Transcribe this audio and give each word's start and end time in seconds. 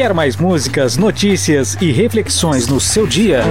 Quer 0.00 0.14
mais 0.14 0.34
músicas, 0.34 0.96
notícias 0.96 1.76
e 1.78 1.92
reflexões 1.92 2.66
no 2.66 2.80
seu 2.80 3.06
dia? 3.06 3.42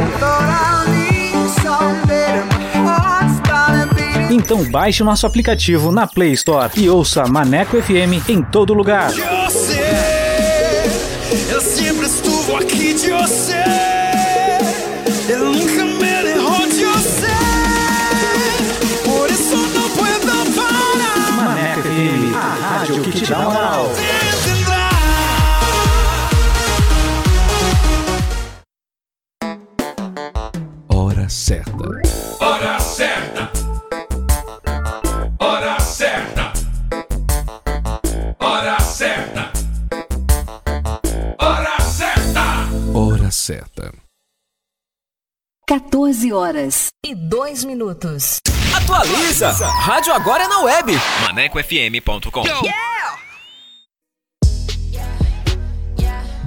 Então 4.32 4.64
baixe 4.72 5.04
o 5.04 5.06
nosso 5.06 5.28
aplicativo 5.28 5.92
na 5.92 6.08
Play 6.08 6.32
Store 6.32 6.74
e 6.76 6.90
ouça 6.90 7.28
Maneco 7.28 7.80
FM 7.80 8.28
em 8.28 8.42
todo 8.42 8.74
lugar. 8.74 9.12
Eu 11.52 11.62
sempre 11.62 12.08
aqui 12.58 12.96
de 12.96 13.12
você. 13.12 13.64
Eu 15.30 15.54
nunca 15.54 15.86
me. 15.86 16.10
Maneco 21.36 21.82
FM, 21.82 22.36
a 22.36 22.78
rádio 22.78 23.02
que 23.04 23.12
te 23.12 23.26
dá 23.26 23.40
moral. 23.40 23.92
Certa. 31.50 31.72
Hora 32.46 32.80
certa. 32.80 33.52
Hora 35.40 35.80
certa. 35.80 36.54
Hora 38.40 38.80
certa. 38.80 39.52
Hora 41.40 41.80
certa. 41.82 42.44
Hora 42.94 43.32
certa. 43.32 43.92
14 45.68 46.32
horas 46.32 46.90
e 47.04 47.16
2 47.16 47.64
minutos. 47.64 48.38
Atualiza! 48.76 49.50
Rádio 49.50 50.14
agora 50.14 50.44
é 50.44 50.48
na 50.48 50.60
web. 50.62 50.94
ManecoFM.com. 51.24 52.44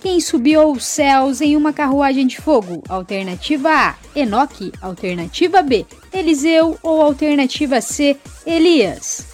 quem 0.00 0.18
subiu 0.18 0.62
aos 0.62 0.84
céus 0.84 1.42
em 1.42 1.56
uma 1.56 1.74
carruagem 1.74 2.26
de 2.26 2.40
fogo? 2.40 2.82
Alternativa 2.88 3.70
A, 3.70 3.94
Enoque. 4.16 4.72
Alternativa 4.80 5.60
B, 5.62 5.84
Eliseu. 6.10 6.78
Ou 6.82 7.02
alternativa 7.02 7.82
C, 7.82 8.16
Elias. 8.46 9.26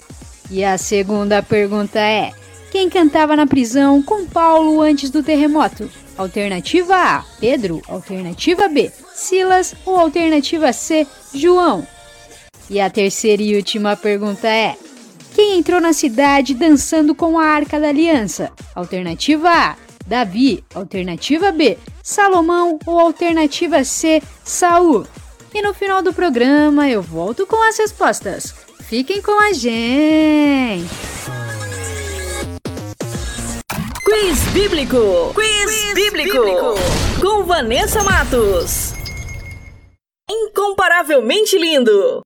E 0.50 0.64
a 0.64 0.76
segunda 0.76 1.40
pergunta 1.40 2.00
é: 2.00 2.32
Quem 2.72 2.90
cantava 2.90 3.36
na 3.36 3.46
prisão 3.46 4.02
com 4.02 4.26
Paulo 4.26 4.80
antes 4.80 5.08
do 5.08 5.22
terremoto? 5.22 5.88
Alternativa 6.18 6.96
A, 6.96 7.24
Pedro. 7.38 7.80
Alternativa 7.86 8.68
B, 8.68 8.90
Silas. 9.14 9.72
Ou 9.84 9.96
alternativa 9.96 10.72
C, 10.72 11.06
João. 11.32 11.86
E 12.68 12.80
a 12.80 12.90
terceira 12.90 13.40
e 13.40 13.54
última 13.54 13.94
pergunta 13.94 14.48
é: 14.48 14.76
Quem 15.32 15.58
entrou 15.58 15.80
na 15.80 15.92
cidade 15.92 16.54
dançando 16.54 17.14
com 17.14 17.38
a 17.38 17.44
Arca 17.44 17.78
da 17.78 17.88
Aliança? 17.88 18.50
Alternativa 18.74 19.48
A, 19.48 19.76
Davi, 20.06 20.64
alternativa 20.74 21.50
B, 21.50 21.76
Salomão 22.02 22.78
ou 22.86 22.98
alternativa 22.98 23.82
C, 23.82 24.22
Saul? 24.44 25.06
E 25.52 25.60
no 25.60 25.74
final 25.74 26.02
do 26.02 26.12
programa 26.12 26.88
eu 26.88 27.02
volto 27.02 27.46
com 27.46 27.60
as 27.68 27.76
respostas. 27.78 28.54
Fiquem 28.82 29.20
com 29.20 29.32
a 29.40 29.52
gente! 29.52 30.86
Quiz 34.04 34.38
Bíblico! 34.52 35.32
Quiz, 35.34 35.64
Quiz 35.64 35.94
bíblico. 35.94 36.38
bíblico! 36.38 36.74
Com 37.20 37.44
Vanessa 37.44 38.04
Matos! 38.04 38.94
Incomparavelmente 40.30 41.58
lindo! 41.58 42.22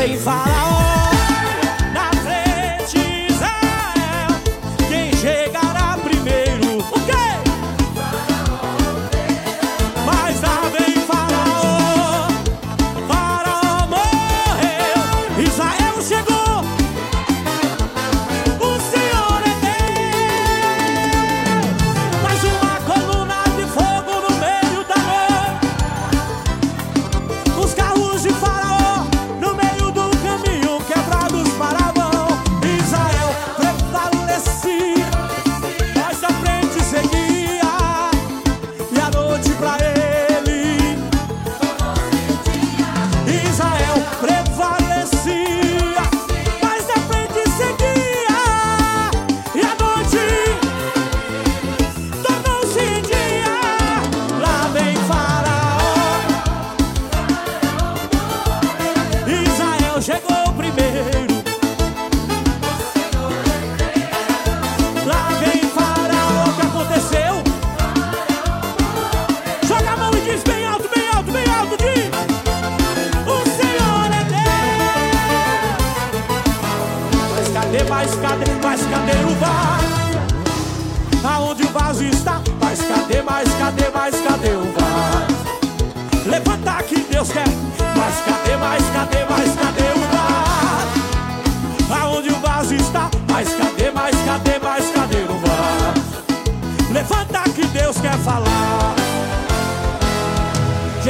vem 0.00 0.16
falar 0.18 0.69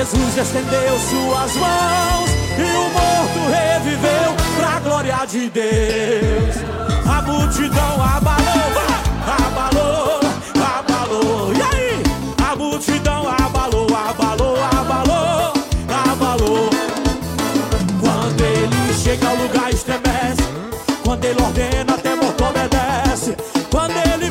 Jesus 0.01 0.35
estendeu 0.39 0.99
suas 0.99 1.57
mãos 1.57 2.31
e 2.57 2.63
o 2.63 2.89
morto 2.89 3.51
reviveu 3.53 4.35
para 4.57 4.77
a 4.77 4.81
glória 4.81 5.27
de 5.27 5.51
Deus. 5.51 6.57
A 7.07 7.21
multidão 7.21 8.03
abalou, 8.03 8.73
abalou, 9.45 10.21
abalou. 10.79 11.53
E 11.53 11.61
aí? 11.61 12.03
A 12.51 12.57
multidão 12.57 13.29
abalou, 13.29 13.89
abalou, 13.95 14.57
abalou, 14.57 15.53
abalou. 16.11 16.71
Quando 18.01 18.41
ele 18.41 18.95
chega 18.95 19.29
ao 19.29 19.37
lugar 19.37 19.69
estremece, 19.69 20.49
quando 21.05 21.27
ele 21.27 21.43
ordena 21.43 21.93
até 21.93 22.15
morto 22.15 22.43
obedece, 22.43 23.37
quando 23.71 23.93
ele 24.15 24.30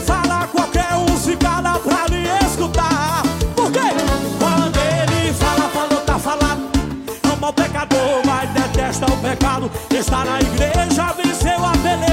estar 9.92 10.26
na 10.26 10.40
igreja, 10.40 11.14
venceu 11.14 11.66
a 11.66 11.72
beleza. 11.78 12.09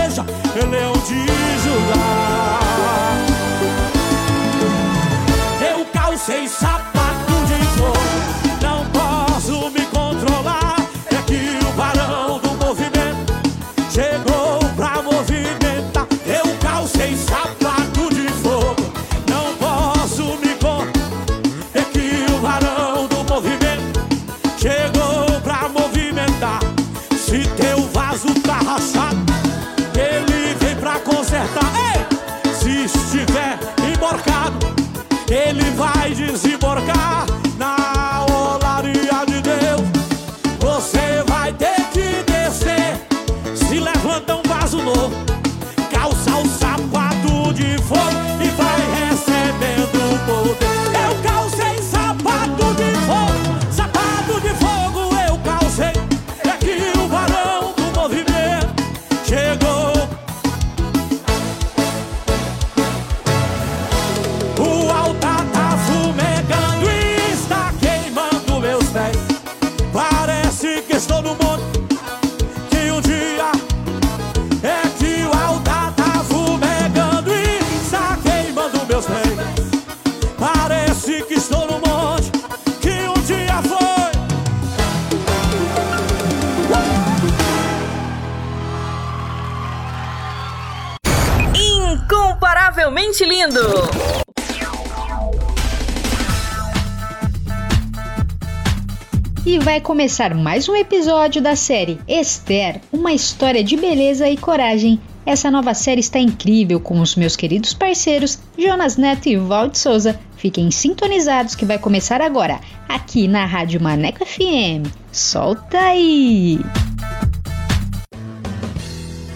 Vai 99.76 99.80
começar 99.82 100.34
mais 100.34 100.70
um 100.70 100.74
episódio 100.74 101.42
da 101.42 101.54
série 101.54 102.00
Esther, 102.08 102.80
uma 102.90 103.12
história 103.12 103.62
de 103.62 103.76
beleza 103.76 104.26
e 104.26 104.34
coragem. 104.34 104.98
Essa 105.26 105.50
nova 105.50 105.74
série 105.74 106.00
está 106.00 106.18
incrível 106.18 106.80
com 106.80 106.98
os 106.98 107.14
meus 107.14 107.36
queridos 107.36 107.74
parceiros 107.74 108.38
Jonas 108.56 108.96
Neto 108.96 109.28
e 109.28 109.36
Valde 109.36 109.78
Souza. 109.78 110.18
Fiquem 110.38 110.70
sintonizados 110.70 111.54
que 111.54 111.66
vai 111.66 111.78
começar 111.78 112.22
agora, 112.22 112.58
aqui 112.88 113.28
na 113.28 113.44
Rádio 113.44 113.78
Maneco 113.78 114.24
FM. 114.24 114.90
Solta 115.12 115.78
aí! 115.78 116.58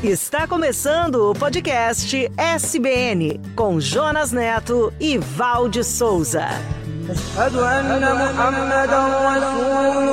Está 0.03 0.47
começando 0.47 1.17
o 1.17 1.35
podcast 1.35 2.33
SBN 2.39 3.39
com 3.55 3.79
Jonas 3.79 4.33
Neto 4.33 4.91
e 4.99 5.19
Valde 5.19 5.85
Souza. 5.85 6.80
أشهد 7.11 7.57
أن 7.57 8.03
محمدا 8.15 9.03
رسول 9.31 10.09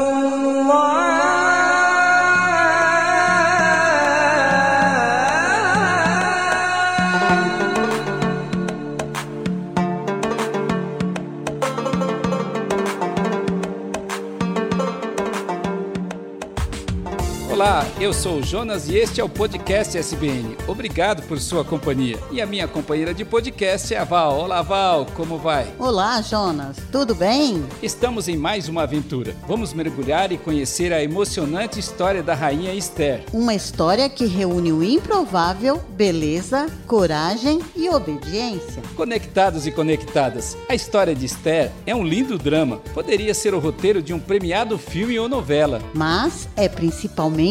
Olá, 17.58 17.84
eu 18.00 18.14
sou 18.14 18.38
o 18.38 18.44
Jonas 18.44 18.88
e 18.88 18.96
este 18.96 19.20
é 19.20 19.24
o 19.24 19.28
podcast 19.28 19.98
SBN. 19.98 20.56
Obrigado 20.68 21.24
por 21.24 21.40
sua 21.40 21.66
companhia. 21.66 22.20
E 22.32 22.40
a 22.40 22.46
minha 22.46 22.68
companheira 22.68 23.16
de 23.16 23.26
podcast 23.26 23.92
é 23.96 23.98
a 23.98 24.04
Val. 24.04 24.42
Olá, 24.42 24.62
Val, 24.62 25.08
como 25.16 25.40
vai? 25.40 25.74
Olá, 25.80 26.22
Jonas. 26.22 26.78
Tudo 26.92 27.16
bem? 27.16 27.66
Estamos 27.82 28.28
em 28.28 28.38
mais 28.38 28.70
uma 28.70 28.84
aventura. 28.84 29.36
Vamos 29.48 29.74
mergulhar 29.74 30.32
e 30.32 30.38
conhecer 30.38 30.94
a 30.94 31.02
emocionante 31.02 31.80
história 31.80 32.22
da 32.22 32.36
rainha 32.36 32.76
Esther. 32.76 33.24
Uma 33.34 33.56
história 33.56 34.08
que 34.08 34.28
reúne 34.28 34.72
o 34.72 34.84
improvável, 34.84 35.82
beleza, 35.98 36.68
coragem 36.86 37.60
e 37.76 37.90
obediência. 37.90 38.84
Conectados 38.96 39.66
e 39.66 39.72
conectadas, 39.72 40.56
a 40.70 40.76
história 40.76 41.16
de 41.16 41.26
Esther 41.26 41.72
é 41.88 41.96
um 41.96 42.04
lindo 42.04 42.38
drama. 42.38 42.78
Poderia 42.94 43.34
ser 43.34 43.56
o 43.56 43.60
roteiro 43.60 44.00
de 44.00 44.14
um 44.14 44.20
premiado 44.20 44.78
filme 44.78 45.18
ou 45.18 45.28
novela. 45.28 45.82
Mas 45.96 46.48
é 46.56 46.70
principalmente 46.70 47.47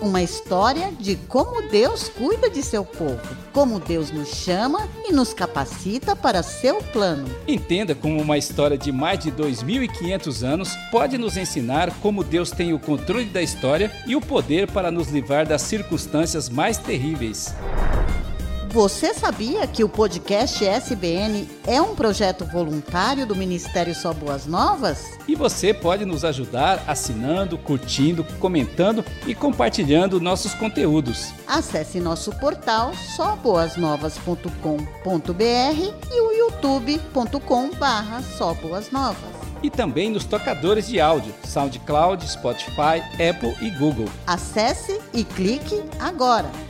uma 0.00 0.22
história 0.22 0.92
de 0.92 1.16
como 1.16 1.62
Deus 1.68 2.08
cuida 2.08 2.48
de 2.48 2.62
seu 2.62 2.84
povo, 2.84 3.20
como 3.52 3.80
Deus 3.80 4.10
nos 4.10 4.28
chama 4.28 4.88
e 5.08 5.12
nos 5.12 5.34
capacita 5.34 6.14
para 6.14 6.42
seu 6.42 6.80
plano. 6.82 7.28
Entenda 7.48 7.94
como 7.94 8.20
uma 8.20 8.38
história 8.38 8.78
de 8.78 8.92
mais 8.92 9.18
de 9.18 9.32
2.500 9.32 10.46
anos 10.46 10.76
pode 10.92 11.18
nos 11.18 11.36
ensinar 11.36 11.92
como 12.00 12.22
Deus 12.22 12.50
tem 12.50 12.72
o 12.72 12.78
controle 12.78 13.24
da 13.24 13.42
história 13.42 13.90
e 14.06 14.14
o 14.14 14.20
poder 14.20 14.70
para 14.70 14.90
nos 14.90 15.08
livrar 15.08 15.46
das 15.46 15.62
circunstâncias 15.62 16.48
mais 16.48 16.78
terríveis. 16.78 17.54
Você 18.72 19.12
sabia 19.12 19.66
que 19.66 19.82
o 19.82 19.88
podcast 19.88 20.64
SBN 20.64 21.48
é 21.66 21.82
um 21.82 21.96
projeto 21.96 22.44
voluntário 22.44 23.26
do 23.26 23.34
Ministério 23.34 23.92
Só 23.92 24.12
Boas 24.12 24.46
Novas? 24.46 25.18
E 25.26 25.34
você 25.34 25.74
pode 25.74 26.04
nos 26.04 26.24
ajudar 26.24 26.84
assinando, 26.86 27.58
curtindo, 27.58 28.22
comentando 28.38 29.04
e 29.26 29.34
compartilhando 29.34 30.20
nossos 30.20 30.54
conteúdos. 30.54 31.32
Acesse 31.48 31.98
nosso 31.98 32.30
portal 32.36 32.94
soboasnovas.com.br 33.16 34.54
e 36.12 36.20
o 36.20 36.32
youtube.com 36.32 37.70
barra 37.70 38.22
soboasnovas. 38.22 39.40
E 39.64 39.68
também 39.68 40.10
nos 40.10 40.24
tocadores 40.24 40.86
de 40.86 41.00
áudio, 41.00 41.34
SoundCloud, 41.44 42.24
Spotify, 42.30 43.02
Apple 43.14 43.56
e 43.60 43.70
Google. 43.70 44.08
Acesse 44.28 45.00
e 45.12 45.24
clique 45.24 45.82
agora! 45.98 46.69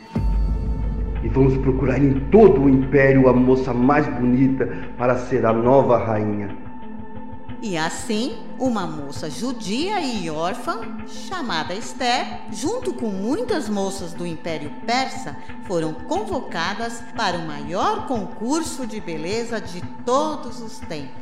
E 1.23 1.27
vamos 1.29 1.57
procurar 1.57 1.99
em 1.99 2.19
todo 2.31 2.63
o 2.63 2.69
império 2.69 3.29
a 3.29 3.33
moça 3.33 3.73
mais 3.73 4.07
bonita 4.07 4.67
para 4.97 5.17
ser 5.17 5.45
a 5.45 5.53
nova 5.53 5.97
rainha. 5.97 6.71
E 7.61 7.77
assim, 7.77 8.37
uma 8.57 8.87
moça 8.87 9.29
judia 9.29 10.01
e 10.01 10.27
órfã, 10.31 10.79
chamada 11.05 11.75
Esther, 11.75 12.25
junto 12.51 12.91
com 12.91 13.05
muitas 13.05 13.69
moças 13.69 14.13
do 14.13 14.25
Império 14.25 14.71
Persa, 14.83 15.37
foram 15.67 15.93
convocadas 15.93 17.03
para 17.15 17.37
o 17.37 17.45
maior 17.45 18.07
concurso 18.07 18.87
de 18.87 18.99
beleza 18.99 19.61
de 19.61 19.79
todos 20.03 20.59
os 20.59 20.79
tempos. 20.79 21.21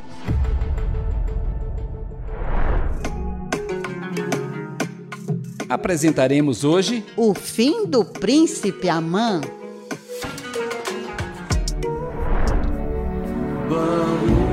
Apresentaremos 5.68 6.64
hoje 6.64 7.04
O 7.16 7.34
fim 7.34 7.86
do 7.86 8.02
príncipe 8.02 8.88
Amã. 8.88 9.42
but 13.70 14.49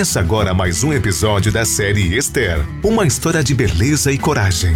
Começa 0.00 0.18
agora 0.18 0.54
mais 0.54 0.82
um 0.82 0.94
episódio 0.94 1.52
da 1.52 1.62
série 1.62 2.16
Esther 2.16 2.66
uma 2.82 3.06
história 3.06 3.44
de 3.44 3.54
beleza 3.54 4.10
e 4.10 4.16
coragem. 4.16 4.74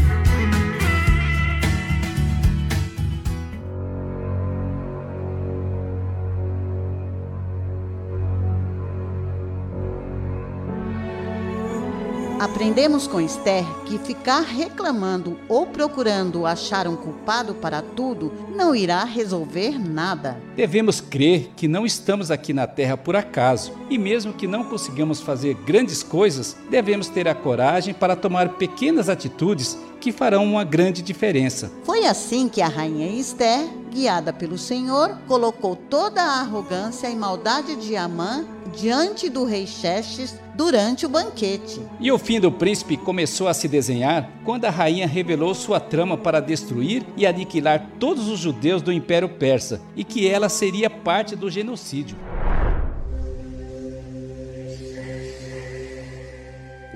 Aprendemos 12.95 13.09
com 13.09 13.21
Esther 13.21 13.65
que 13.87 13.99
ficar 13.99 14.43
reclamando 14.43 15.37
ou 15.49 15.67
procurando 15.67 16.47
achar 16.47 16.87
um 16.87 16.95
culpado 16.95 17.53
para 17.53 17.83
tudo 17.83 18.33
não 18.55 18.73
irá 18.73 19.03
resolver 19.03 19.81
nada. 19.81 20.41
Devemos 20.55 21.01
crer 21.01 21.51
que 21.57 21.67
não 21.67 21.85
estamos 21.85 22.31
aqui 22.31 22.53
na 22.53 22.69
Terra 22.69 22.97
por 22.97 23.17
acaso 23.17 23.73
e, 23.91 23.99
mesmo 23.99 24.33
que 24.33 24.47
não 24.47 24.63
consigamos 24.63 25.21
fazer 25.21 25.55
grandes 25.67 26.05
coisas, 26.05 26.57
devemos 26.71 27.09
ter 27.09 27.27
a 27.27 27.35
coragem 27.35 27.93
para 27.93 28.15
tomar 28.15 28.51
pequenas 28.51 29.09
atitudes 29.09 29.77
que 30.01 30.13
farão 30.13 30.45
uma 30.45 30.63
grande 30.63 31.03
diferença. 31.03 31.73
Foi 31.83 32.07
assim 32.07 32.49
que 32.49 32.63
a 32.63 32.69
rainha 32.69 33.09
Esther, 33.09 33.67
guiada 33.95 34.33
pelo 34.33 34.59
Senhor, 34.59 35.17
colocou 35.29 35.77
toda 35.77 36.21
a 36.21 36.41
arrogância 36.41 37.09
e 37.09 37.15
maldade 37.15 37.77
de 37.77 37.97
Amã 37.97 38.45
diante 38.77 39.31
do 39.31 39.45
rei 39.45 39.69
Xerxes 39.69 40.37
durante 40.57 41.07
o 41.07 41.09
banquete. 41.09 41.81
E 42.01 42.11
o 42.11 42.19
fim 42.19 42.41
do 42.41 42.51
príncipe 42.51 42.97
começou 42.97 43.47
a 43.47 43.55
se 43.55 43.69
desenhar 43.69 44.29
quando 44.45 44.65
a 44.65 44.71
rainha 44.71 45.07
revelou 45.07 45.55
sua 45.55 45.79
trama 45.79 46.19
para 46.19 46.41
destruir 46.41 47.07
e 47.17 47.25
aniquilar 47.25 47.89
todos 48.01 48.27
os 48.29 48.41
judeus 48.41 48.83
do 48.83 48.93
Império 48.93 49.29
Persa 49.29 49.81
e 49.95 50.03
que 50.03 50.29
ela 50.29 50.49
seria 50.49 50.91
parte 50.91 51.37
do 51.37 51.49
genocídio. 51.49 52.17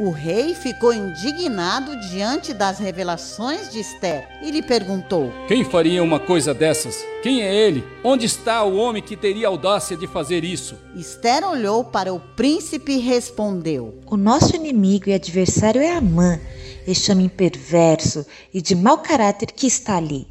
O 0.00 0.11
rei 0.11 0.55
ficou 0.55 0.95
indignado 0.95 1.99
diante 2.09 2.55
das 2.55 2.78
revelações 2.78 3.69
de 3.69 3.81
Esther 3.81 4.28
e 4.40 4.49
lhe 4.49 4.62
perguntou: 4.62 5.33
Quem 5.49 5.64
faria 5.64 6.05
uma 6.05 6.21
coisa 6.21 6.55
dessas? 6.55 7.05
Quem 7.21 7.43
é 7.43 7.52
ele? 7.52 7.83
Onde 8.05 8.25
está 8.25 8.62
o 8.62 8.76
homem 8.76 9.02
que 9.02 9.17
teria 9.17 9.49
audácia 9.49 9.97
de 9.97 10.07
fazer 10.07 10.45
isso? 10.45 10.76
Esther 10.95 11.43
olhou 11.45 11.83
para 11.83 12.14
o 12.14 12.21
príncipe 12.21 12.93
e 12.93 12.99
respondeu: 12.99 13.99
O 14.07 14.17
nosso 14.17 14.55
inimigo 14.55 15.11
e 15.11 15.14
adversário 15.14 15.83
é 15.83 15.90
Amã, 15.90 16.38
este 16.87 17.11
homem 17.11 17.28
perverso 17.28 18.25
e 18.55 18.62
de 18.62 18.76
mau 18.76 18.99
caráter 18.99 19.50
que 19.50 19.67
está 19.67 19.97
ali. 19.97 20.28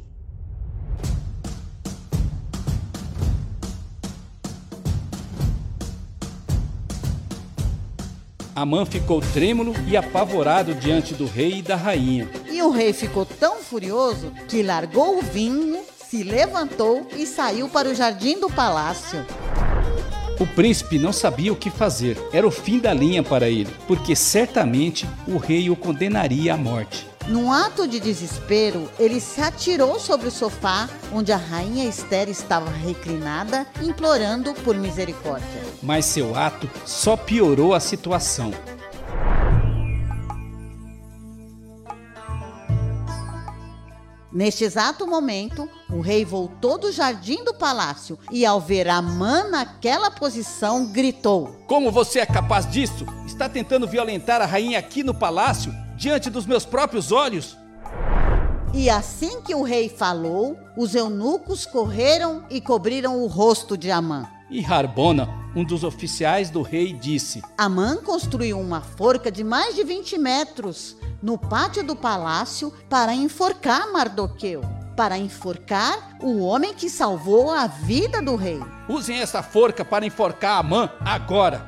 Amã 8.58 8.84
ficou 8.84 9.20
trêmulo 9.20 9.72
e 9.86 9.96
apavorado 9.96 10.74
diante 10.74 11.14
do 11.14 11.26
rei 11.26 11.58
e 11.58 11.62
da 11.62 11.76
rainha. 11.76 12.28
E 12.50 12.60
o 12.60 12.70
rei 12.70 12.92
ficou 12.92 13.24
tão 13.24 13.58
furioso 13.58 14.32
que 14.48 14.64
largou 14.64 15.18
o 15.18 15.22
vinho, 15.22 15.78
se 16.08 16.24
levantou 16.24 17.06
e 17.16 17.24
saiu 17.24 17.68
para 17.68 17.88
o 17.88 17.94
jardim 17.94 18.40
do 18.40 18.50
palácio. 18.50 19.24
O 20.40 20.46
príncipe 20.46 20.98
não 20.98 21.12
sabia 21.12 21.52
o 21.52 21.56
que 21.56 21.70
fazer. 21.70 22.18
Era 22.32 22.48
o 22.48 22.50
fim 22.50 22.80
da 22.80 22.92
linha 22.92 23.22
para 23.22 23.48
ele, 23.48 23.70
porque 23.86 24.16
certamente 24.16 25.08
o 25.28 25.36
rei 25.36 25.70
o 25.70 25.76
condenaria 25.76 26.54
à 26.54 26.56
morte. 26.56 27.06
Num 27.28 27.52
ato 27.52 27.86
de 27.86 28.00
desespero, 28.00 28.90
ele 28.98 29.20
se 29.20 29.40
atirou 29.40 30.00
sobre 30.00 30.28
o 30.28 30.32
sofá 30.32 30.88
onde 31.12 31.30
a 31.30 31.36
rainha 31.36 31.88
Esther 31.88 32.28
estava 32.28 32.70
reclinada, 32.70 33.66
implorando 33.82 34.52
por 34.54 34.74
misericórdia. 34.74 35.67
Mas 35.82 36.04
seu 36.04 36.36
ato 36.36 36.68
só 36.84 37.16
piorou 37.16 37.74
a 37.74 37.80
situação. 37.80 38.52
Neste 44.30 44.62
exato 44.62 45.06
momento, 45.06 45.68
o 45.90 46.00
rei 46.00 46.24
voltou 46.24 46.78
do 46.78 46.92
jardim 46.92 47.42
do 47.44 47.54
palácio 47.54 48.18
e, 48.30 48.44
ao 48.44 48.60
ver 48.60 48.86
Amã 48.86 49.48
naquela 49.48 50.10
posição, 50.10 50.86
gritou: 50.86 51.56
Como 51.66 51.90
você 51.90 52.20
é 52.20 52.26
capaz 52.26 52.70
disso? 52.70 53.06
Está 53.26 53.48
tentando 53.48 53.88
violentar 53.88 54.40
a 54.40 54.46
rainha 54.46 54.78
aqui 54.78 55.02
no 55.02 55.14
palácio, 55.14 55.74
diante 55.96 56.28
dos 56.28 56.46
meus 56.46 56.64
próprios 56.64 57.10
olhos? 57.10 57.56
E 58.74 58.90
assim 58.90 59.40
que 59.40 59.54
o 59.54 59.62
rei 59.62 59.88
falou, 59.88 60.56
os 60.76 60.94
eunucos 60.94 61.64
correram 61.64 62.44
e 62.50 62.60
cobriram 62.60 63.22
o 63.22 63.26
rosto 63.26 63.78
de 63.78 63.90
Amã. 63.90 64.28
E 64.50 64.64
Harbona, 64.64 65.28
um 65.54 65.62
dos 65.62 65.84
oficiais 65.84 66.48
do 66.48 66.62
rei, 66.62 66.94
disse: 66.94 67.42
Amã 67.56 67.98
construiu 67.98 68.58
uma 68.58 68.80
forca 68.80 69.30
de 69.30 69.44
mais 69.44 69.74
de 69.74 69.84
20 69.84 70.16
metros 70.16 70.96
no 71.22 71.36
pátio 71.36 71.84
do 71.84 71.94
palácio 71.94 72.72
para 72.88 73.14
enforcar 73.14 73.92
Mardoqueu. 73.92 74.62
Para 74.96 75.18
enforcar 75.18 76.16
o 76.22 76.38
homem 76.40 76.72
que 76.72 76.88
salvou 76.88 77.50
a 77.50 77.66
vida 77.66 78.22
do 78.22 78.36
rei. 78.36 78.58
Usem 78.88 79.18
essa 79.18 79.42
forca 79.42 79.84
para 79.84 80.06
enforcar 80.06 80.58
Amã 80.58 80.90
agora. 81.00 81.64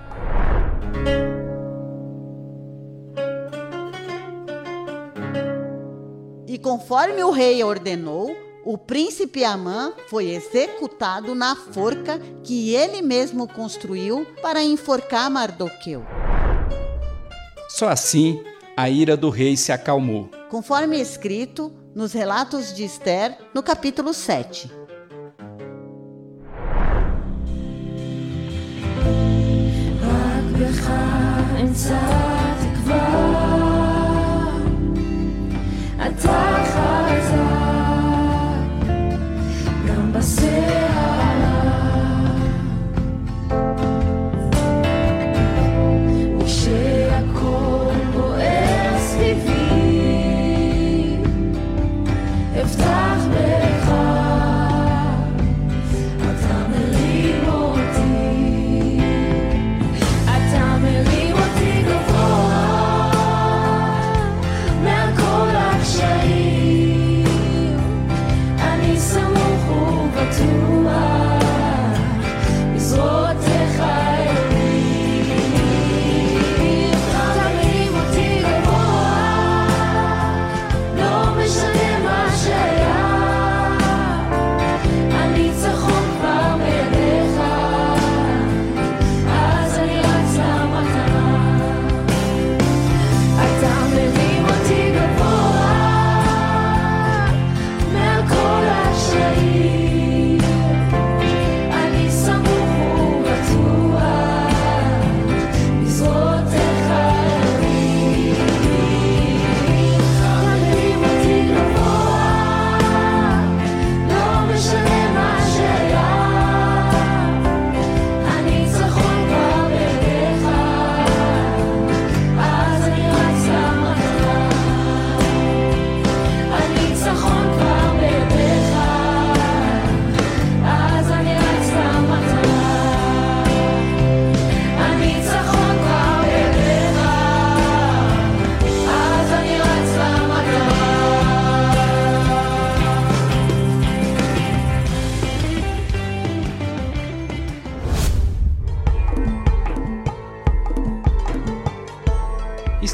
E 6.47 6.59
conforme 6.59 7.23
o 7.23 7.31
rei 7.31 7.63
ordenou, 7.63 8.35
o 8.65 8.77
príncipe 8.77 9.43
Amã 9.43 9.95
foi 10.09 10.31
executado 10.31 11.35
na 11.35 11.57
forca 11.57 12.19
que 12.45 12.75
ele 12.75 13.01
mesmo 13.01 13.49
construiu 13.49 14.27
para 14.43 14.63
enforcar 14.63 15.31
Mardoqueu. 15.31 16.05
Só 17.71 17.89
assim 17.89 18.43
a 18.77 18.91
ira 18.91 19.17
do 19.17 19.31
rei 19.31 19.57
se 19.57 19.73
acalmou. 19.73 20.29
Conforme 20.51 21.01
escrito 21.01 21.73
nos 21.95 22.13
relatos 22.13 22.75
de 22.75 22.85
Esther, 22.85 23.37
no 23.55 23.63
capítulo 23.63 24.13
7. 24.13 24.71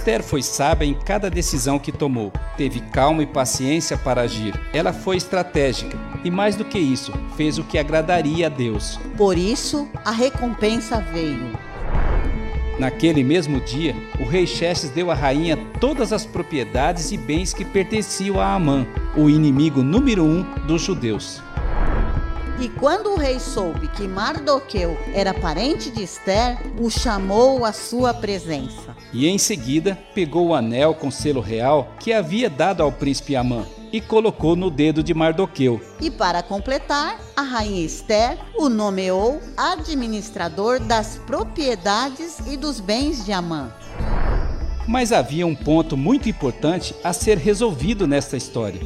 Esther 0.07 0.23
foi 0.23 0.41
sábia 0.41 0.87
em 0.87 0.95
cada 0.95 1.29
decisão 1.29 1.81
que 1.81 1.91
tomou. 1.91 2.33
Teve 2.57 2.79
calma 2.79 3.25
e 3.25 3.27
paciência 3.27 3.99
para 3.99 4.21
agir. 4.21 4.55
Ela 4.73 4.93
foi 4.93 5.17
estratégica 5.17 5.99
e, 6.23 6.31
mais 6.31 6.55
do 6.55 6.65
que 6.65 6.79
isso, 6.79 7.13
fez 7.37 7.59
o 7.59 7.65
que 7.65 7.77
agradaria 7.77 8.47
a 8.47 8.49
Deus. 8.49 9.01
Por 9.17 9.37
isso, 9.37 9.89
a 10.05 10.13
recompensa 10.13 11.01
veio. 11.01 11.59
Naquele 12.79 13.25
mesmo 13.25 13.61
dia, 13.61 13.97
o 14.21 14.25
rei 14.25 14.47
Xerxes 14.47 14.91
deu 14.91 15.11
à 15.11 15.15
rainha 15.15 15.57
todas 15.81 16.13
as 16.13 16.25
propriedades 16.25 17.11
e 17.11 17.17
bens 17.17 17.53
que 17.53 17.65
pertenciam 17.65 18.39
a 18.39 18.55
Amã, 18.55 18.87
o 19.17 19.29
inimigo 19.29 19.83
número 19.83 20.23
um 20.23 20.45
dos 20.69 20.83
judeus. 20.83 21.43
E 22.61 22.69
quando 22.69 23.13
o 23.13 23.19
rei 23.19 23.41
soube 23.41 23.89
que 23.89 24.07
Mardoqueu 24.07 24.97
era 25.13 25.35
parente 25.35 25.91
de 25.91 26.05
Esther, 26.05 26.59
o 26.79 26.89
chamou 26.89 27.65
à 27.65 27.73
sua 27.73 28.15
presença. 28.15 28.86
E 29.19 29.27
em 29.27 29.39
seguida 29.39 29.99
pegou 30.15 30.49
o 30.49 30.55
anel 30.55 30.95
com 30.95 31.11
selo 31.11 31.41
real 31.41 31.89
que 31.99 32.13
havia 32.13 32.51
dado 32.51 32.83
ao 32.83 32.93
príncipe 32.93 33.35
Amã 33.35 33.65
e 33.91 33.99
colocou 33.99 34.55
no 34.55 34.71
dedo 34.71 35.03
de 35.03 35.15
Mardoqueu. 35.15 35.81
E 35.99 36.11
para 36.11 36.43
completar, 36.43 37.19
a 37.35 37.41
rainha 37.41 37.83
Esther 37.83 38.37
o 38.59 38.69
nomeou 38.69 39.41
administrador 39.57 40.79
das 40.79 41.17
propriedades 41.27 42.41
e 42.47 42.59
dos 42.59 42.79
bens 42.79 43.25
de 43.25 43.33
Amã. 43.33 43.73
Mas 44.87 45.13
havia 45.13 45.47
um 45.47 45.55
ponto 45.55 45.97
muito 45.97 46.29
importante 46.29 46.95
a 47.03 47.15
ser 47.15 47.39
resolvido 47.39 48.07
nesta 48.07 48.37
história. 48.37 48.83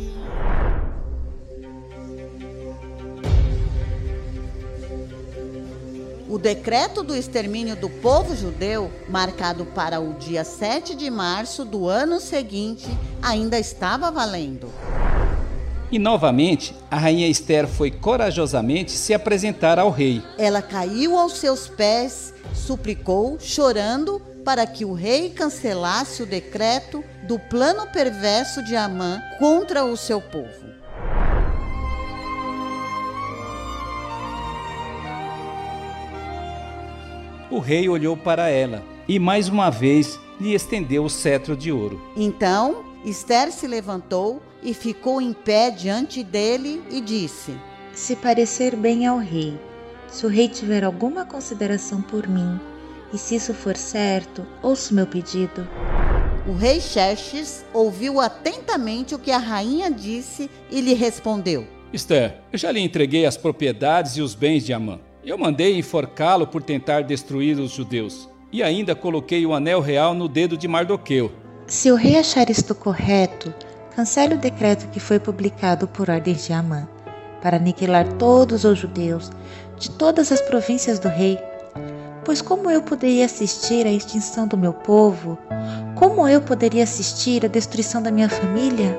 Decreto 6.41 7.03
do 7.03 7.15
extermínio 7.15 7.77
do 7.77 7.89
povo 7.89 8.35
judeu, 8.35 8.91
marcado 9.09 9.65
para 9.67 10.01
o 10.01 10.15
dia 10.15 10.43
7 10.43 10.95
de 10.95 11.11
março 11.11 11.65
do 11.65 11.87
ano 11.87 12.19
seguinte, 12.19 12.89
ainda 13.23 13.59
estava 13.59 14.11
valendo. 14.11 14.73
E 15.93 15.99
novamente, 15.99 16.75
a 16.91 16.97
rainha 16.97 17.29
Esther 17.29 17.67
foi 17.67 17.91
corajosamente 17.91 18.93
se 18.93 19.13
apresentar 19.13 19.79
ao 19.79 19.91
rei. 19.91 20.23
Ela 20.39 20.63
caiu 20.63 21.19
aos 21.19 21.35
seus 21.35 21.69
pés, 21.69 22.33
suplicou, 22.55 23.39
chorando, 23.41 24.23
para 24.45 24.67
que 24.67 24.85
o 24.85 24.95
rei 24.95 25.31
cancelasse 25.31 26.23
o 26.23 26.27
decreto 26.27 27.05
do 27.25 27.39
plano 27.39 27.87
perverso 27.89 28.65
de 28.65 28.75
Amã 28.75 29.21
contra 29.39 29.85
o 29.85 29.97
seu 29.97 30.21
povo. 30.21 30.70
O 37.51 37.59
rei 37.59 37.89
olhou 37.89 38.17
para 38.17 38.49
ela 38.49 38.85
e 39.09 39.19
mais 39.19 39.49
uma 39.49 39.71
vez 39.71 40.21
lhe 40.41 40.55
estendeu 40.55 41.05
o 41.05 41.11
cetro 41.11 41.57
de 41.57 41.73
ouro. 41.73 42.01
Então 42.17 42.85
Esther 43.05 43.51
se 43.51 43.67
levantou 43.67 44.41
e 44.63 44.73
ficou 44.73 45.21
em 45.21 45.33
pé 45.33 45.71
diante 45.71 46.23
dele 46.23 46.81
e 46.91 47.01
disse: 47.01 47.53
Se 47.93 48.15
parecer 48.15 48.77
bem 48.77 49.05
ao 49.05 49.19
rei, 49.19 49.59
se 50.07 50.25
o 50.25 50.29
rei 50.29 50.49
tiver 50.49 50.85
alguma 50.85 51.25
consideração 51.25 52.01
por 52.01 52.29
mim, 52.29 52.61
e 53.13 53.19
se 53.19 53.35
isso 53.35 53.53
for 53.53 53.77
certo, 53.77 54.47
ouça 54.63 54.93
o 54.93 54.95
meu 54.95 55.07
pedido. 55.07 55.67
O 56.47 56.53
rei 56.53 56.81
Xerxes 56.81 57.65
ouviu 57.73 58.21
atentamente 58.21 59.15
o 59.15 59.19
que 59.19 59.33
a 59.33 59.39
rainha 59.39 59.91
disse 59.91 60.49
e 60.71 60.81
lhe 60.81 60.95
respondeu: 60.95 61.67
Esther, 61.93 62.43
eu 62.53 62.59
já 62.59 62.71
lhe 62.71 62.81
entreguei 62.81 63.27
as 63.27 63.37
propriedades 63.37 64.17
e 64.17 64.23
os 64.23 64.37
bens 64.37 64.65
de 64.65 64.73
Amã. 64.73 65.01
Eu 65.23 65.37
mandei 65.37 65.77
enforcá-lo 65.79 66.47
por 66.47 66.63
tentar 66.63 67.03
destruir 67.03 67.59
os 67.59 67.71
judeus. 67.71 68.27
E 68.51 68.63
ainda 68.63 68.95
coloquei 68.95 69.45
o 69.45 69.53
anel 69.53 69.81
real 69.81 70.15
no 70.15 70.27
dedo 70.27 70.57
de 70.57 70.67
Mardoqueu. 70.67 71.31
Se 71.67 71.93
o 71.93 71.95
rei 71.95 72.19
achar 72.19 72.49
isto 72.49 72.75
correto, 72.75 73.53
cancele 73.95 74.35
o 74.35 74.39
decreto 74.39 74.89
que 74.89 74.99
foi 74.99 75.21
publicado 75.21 75.87
por 75.87 76.09
ordem 76.09 76.35
de 76.35 76.53
Amã, 76.55 76.89
para 77.43 77.59
aniquilar 77.59 78.11
todos 78.15 78.65
os 78.65 78.79
judeus 78.79 79.31
de 79.79 79.91
todas 79.91 80.33
as 80.33 80.41
províncias 80.41 80.99
do 80.99 81.09
rei. 81.09 81.39
Pois 82.25 82.41
como 82.41 82.71
eu 82.71 82.83
poderia 82.83 83.27
assistir 83.27 83.87
à 83.87 83.93
extinção 83.93 84.49
do 84.49 84.57
meu 84.57 84.73
povo? 84.73 85.39
Como 85.97 86.27
eu 86.27 86.41
poderia 86.41 86.83
assistir 86.83 87.45
à 87.45 87.49
destruição 87.49 88.03
da 88.03 88.11
minha 88.11 88.29
família? 88.29 88.99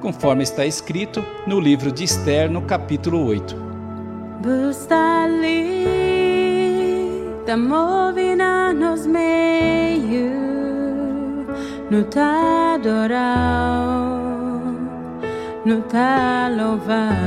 Conforme 0.00 0.44
está 0.44 0.64
escrito 0.64 1.22
no 1.46 1.58
livro 1.58 1.90
de 1.90 2.04
Esther, 2.04 2.48
no 2.48 2.62
capítulo 2.62 3.26
8. 3.26 3.69
Bustali 4.40 5.84
da 7.46 7.58
movina 7.58 8.72
nos 8.72 9.06
meio 9.06 10.30
no 11.90 12.04
tá 12.04 12.78
no 15.66 15.82
tá 15.82 16.48
louvar 16.56 17.18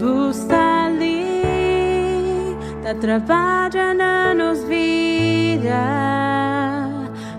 Bustali 0.00 1.30
da 2.82 2.92
trabalhando 2.92 4.34
nos 4.36 4.64
vida 4.64 5.80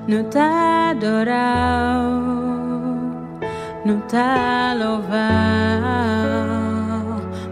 no 0.08 0.24
tá 0.24 0.96
no 3.84 4.00
tá 4.08 4.74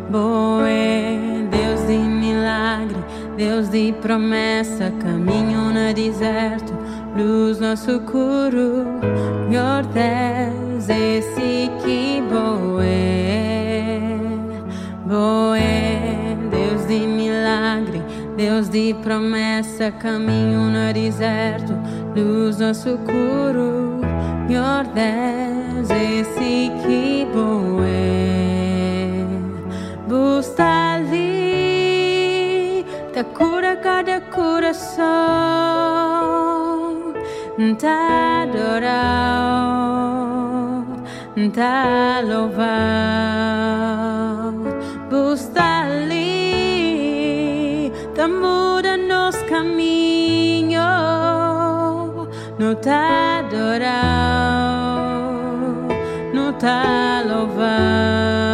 Boé, 0.10 1.20
Deus 1.52 1.86
de 1.86 1.98
milagre, 1.98 2.96
Deus 3.36 3.70
de 3.70 3.94
promessa, 4.02 4.90
caminho 5.02 5.70
no 5.74 5.94
deserto, 5.94 6.72
luz 7.14 7.60
no 7.60 7.76
socorro, 7.76 8.86
meu 9.50 9.84
Deus, 9.92 10.88
esse 10.88 11.70
que 11.84 12.24
boé, 12.32 14.00
boé, 15.06 16.38
Deus 16.52 16.88
de 16.88 17.06
milagre, 17.06 18.02
Deus 18.38 18.70
de 18.70 18.96
promessa, 19.04 19.92
caminho 19.92 20.70
no 20.70 20.94
deserto, 20.94 21.74
luz 22.16 22.60
no 22.60 22.74
socorro, 22.74 24.00
meu 24.48 24.86
Deus, 24.96 25.90
esse 25.90 26.72
que 26.82 27.28
boé. 27.34 28.17
Busta 30.08 30.94
ali, 30.94 32.86
te 33.14 33.24
cura 33.36 33.76
cada 33.76 34.22
coração, 34.22 35.04
te 37.78 37.88
adorar, 37.88 38.86
te 41.36 42.22
louvar. 42.26 42.64
Busta 45.10 45.82
ali, 45.82 46.32
te 48.16 48.28
muda 48.28 48.96
nos 48.96 49.36
caminhos, 49.50 50.80
no 52.58 52.76
te 52.76 52.92
adorar, 52.92 53.92
no 56.34 56.54
te 56.54 57.24
louvar. 57.28 58.47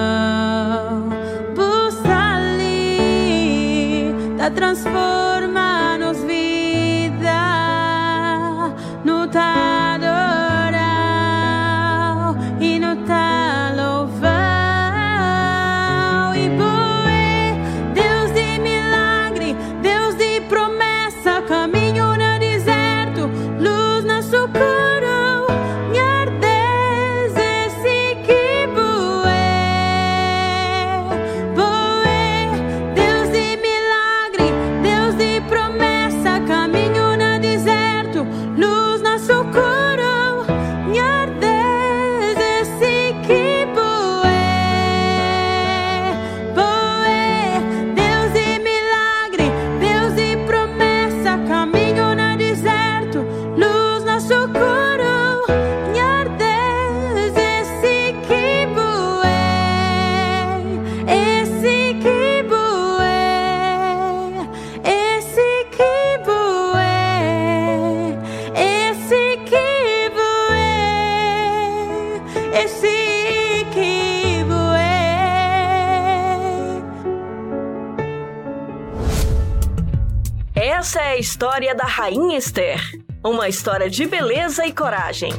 História 81.43 81.75
da 81.75 81.83
Rainha 81.83 82.37
Esther. 82.37 82.79
Uma 83.21 83.49
história 83.49 83.89
de 83.89 84.05
beleza 84.05 84.65
e 84.65 84.71
coragem. 84.71 85.29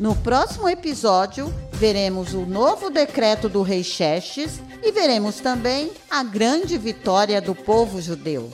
No 0.00 0.16
próximo 0.16 0.66
episódio, 0.66 1.52
veremos 1.74 2.32
o 2.32 2.46
novo 2.46 2.88
decreto 2.88 3.50
do 3.50 3.60
rei 3.60 3.84
Xerxes 3.84 4.62
e 4.82 4.90
veremos 4.90 5.38
também 5.40 5.92
a 6.10 6.24
grande 6.24 6.78
vitória 6.78 7.38
do 7.38 7.54
povo 7.54 8.00
judeu. 8.00 8.50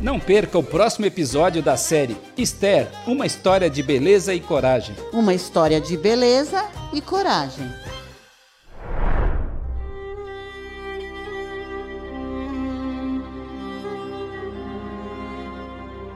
Não 0.00 0.20
perca 0.20 0.56
o 0.56 0.62
próximo 0.62 1.04
episódio 1.04 1.60
da 1.64 1.76
série 1.76 2.16
Esther, 2.38 2.88
uma 3.08 3.26
história 3.26 3.68
de 3.68 3.82
beleza 3.82 4.32
e 4.32 4.38
coragem. 4.38 4.94
Uma 5.12 5.34
história 5.34 5.80
de 5.80 5.96
beleza 5.96 6.64
e 6.92 7.00
coragem. 7.00 7.81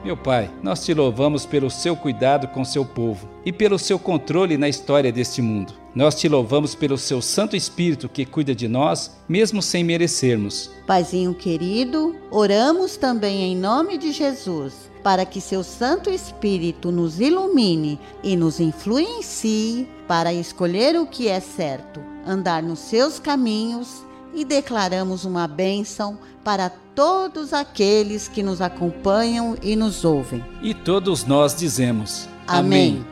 Meu 0.07 0.15
Pai, 0.15 0.49
nós 0.63 0.85
te 0.85 0.93
louvamos 0.93 1.45
pelo 1.45 1.69
seu 1.69 1.93
cuidado 1.93 2.47
com 2.47 2.63
seu 2.63 2.85
povo 2.85 3.27
e 3.45 3.51
pelo 3.51 3.77
seu 3.77 3.99
controle 3.99 4.57
na 4.57 4.69
história 4.69 5.11
deste 5.11 5.41
mundo. 5.41 5.73
Nós 5.93 6.15
te 6.15 6.29
louvamos 6.29 6.73
pelo 6.73 6.97
seu 6.97 7.21
Santo 7.21 7.57
Espírito 7.57 8.07
que 8.07 8.25
cuida 8.25 8.55
de 8.55 8.69
nós, 8.69 9.11
mesmo 9.27 9.61
sem 9.61 9.83
merecermos. 9.83 10.71
Paizinho 10.85 11.33
querido, 11.33 12.15
oramos 12.31 12.95
também 12.95 13.51
em 13.51 13.57
nome 13.57 13.97
de 13.97 14.13
Jesus, 14.13 14.89
para 15.03 15.25
que 15.25 15.41
seu 15.41 15.61
Santo 15.61 16.09
Espírito 16.09 16.89
nos 16.89 17.19
ilumine 17.19 17.99
e 18.23 18.37
nos 18.37 18.61
influencie 18.61 19.89
para 20.07 20.31
escolher 20.31 20.97
o 20.97 21.05
que 21.05 21.27
é 21.27 21.41
certo, 21.41 21.99
andar 22.25 22.63
nos 22.63 22.79
seus 22.79 23.19
caminhos 23.19 24.07
e 24.33 24.45
declaramos 24.45 25.25
uma 25.25 25.47
bênção 25.49 26.17
para 26.47 26.69
todos 26.69 27.51
aqueles 27.51 28.29
que 28.29 28.41
nos 28.41 28.61
acompanham 28.61 29.57
e 29.61 29.75
nos 29.75 30.05
ouvem. 30.05 30.41
E 30.61 30.73
todos 30.73 31.25
nós 31.25 31.53
dizemos: 31.53 32.29
Amém. 32.47 33.05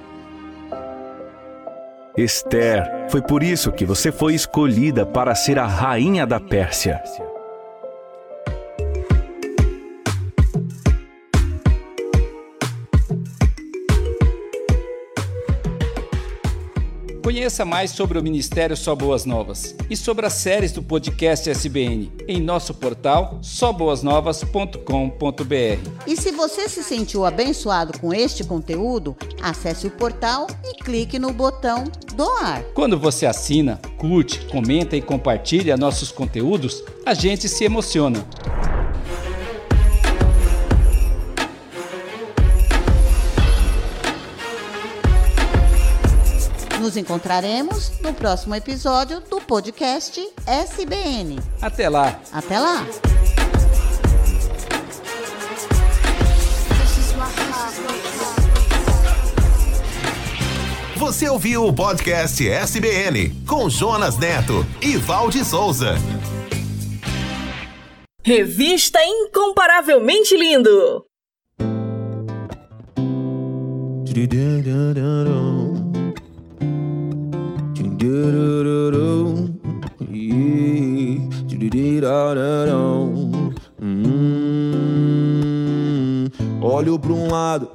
Esther, 2.16 3.10
foi 3.10 3.22
por 3.22 3.44
isso 3.44 3.74
que 3.74 3.84
você 3.84 4.10
foi 4.10 4.36
escolhida 4.36 5.06
para 5.06 5.36
ser 5.36 5.60
a 5.60 5.68
rainha 5.68 6.26
da 6.26 6.40
Pérsia. 6.40 7.04
Conheça 17.36 17.66
mais 17.66 17.92
sobre 17.92 18.18
o 18.18 18.24
Ministério 18.24 18.78
Só 18.78 18.96
Boas 18.96 19.26
Novas 19.26 19.76
e 19.90 19.98
sobre 19.98 20.26
as 20.26 20.32
séries 20.32 20.72
do 20.72 20.82
podcast 20.82 21.50
SBN 21.50 22.10
em 22.30 22.40
nosso 22.40 22.74
portal 22.74 23.40
soboasnovas.com.br. 23.42 25.90
E 26.08 26.16
se 26.16 26.32
você 26.32 26.70
se 26.70 26.82
sentiu 26.82 27.26
abençoado 27.26 28.00
com 28.00 28.14
este 28.14 28.46
conteúdo, 28.46 29.18
acesse 29.42 29.86
o 29.86 29.92
portal 29.92 30.48
e 30.64 30.82
clique 30.82 31.20
no 31.20 31.34
botão 31.34 31.84
doar. 32.16 32.64
Quando 32.74 32.98
você 32.98 33.26
assina, 33.26 33.82
curte, 33.98 34.40
comenta 34.46 34.96
e 34.96 35.02
compartilha 35.02 35.76
nossos 35.76 36.14
conteúdos, 36.14 36.82
a 37.06 37.14
gente 37.14 37.50
se 37.50 37.66
emociona. 37.66 38.26
Nos 46.86 46.98
encontraremos 46.98 48.00
no 48.00 48.14
próximo 48.14 48.54
episódio 48.54 49.20
do 49.20 49.42
podcast 49.42 50.24
SBN. 50.46 51.40
Até 51.60 51.90
lá. 51.90 52.20
Até 52.32 52.60
lá. 52.60 52.86
Você 60.96 61.28
ouviu 61.28 61.66
o 61.66 61.74
podcast 61.74 62.48
SBN 62.48 63.32
com 63.48 63.68
Jonas 63.68 64.20
Neto 64.20 64.64
e 64.80 64.96
Valde 64.96 65.44
Souza. 65.44 65.96
Revista 68.24 69.00
Incomparavelmente 69.04 70.38
Lindo. 70.38 71.04
Hum, 83.82 85.12
Olho 86.62 86.98
para 86.98 87.12
um 87.12 87.30
lado, 87.30 87.70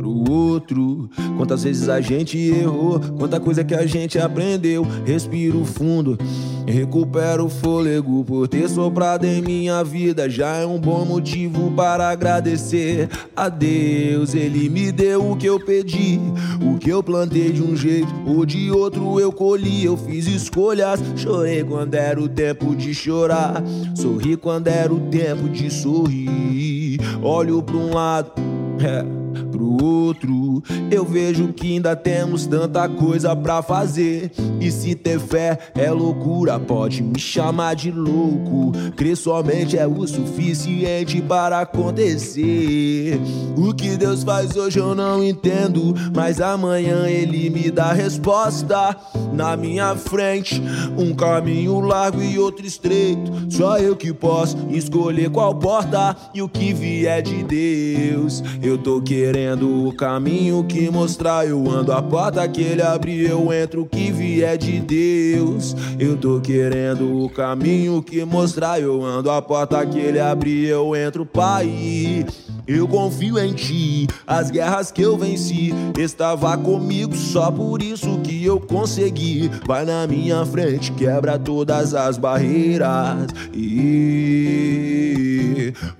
pro 0.00 0.32
outro. 0.32 1.10
Quantas 1.36 1.62
vezes 1.62 1.88
a 1.88 2.00
gente 2.00 2.38
errou, 2.38 2.98
quanta 3.18 3.38
coisa 3.38 3.62
que 3.62 3.74
a 3.74 3.84
gente 3.84 4.18
aprendeu. 4.18 4.86
Respiro 5.04 5.64
fundo, 5.64 6.18
recupero 6.66 7.44
o 7.44 7.48
fôlego 7.50 8.24
por 8.24 8.48
ter 8.48 8.68
soprado 8.68 9.26
em 9.26 9.42
minha 9.42 9.84
vida. 9.84 10.28
Já 10.28 10.56
é 10.56 10.66
um 10.66 10.80
bom 10.80 11.04
motivo 11.04 11.70
para 11.72 12.08
agradecer 12.08 13.08
a 13.36 13.50
Deus. 13.50 14.34
Ele 14.34 14.70
me 14.70 14.90
deu 14.90 15.30
o 15.30 15.36
que 15.36 15.46
eu 15.46 15.60
pedi, 15.60 16.18
o 16.64 16.78
que 16.78 16.88
eu 16.88 17.02
plantei 17.02 17.52
de 17.52 17.62
um 17.62 17.76
jeito 17.76 18.12
ou 18.26 18.46
de 18.46 18.70
outro 18.70 19.20
eu 19.20 19.30
colhi. 19.30 19.84
Eu 19.84 19.98
fiz 19.98 20.26
escolhas, 20.26 21.00
chorei 21.16 21.62
quando 21.62 21.94
era 21.94 22.18
o 22.18 22.28
tempo 22.28 22.74
de 22.74 22.94
chorar, 22.94 23.62
sorri 23.94 24.36
quando 24.36 24.68
era 24.68 24.92
o 24.92 25.00
tempo 25.10 25.46
de 25.48 25.70
sorrir. 25.70 26.98
Olho 27.22 27.62
para 27.62 27.76
um 27.76 27.92
lado, 27.92 28.32
é 28.80 29.19
pro 29.60 29.84
outro. 29.84 30.62
Eu 30.90 31.04
vejo 31.04 31.52
que 31.52 31.74
ainda 31.74 31.94
temos 31.94 32.46
tanta 32.46 32.88
coisa 32.88 33.36
pra 33.36 33.62
fazer. 33.62 34.32
E 34.58 34.70
se 34.70 34.94
ter 34.94 35.20
fé 35.20 35.58
é 35.74 35.90
loucura, 35.90 36.58
pode 36.58 37.02
me 37.02 37.18
chamar 37.18 37.74
de 37.74 37.90
louco. 37.90 38.72
Crer 38.96 39.16
somente 39.16 39.76
é 39.76 39.86
o 39.86 40.06
suficiente 40.06 41.20
para 41.20 41.60
acontecer. 41.60 43.20
O 43.56 43.74
que 43.74 43.96
Deus 43.96 44.24
faz 44.24 44.56
hoje 44.56 44.78
eu 44.78 44.94
não 44.94 45.22
entendo, 45.22 45.94
mas 46.14 46.40
amanhã 46.40 47.06
Ele 47.06 47.50
me 47.50 47.70
dá 47.70 47.92
resposta. 47.92 48.96
Na 49.32 49.56
minha 49.56 49.94
frente, 49.94 50.60
um 50.96 51.14
caminho 51.14 51.80
largo 51.80 52.22
e 52.22 52.38
outro 52.38 52.66
estreito. 52.66 53.30
Só 53.50 53.78
eu 53.78 53.94
que 53.94 54.12
posso 54.12 54.56
escolher 54.70 55.30
qual 55.30 55.54
porta 55.54 56.16
e 56.34 56.42
o 56.42 56.48
que 56.48 56.72
vier 56.72 57.22
de 57.22 57.42
Deus. 57.42 58.42
Eu 58.62 58.78
tô 58.78 59.00
querendo 59.00 59.49
o 59.58 59.92
caminho 59.92 60.64
que 60.64 60.90
mostrar. 60.90 61.46
Eu 61.46 61.70
ando 61.70 61.92
a 61.92 62.02
porta 62.02 62.46
que 62.48 62.62
ele 62.62 62.82
abrir, 62.82 63.28
eu 63.28 63.52
entro 63.52 63.82
o 63.82 63.86
que 63.86 64.10
vier 64.10 64.56
de 64.56 64.80
Deus. 64.80 65.74
Eu 65.98 66.16
tô 66.16 66.40
querendo 66.40 67.24
o 67.24 67.28
caminho 67.28 68.02
que 68.02 68.24
mostrar. 68.24 68.80
Eu 68.80 69.04
ando 69.04 69.30
a 69.30 69.40
porta 69.40 69.84
que 69.86 69.98
ele 69.98 70.20
abrir, 70.20 70.66
eu 70.68 70.94
entro, 70.94 71.24
Pai. 71.24 72.26
Eu 72.72 72.86
confio 72.86 73.36
em 73.36 73.52
ti, 73.52 74.06
as 74.24 74.48
guerras 74.48 74.92
que 74.92 75.02
eu 75.02 75.18
venci 75.18 75.74
estava 75.98 76.56
comigo, 76.56 77.16
só 77.16 77.50
por 77.50 77.82
isso 77.82 78.20
que 78.20 78.44
eu 78.44 78.60
consegui. 78.60 79.50
Vai 79.66 79.84
na 79.84 80.06
minha 80.06 80.46
frente, 80.46 80.92
quebra 80.92 81.36
todas 81.36 81.94
as 81.94 82.16
barreiras. 82.16 83.26
E 83.52 84.80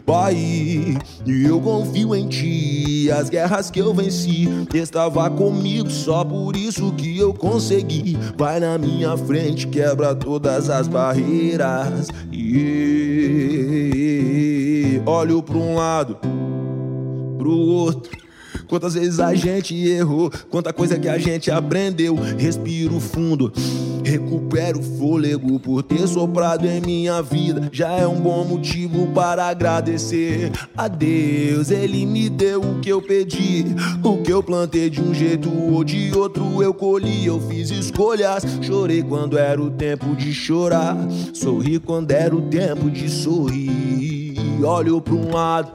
Pai, 0.06 0.96
eu 1.26 1.60
confio 1.60 2.14
em 2.14 2.28
ti, 2.28 3.10
as 3.10 3.28
guerras 3.28 3.68
que 3.68 3.80
eu 3.80 3.92
venci 3.92 4.48
estava 4.72 5.28
comigo, 5.28 5.90
só 5.90 6.24
por 6.24 6.54
isso 6.54 6.92
que 6.92 7.18
eu 7.18 7.34
consegui. 7.34 8.16
Vai 8.38 8.60
na 8.60 8.78
minha 8.78 9.16
frente, 9.16 9.66
quebra 9.66 10.14
todas 10.14 10.70
as 10.70 10.86
barreiras. 10.86 12.06
E 12.30 13.40
olho 15.04 15.42
para 15.42 15.58
um 15.58 15.74
lado 15.74 16.16
pro 17.40 17.50
outro. 17.50 18.12
Quantas 18.66 18.94
vezes 18.94 19.18
a 19.18 19.34
gente 19.34 19.74
errou, 19.74 20.30
quanta 20.50 20.72
coisa 20.72 20.98
que 20.98 21.08
a 21.08 21.18
gente 21.18 21.50
aprendeu. 21.50 22.14
Respiro 22.14 23.00
fundo, 23.00 23.52
recupero 24.04 24.78
o 24.78 24.82
fôlego 24.82 25.58
por 25.58 25.82
ter 25.82 26.06
soprado 26.06 26.66
em 26.66 26.80
minha 26.80 27.22
vida. 27.22 27.68
Já 27.72 27.92
é 27.92 28.06
um 28.06 28.20
bom 28.20 28.44
motivo 28.44 29.06
para 29.08 29.46
agradecer 29.46 30.52
a 30.76 30.88
Deus. 30.88 31.70
Ele 31.70 32.04
me 32.04 32.28
deu 32.28 32.60
o 32.60 32.80
que 32.80 32.90
eu 32.90 33.00
pedi, 33.00 33.64
o 34.02 34.18
que 34.18 34.32
eu 34.32 34.42
plantei 34.42 34.90
de 34.90 35.00
um 35.00 35.14
jeito 35.14 35.50
ou 35.50 35.82
de 35.82 36.12
outro 36.14 36.62
eu 36.62 36.74
colhi. 36.74 37.26
Eu 37.26 37.40
fiz 37.40 37.70
escolhas, 37.70 38.44
chorei 38.60 39.02
quando 39.02 39.38
era 39.38 39.60
o 39.60 39.70
tempo 39.70 40.14
de 40.14 40.32
chorar, 40.32 40.96
sorri 41.32 41.78
quando 41.78 42.10
era 42.10 42.34
o 42.34 42.42
tempo 42.42 42.90
de 42.90 43.08
sorrir. 43.08 44.19
Olho 44.64 45.00
para 45.00 45.14
um 45.14 45.32
lado. 45.32 45.70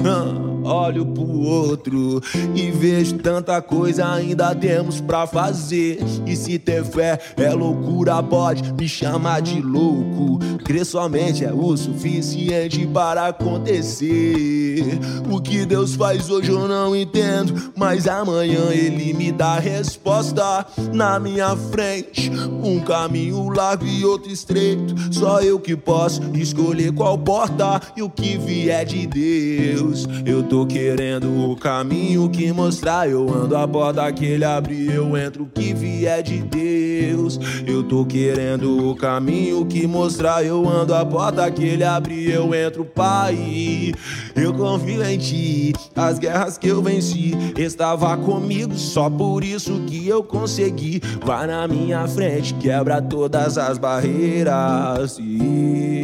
olho 0.63 1.05
pro 1.05 1.39
outro 1.41 2.21
e 2.55 2.71
vejo 2.71 3.17
tanta 3.19 3.61
coisa 3.61 4.07
ainda 4.11 4.53
temos 4.55 4.99
pra 4.99 5.27
fazer. 5.27 5.99
E 6.25 6.35
se 6.35 6.57
ter 6.57 6.83
fé 6.83 7.19
é 7.37 7.49
loucura, 7.51 8.21
pode 8.23 8.73
me 8.73 8.87
chamar 8.87 9.41
de 9.41 9.61
louco. 9.61 10.39
Crer 10.63 10.85
somente 10.85 11.45
é 11.45 11.53
o 11.53 11.77
suficiente 11.77 12.85
para 12.87 13.27
acontecer. 13.27 14.99
O 15.29 15.39
que 15.39 15.65
Deus 15.65 15.95
faz 15.95 16.29
hoje 16.29 16.51
eu 16.51 16.67
não 16.67 16.95
entendo, 16.95 17.71
mas 17.75 18.07
amanhã 18.07 18.71
Ele 18.71 19.13
me 19.13 19.31
dá 19.31 19.59
resposta 19.59 20.65
na 20.93 21.19
minha 21.19 21.55
frente. 21.55 22.31
Um 22.63 22.79
caminho 22.79 23.49
largo 23.49 23.85
e 23.85 24.03
outro 24.03 24.31
estreito. 24.31 24.95
Só 25.11 25.41
eu 25.41 25.59
que 25.59 25.75
posso 25.75 26.21
escolher 26.35 26.91
qual 26.91 27.17
porta 27.17 27.79
e 27.95 28.01
o 28.01 28.09
que 28.09 28.37
vier 28.37 28.74
de 28.83 29.05
Deus. 29.05 30.07
Eu 30.25 30.41
tô 30.43 30.65
querendo 30.65 31.51
o 31.51 31.55
caminho 31.55 32.27
que 32.29 32.51
mostrar. 32.51 33.07
Eu 33.07 33.31
ando 33.33 33.55
a 33.55 33.67
porta 33.67 34.11
que 34.11 34.25
Ele 34.25 34.43
abre, 34.43 34.87
eu 34.91 35.15
entro 35.15 35.45
que 35.53 35.73
vier 35.73 36.23
de 36.23 36.39
Deus. 36.39 37.39
Eu 37.65 37.83
tô 37.83 38.03
querendo 38.05 38.89
o 38.89 38.95
caminho 38.95 39.65
que 39.65 39.85
mostrar. 39.85 40.43
Eu 40.43 40.67
ando 40.67 40.93
a 40.95 41.05
porta 41.05 41.49
que 41.51 41.63
Ele 41.63 41.83
abre, 41.83 42.31
eu 42.31 42.53
entro, 42.53 42.83
Pai. 42.83 43.93
Eu 44.35 44.53
confio 44.53 45.03
em 45.03 45.17
Ti. 45.17 45.73
As 45.95 46.19
guerras 46.19 46.57
que 46.57 46.67
eu 46.67 46.81
venci 46.81 47.33
estava 47.57 48.17
comigo, 48.17 48.73
só 48.75 49.09
por 49.09 49.43
isso 49.43 49.81
que 49.87 50.07
eu 50.07 50.23
consegui. 50.23 51.01
Vai 51.23 51.47
na 51.47 51.67
minha 51.67 52.07
frente, 52.07 52.53
quebra 52.55 53.01
todas 53.01 53.57
as 53.57 53.77
barreiras. 53.77 55.17
E... 55.19 55.95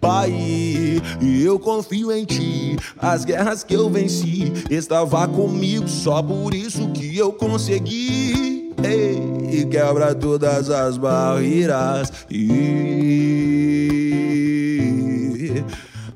Pai, 0.00 1.02
eu 1.20 1.58
confio 1.58 2.12
em 2.12 2.24
ti. 2.24 2.76
As 2.98 3.24
guerras 3.24 3.64
que 3.64 3.74
eu 3.74 3.90
venci 3.90 4.52
estava 4.70 5.26
comigo, 5.26 5.88
só 5.88 6.22
por 6.22 6.54
isso 6.54 6.88
que 6.90 7.16
eu 7.16 7.32
consegui. 7.32 8.72
Ei, 8.82 9.64
quebra 9.66 10.14
todas 10.14 10.70
as 10.70 10.96
barreiras. 10.96 12.12
E... 12.30 12.68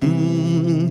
Hum, 0.03 0.91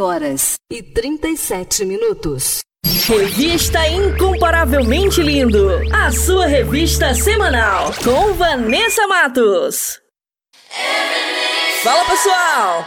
Horas 0.00 0.54
e 0.70 0.82
37 0.82 1.84
minutos. 1.84 2.60
Revista 3.06 3.86
Incomparavelmente 3.88 5.22
Lindo, 5.22 5.68
a 5.92 6.10
sua 6.10 6.46
revista 6.46 7.14
semanal 7.14 7.92
com 8.02 8.34
Vanessa 8.34 9.06
Matos. 9.06 10.00
Fala 11.82 12.04
pessoal, 12.04 12.86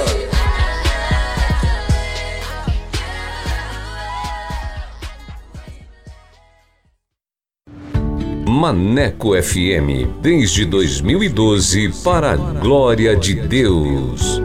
Maneco 8.61 9.33
FM, 9.41 10.21
desde 10.21 10.65
2012, 10.65 11.91
para 12.03 12.33
a 12.33 12.35
glória 12.35 13.15
de 13.15 13.33
Deus. 13.33 14.39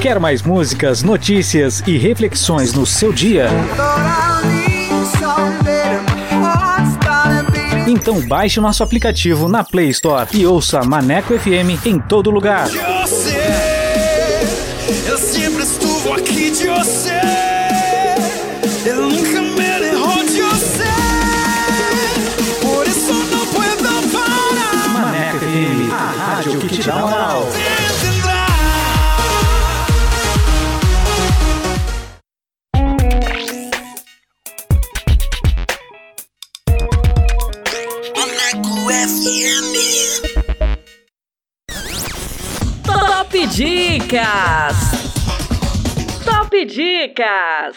Quer 0.00 0.20
mais 0.20 0.40
músicas, 0.42 1.02
notícias 1.02 1.82
e 1.86 1.98
reflexões 1.98 2.72
no 2.72 2.86
seu 2.86 3.12
dia? 3.12 3.48
Então 7.90 8.20
baixe 8.20 8.60
nosso 8.60 8.84
aplicativo 8.84 9.48
na 9.48 9.64
Play 9.64 9.88
Store 9.88 10.28
e 10.32 10.46
ouça 10.46 10.80
Maneco 10.84 11.36
FM 11.36 11.84
em 11.84 11.98
todo 11.98 12.30
lugar. 12.30 12.68
Você, 12.68 13.36
eu 15.08 15.18
sempre 15.18 15.64
estuve 15.64 16.12
aqui 16.12 16.50
de 16.52 16.68
você. 16.68 17.20
Eu 18.86 19.08
nunca 19.08 19.42
me 19.42 19.78
lembro 19.80 20.24
de 20.24 20.40
você. 20.40 20.84
Por 22.62 22.86
isso 22.86 23.12
não 23.12 23.46
puedo 23.48 24.12
parar. 24.12 24.88
Maneco 24.88 25.38
FM, 25.40 25.92
a 25.92 26.34
rádio 26.36 26.60
que 26.60 26.68
te 26.68 26.86
dá 26.86 26.94
moral. 26.94 27.48
Dicas! 44.10 44.76
Top 46.24 46.64
Dicas! 46.66 47.76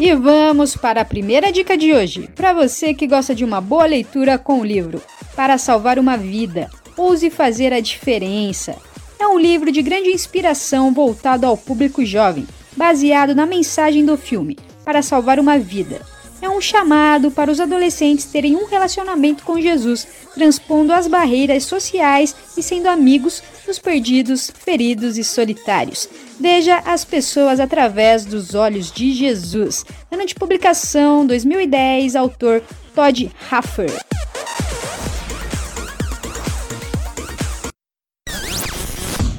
E 0.00 0.14
vamos 0.14 0.74
para 0.74 1.02
a 1.02 1.04
primeira 1.04 1.52
dica 1.52 1.76
de 1.76 1.92
hoje. 1.92 2.30
Para 2.34 2.54
você 2.54 2.94
que 2.94 3.06
gosta 3.06 3.34
de 3.34 3.44
uma 3.44 3.60
boa 3.60 3.84
leitura 3.84 4.38
com 4.38 4.60
o 4.60 4.64
livro 4.64 5.02
Para 5.34 5.58
Salvar 5.58 5.98
uma 5.98 6.16
Vida, 6.16 6.70
Ouse 6.96 7.28
Fazer 7.28 7.74
a 7.74 7.80
Diferença. 7.80 8.74
É 9.20 9.26
um 9.26 9.38
livro 9.38 9.70
de 9.70 9.82
grande 9.82 10.08
inspiração 10.08 10.94
voltado 10.94 11.44
ao 11.44 11.58
público 11.58 12.02
jovem, 12.06 12.46
baseado 12.74 13.34
na 13.34 13.44
mensagem 13.44 14.02
do 14.02 14.16
filme 14.16 14.56
Para 14.82 15.02
Salvar 15.02 15.38
uma 15.38 15.58
Vida. 15.58 16.15
É 16.40 16.48
um 16.48 16.60
chamado 16.60 17.30
para 17.30 17.50
os 17.50 17.60
adolescentes 17.60 18.26
terem 18.26 18.56
um 18.56 18.66
relacionamento 18.66 19.42
com 19.42 19.60
Jesus, 19.60 20.06
transpondo 20.34 20.92
as 20.92 21.06
barreiras 21.06 21.64
sociais 21.64 22.36
e 22.56 22.62
sendo 22.62 22.88
amigos 22.88 23.42
dos 23.64 23.78
perdidos, 23.78 24.50
feridos 24.54 25.16
e 25.16 25.24
solitários. 25.24 26.08
Veja 26.38 26.82
as 26.84 27.04
pessoas 27.04 27.58
através 27.58 28.24
dos 28.24 28.54
olhos 28.54 28.92
de 28.92 29.12
Jesus. 29.12 29.84
Ano 30.10 30.26
de 30.26 30.34
publicação 30.34 31.26
2010, 31.26 32.14
autor 32.14 32.62
Todd 32.94 33.30
Haffer. 33.50 33.90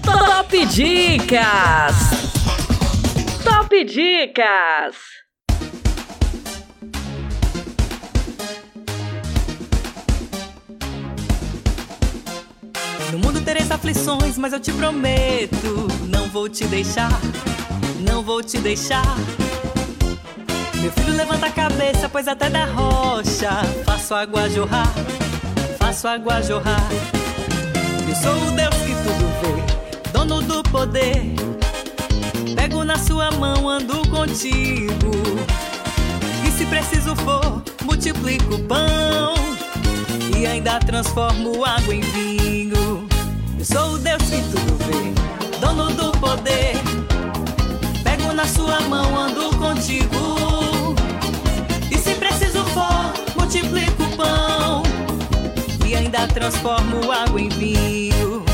Top 0.03 0.65
Dicas! 0.65 1.95
Top 3.43 3.85
Dicas! 3.85 5.26
No 13.11 13.19
mundo 13.19 13.41
tereis 13.41 13.71
aflições, 13.71 14.37
mas 14.37 14.51
eu 14.51 14.59
te 14.59 14.71
prometo, 14.73 15.87
não 16.07 16.27
vou 16.27 16.49
te 16.49 16.65
deixar, 16.65 17.11
não 18.01 18.21
vou 18.21 18.43
te 18.43 18.57
deixar. 18.57 19.15
Meu 20.81 20.91
filho, 20.91 21.15
levanta 21.15 21.47
a 21.47 21.51
cabeça, 21.51 22.09
pois 22.09 22.27
até 22.27 22.49
da 22.49 22.65
rocha 22.65 23.49
faço 23.85 24.13
água 24.13 24.49
jorrar, 24.49 24.91
faço 25.79 26.07
água 26.07 26.41
jorrar. 26.41 26.87
Eu 28.07 28.15
sou 28.15 28.35
o 28.47 28.51
Deus 28.51 28.75
que 28.75 28.93
tudo 29.03 29.25
vê, 29.41 30.11
dono 30.11 30.41
do 30.41 30.61
poder. 30.63 31.33
Pego 32.55 32.83
na 32.83 32.97
sua 32.97 33.31
mão, 33.31 33.69
ando 33.69 34.07
contigo. 34.09 35.11
E 36.45 36.51
se 36.51 36.65
preciso 36.65 37.15
for, 37.15 37.63
multiplico 37.83 38.55
o 38.55 38.63
pão 38.63 39.33
e 40.37 40.45
ainda 40.45 40.79
transformo 40.79 41.65
água 41.65 41.95
em 41.95 42.01
vinho. 42.01 42.76
Eu 43.57 43.65
sou 43.65 43.93
o 43.93 43.97
Deus 43.97 44.21
que 44.21 44.39
tudo 44.51 44.77
vê, 44.85 45.59
dono 45.59 45.91
do 45.93 46.11
poder. 46.19 46.75
Pego 48.03 48.31
na 48.31 48.45
sua 48.45 48.79
mão, 48.81 49.17
ando 49.17 49.49
contigo. 49.57 50.95
E 51.89 51.97
se 51.97 52.13
preciso 52.15 52.63
for, 52.65 53.13
multiplico 53.35 54.03
o 54.03 54.15
pão 54.15 54.83
e 55.87 55.95
ainda 55.95 56.27
transformo 56.27 57.11
água 57.11 57.41
em 57.41 57.49
vinho. 57.49 58.45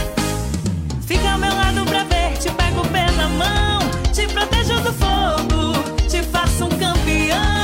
Fica 1.05 1.31
ao 1.31 1.37
meu 1.37 1.53
lado 1.53 1.83
pra 1.85 2.05
ver, 2.05 2.37
te 2.37 2.49
pego 2.51 2.83
na 3.17 3.27
mão, 3.27 3.79
te 4.13 4.25
protejo 4.27 4.79
do 4.81 4.93
fogo, 4.93 6.07
te 6.07 6.23
faço 6.23 6.63
um 6.65 6.69
campeão. 6.69 7.62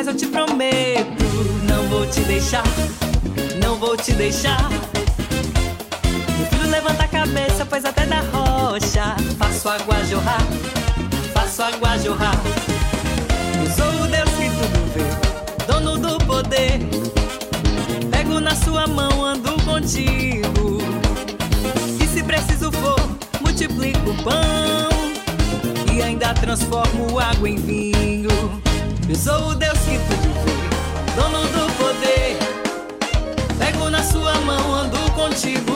Mas 0.00 0.06
eu 0.06 0.14
te 0.16 0.26
prometo, 0.26 1.24
não 1.68 1.86
vou 1.88 2.06
te 2.06 2.20
deixar, 2.20 2.64
não 3.62 3.76
vou 3.76 3.94
te 3.96 4.12
deixar. 4.12 4.70
Meu 6.38 6.46
filho 6.46 6.70
levanta 6.70 7.04
a 7.04 7.08
cabeça, 7.08 7.66
pois 7.66 7.84
até 7.84 8.06
da 8.06 8.20
rocha 8.20 9.14
faço 9.38 9.68
água 9.68 10.02
jorrar, 10.04 10.42
faço 11.34 11.62
água 11.62 11.98
jorrar. 11.98 12.34
Eu 13.62 13.70
sou 13.72 14.04
o 14.04 14.06
Deus 14.06 14.30
que 14.30 14.48
tudo 14.48 14.92
vê, 14.94 15.66
dono 15.66 15.98
do 15.98 16.24
poder. 16.24 16.80
Pego 18.10 18.40
na 18.40 18.54
sua 18.54 18.86
mão, 18.86 19.22
ando 19.22 19.52
contigo. 19.64 20.78
E 22.00 22.06
se 22.06 22.22
preciso 22.22 22.72
for, 22.72 22.98
multiplico 23.42 24.10
o 24.10 24.22
pão 24.22 24.88
e 25.92 26.00
ainda 26.00 26.32
transformo 26.32 27.18
água 27.18 27.48
em 27.50 27.56
vinho. 27.56 28.19
Eu 29.10 29.16
sou 29.16 29.48
o 29.48 29.54
Deus 29.56 29.76
que 29.80 29.98
tudo 29.98 30.32
vê, 30.44 31.20
dono 31.20 31.40
do 31.48 31.72
poder. 31.72 32.38
Pego 33.58 33.90
na 33.90 34.04
sua 34.04 34.34
mão, 34.42 34.72
ando 34.72 34.98
contigo. 35.14 35.72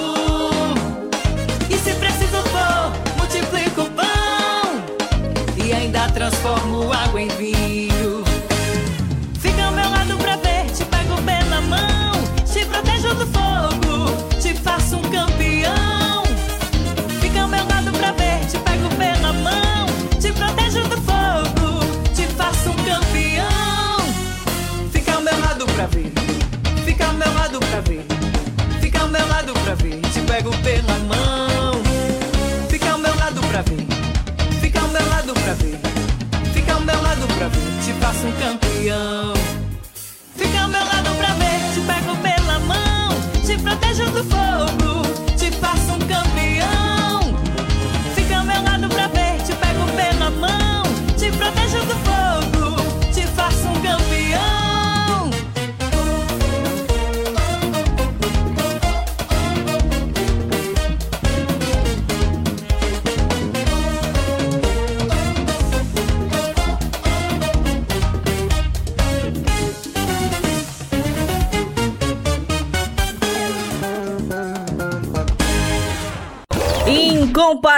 E 1.68 1.76
se 1.76 1.94
preciso 1.94 2.40
for, 2.44 2.92
multiplico 3.18 3.80
o 3.80 3.90
pão 3.90 5.66
e 5.66 5.72
ainda 5.72 6.08
transformo 6.10 6.92
água 6.92 7.22
em 7.22 7.28
vinho. 7.30 7.53
Um 38.24 38.32
campeão. 38.32 39.34
Fica 40.36 40.60
ao 40.62 40.68
meu 40.68 40.84
lado 40.84 41.14
pra 41.16 41.34
ver, 41.34 41.60
te 41.74 41.80
pego 41.80 42.16
pela 42.16 42.58
mão, 42.60 43.10
te 43.44 43.58
protejo 43.58 44.10
do 44.10 44.24
fogo, 44.24 44.93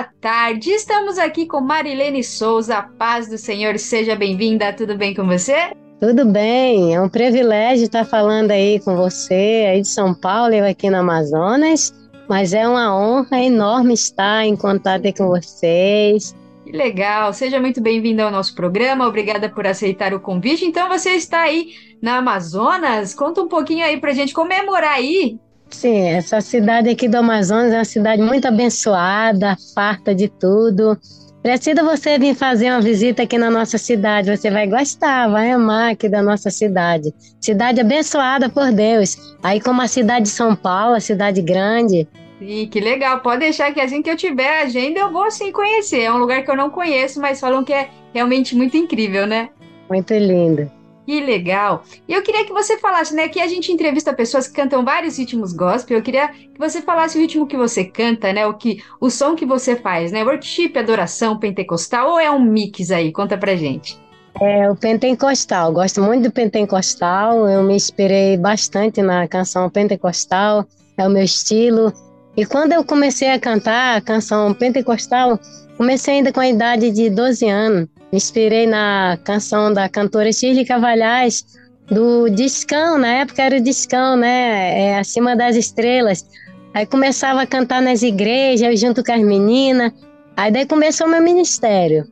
Boa 0.00 0.08
tarde, 0.18 0.70
estamos 0.70 1.18
aqui 1.18 1.44
com 1.44 1.60
Marilene 1.60 2.24
Souza. 2.24 2.80
Paz 2.80 3.28
do 3.28 3.36
Senhor, 3.36 3.78
seja 3.78 4.16
bem-vinda. 4.16 4.72
Tudo 4.72 4.96
bem 4.96 5.14
com 5.14 5.26
você? 5.26 5.72
Tudo 6.00 6.24
bem, 6.24 6.94
é 6.94 7.02
um 7.02 7.08
privilégio 7.10 7.84
estar 7.84 8.06
falando 8.06 8.50
aí 8.50 8.80
com 8.80 8.96
você, 8.96 9.66
aí 9.70 9.82
de 9.82 9.88
São 9.88 10.14
Paulo, 10.14 10.54
eu 10.54 10.64
aqui 10.64 10.88
no 10.88 10.96
Amazonas, 10.96 11.92
mas 12.26 12.54
é 12.54 12.66
uma 12.66 12.98
honra 12.98 13.42
enorme 13.42 13.92
estar 13.92 14.46
em 14.46 14.56
contato 14.56 15.04
aí 15.04 15.12
com 15.12 15.26
vocês. 15.26 16.34
Que 16.64 16.72
legal, 16.72 17.34
seja 17.34 17.60
muito 17.60 17.82
bem-vindo 17.82 18.22
ao 18.22 18.30
nosso 18.30 18.54
programa, 18.54 19.06
obrigada 19.06 19.50
por 19.50 19.66
aceitar 19.66 20.14
o 20.14 20.20
convite. 20.20 20.64
Então 20.64 20.88
você 20.88 21.10
está 21.10 21.42
aí 21.42 21.74
na 22.00 22.16
Amazonas, 22.16 23.12
conta 23.12 23.42
um 23.42 23.48
pouquinho 23.48 23.84
aí 23.84 24.00
pra 24.00 24.14
gente 24.14 24.32
comemorar 24.32 24.94
aí. 24.94 25.38
Sim, 25.70 26.08
essa 26.08 26.40
cidade 26.40 26.90
aqui 26.90 27.08
do 27.08 27.16
Amazonas 27.16 27.72
é 27.72 27.78
uma 27.78 27.84
cidade 27.84 28.20
muito 28.20 28.46
abençoada, 28.46 29.56
farta 29.74 30.14
de 30.14 30.28
tudo. 30.28 30.98
Precisa 31.42 31.82
você 31.82 32.18
vir 32.18 32.34
fazer 32.34 32.70
uma 32.70 32.82
visita 32.82 33.22
aqui 33.22 33.38
na 33.38 33.50
nossa 33.50 33.78
cidade, 33.78 34.36
você 34.36 34.50
vai 34.50 34.66
gostar, 34.66 35.28
vai 35.28 35.50
amar 35.50 35.92
aqui 35.92 36.06
da 36.06 36.20
nossa 36.20 36.50
cidade. 36.50 37.14
Cidade 37.40 37.80
abençoada 37.80 38.50
por 38.50 38.70
Deus. 38.72 39.16
Aí 39.42 39.58
como 39.58 39.80
a 39.80 39.88
cidade 39.88 40.24
de 40.24 40.30
São 40.30 40.54
Paulo, 40.54 40.96
a 40.96 41.00
cidade 41.00 41.40
grande. 41.40 42.06
Sim, 42.38 42.68
que 42.68 42.78
legal. 42.80 43.20
Pode 43.20 43.40
deixar 43.40 43.72
que 43.72 43.80
assim 43.80 44.02
que 44.02 44.10
eu 44.10 44.16
tiver 44.16 44.62
agenda 44.62 45.00
eu 45.00 45.10
vou 45.10 45.30
sim 45.30 45.50
conhecer. 45.50 46.02
É 46.02 46.12
um 46.12 46.18
lugar 46.18 46.42
que 46.42 46.50
eu 46.50 46.56
não 46.56 46.68
conheço, 46.68 47.20
mas 47.20 47.40
falam 47.40 47.64
que 47.64 47.72
é 47.72 47.88
realmente 48.12 48.54
muito 48.54 48.76
incrível, 48.76 49.26
né? 49.26 49.48
Muito 49.88 50.12
lindo. 50.12 50.70
Que 51.06 51.20
legal. 51.20 51.82
E 52.06 52.12
eu 52.12 52.22
queria 52.22 52.44
que 52.44 52.52
você 52.52 52.78
falasse, 52.78 53.14
né? 53.14 53.28
Que 53.28 53.40
a 53.40 53.46
gente 53.48 53.72
entrevista 53.72 54.12
pessoas 54.12 54.46
que 54.46 54.54
cantam 54.54 54.84
vários 54.84 55.18
ritmos 55.18 55.52
gospel. 55.52 55.98
Eu 55.98 56.02
queria 56.02 56.28
que 56.28 56.58
você 56.58 56.82
falasse 56.82 57.16
o 57.16 57.20
ritmo 57.20 57.46
que 57.46 57.56
você 57.56 57.84
canta, 57.84 58.32
né? 58.32 58.46
O 58.46 58.54
que, 58.54 58.82
o 59.00 59.10
som 59.10 59.34
que 59.34 59.46
você 59.46 59.74
faz, 59.76 60.12
né? 60.12 60.22
Worship, 60.22 60.72
adoração, 60.76 61.38
pentecostal 61.38 62.10
ou 62.10 62.20
é 62.20 62.30
um 62.30 62.40
mix 62.40 62.90
aí? 62.90 63.12
Conta 63.12 63.36
pra 63.36 63.56
gente. 63.56 63.98
É 64.40 64.70
o 64.70 64.76
pentecostal. 64.76 65.72
Gosto 65.72 66.02
muito 66.02 66.24
do 66.24 66.30
pentecostal. 66.30 67.48
Eu 67.48 67.62
me 67.62 67.74
inspirei 67.74 68.36
bastante 68.36 69.02
na 69.02 69.26
canção 69.26 69.68
pentecostal. 69.68 70.64
É 70.96 71.06
o 71.06 71.10
meu 71.10 71.24
estilo. 71.24 71.92
E 72.36 72.46
quando 72.46 72.72
eu 72.72 72.84
comecei 72.84 73.28
a 73.28 73.40
cantar 73.40 73.96
a 73.96 74.00
canção 74.00 74.54
pentecostal, 74.54 75.38
comecei 75.76 76.14
ainda 76.14 76.32
com 76.32 76.40
a 76.40 76.48
idade 76.48 76.90
de 76.90 77.10
12 77.10 77.48
anos. 77.48 77.88
Inspirei 78.12 78.66
na 78.66 79.18
canção 79.24 79.72
da 79.72 79.88
cantora 79.88 80.32
Shirley 80.32 80.64
Cavalhais, 80.64 81.44
do 81.90 82.28
Discão, 82.28 82.98
na 82.98 83.08
época 83.08 83.42
era 83.42 83.56
o 83.56 83.60
Discão, 83.60 84.16
né? 84.16 84.80
É, 84.80 84.98
Acima 84.98 85.36
das 85.36 85.56
Estrelas. 85.56 86.24
Aí 86.72 86.86
começava 86.86 87.42
a 87.42 87.46
cantar 87.46 87.82
nas 87.82 88.02
igrejas, 88.02 88.78
junto 88.78 89.02
com 89.02 89.12
as 89.12 89.20
meninas. 89.20 89.92
Aí 90.36 90.52
daí 90.52 90.66
começou 90.66 91.08
meu 91.08 91.20
ministério, 91.20 92.06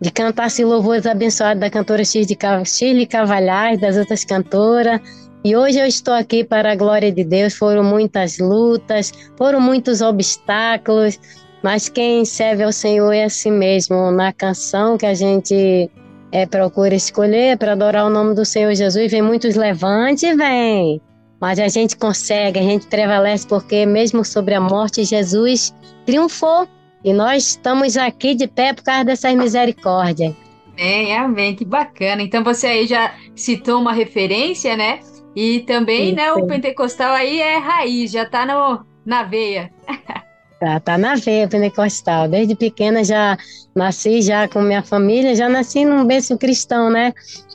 de 0.00 0.10
cantar 0.10 0.46
esse 0.46 0.64
louvores 0.64 1.06
abençoados 1.06 1.60
da 1.60 1.68
cantora 1.68 2.04
Shirley 2.04 3.06
Cavalhais, 3.06 3.80
das 3.80 3.96
outras 3.96 4.24
cantoras. 4.24 5.00
E 5.44 5.56
hoje 5.56 5.78
eu 5.78 5.86
estou 5.86 6.14
aqui 6.14 6.44
para 6.44 6.72
a 6.72 6.76
glória 6.76 7.10
de 7.10 7.24
Deus. 7.24 7.54
Foram 7.54 7.82
muitas 7.82 8.38
lutas, 8.38 9.12
foram 9.36 9.60
muitos 9.60 10.00
obstáculos, 10.00 11.18
mas 11.66 11.88
quem 11.88 12.24
serve 12.24 12.62
ao 12.62 12.70
Senhor 12.70 13.12
é 13.12 13.24
assim 13.24 13.50
mesmo. 13.50 14.12
Na 14.12 14.32
canção 14.32 14.96
que 14.96 15.04
a 15.04 15.14
gente 15.14 15.90
é, 16.30 16.46
procura 16.46 16.94
escolher 16.94 17.58
para 17.58 17.72
adorar 17.72 18.06
o 18.06 18.08
nome 18.08 18.36
do 18.36 18.44
Senhor 18.44 18.72
Jesus, 18.72 19.10
vem 19.10 19.20
muitos 19.20 19.56
levante, 19.56 20.32
vem. 20.32 21.02
Mas 21.40 21.58
a 21.58 21.66
gente 21.66 21.96
consegue, 21.96 22.60
a 22.60 22.62
gente 22.62 22.86
prevalece 22.86 23.48
porque 23.48 23.84
mesmo 23.84 24.24
sobre 24.24 24.54
a 24.54 24.60
morte, 24.60 25.02
Jesus 25.02 25.74
triunfou. 26.04 26.68
E 27.02 27.12
nós 27.12 27.48
estamos 27.48 27.96
aqui 27.96 28.36
de 28.36 28.46
pé 28.46 28.72
por 28.72 28.84
causa 28.84 29.04
dessas 29.04 29.34
misericórdias. 29.34 30.36
Amém, 30.72 31.16
amém, 31.16 31.56
que 31.56 31.64
bacana. 31.64 32.22
Então 32.22 32.44
você 32.44 32.68
aí 32.68 32.86
já 32.86 33.12
citou 33.34 33.80
uma 33.80 33.92
referência, 33.92 34.76
né? 34.76 35.00
E 35.34 35.62
também, 35.62 36.10
Isso. 36.10 36.14
né, 36.14 36.32
o 36.32 36.46
pentecostal 36.46 37.12
aí 37.12 37.40
é 37.40 37.58
raiz, 37.58 38.12
já 38.12 38.24
tá 38.24 38.46
no, 38.46 38.86
na 39.04 39.24
veia. 39.24 39.72
Tá, 40.58 40.80
tá 40.80 40.96
na 40.96 41.16
veia 41.16 41.46
pentecostal. 41.46 42.28
Desde 42.28 42.54
pequena 42.54 43.04
já 43.04 43.36
nasci 43.74 44.22
já 44.22 44.48
com 44.48 44.62
minha 44.62 44.82
família, 44.82 45.34
já 45.36 45.48
nasci 45.48 45.84
num 45.84 46.04
berço 46.04 46.38
cristão, 46.38 46.88
né? 46.88 47.12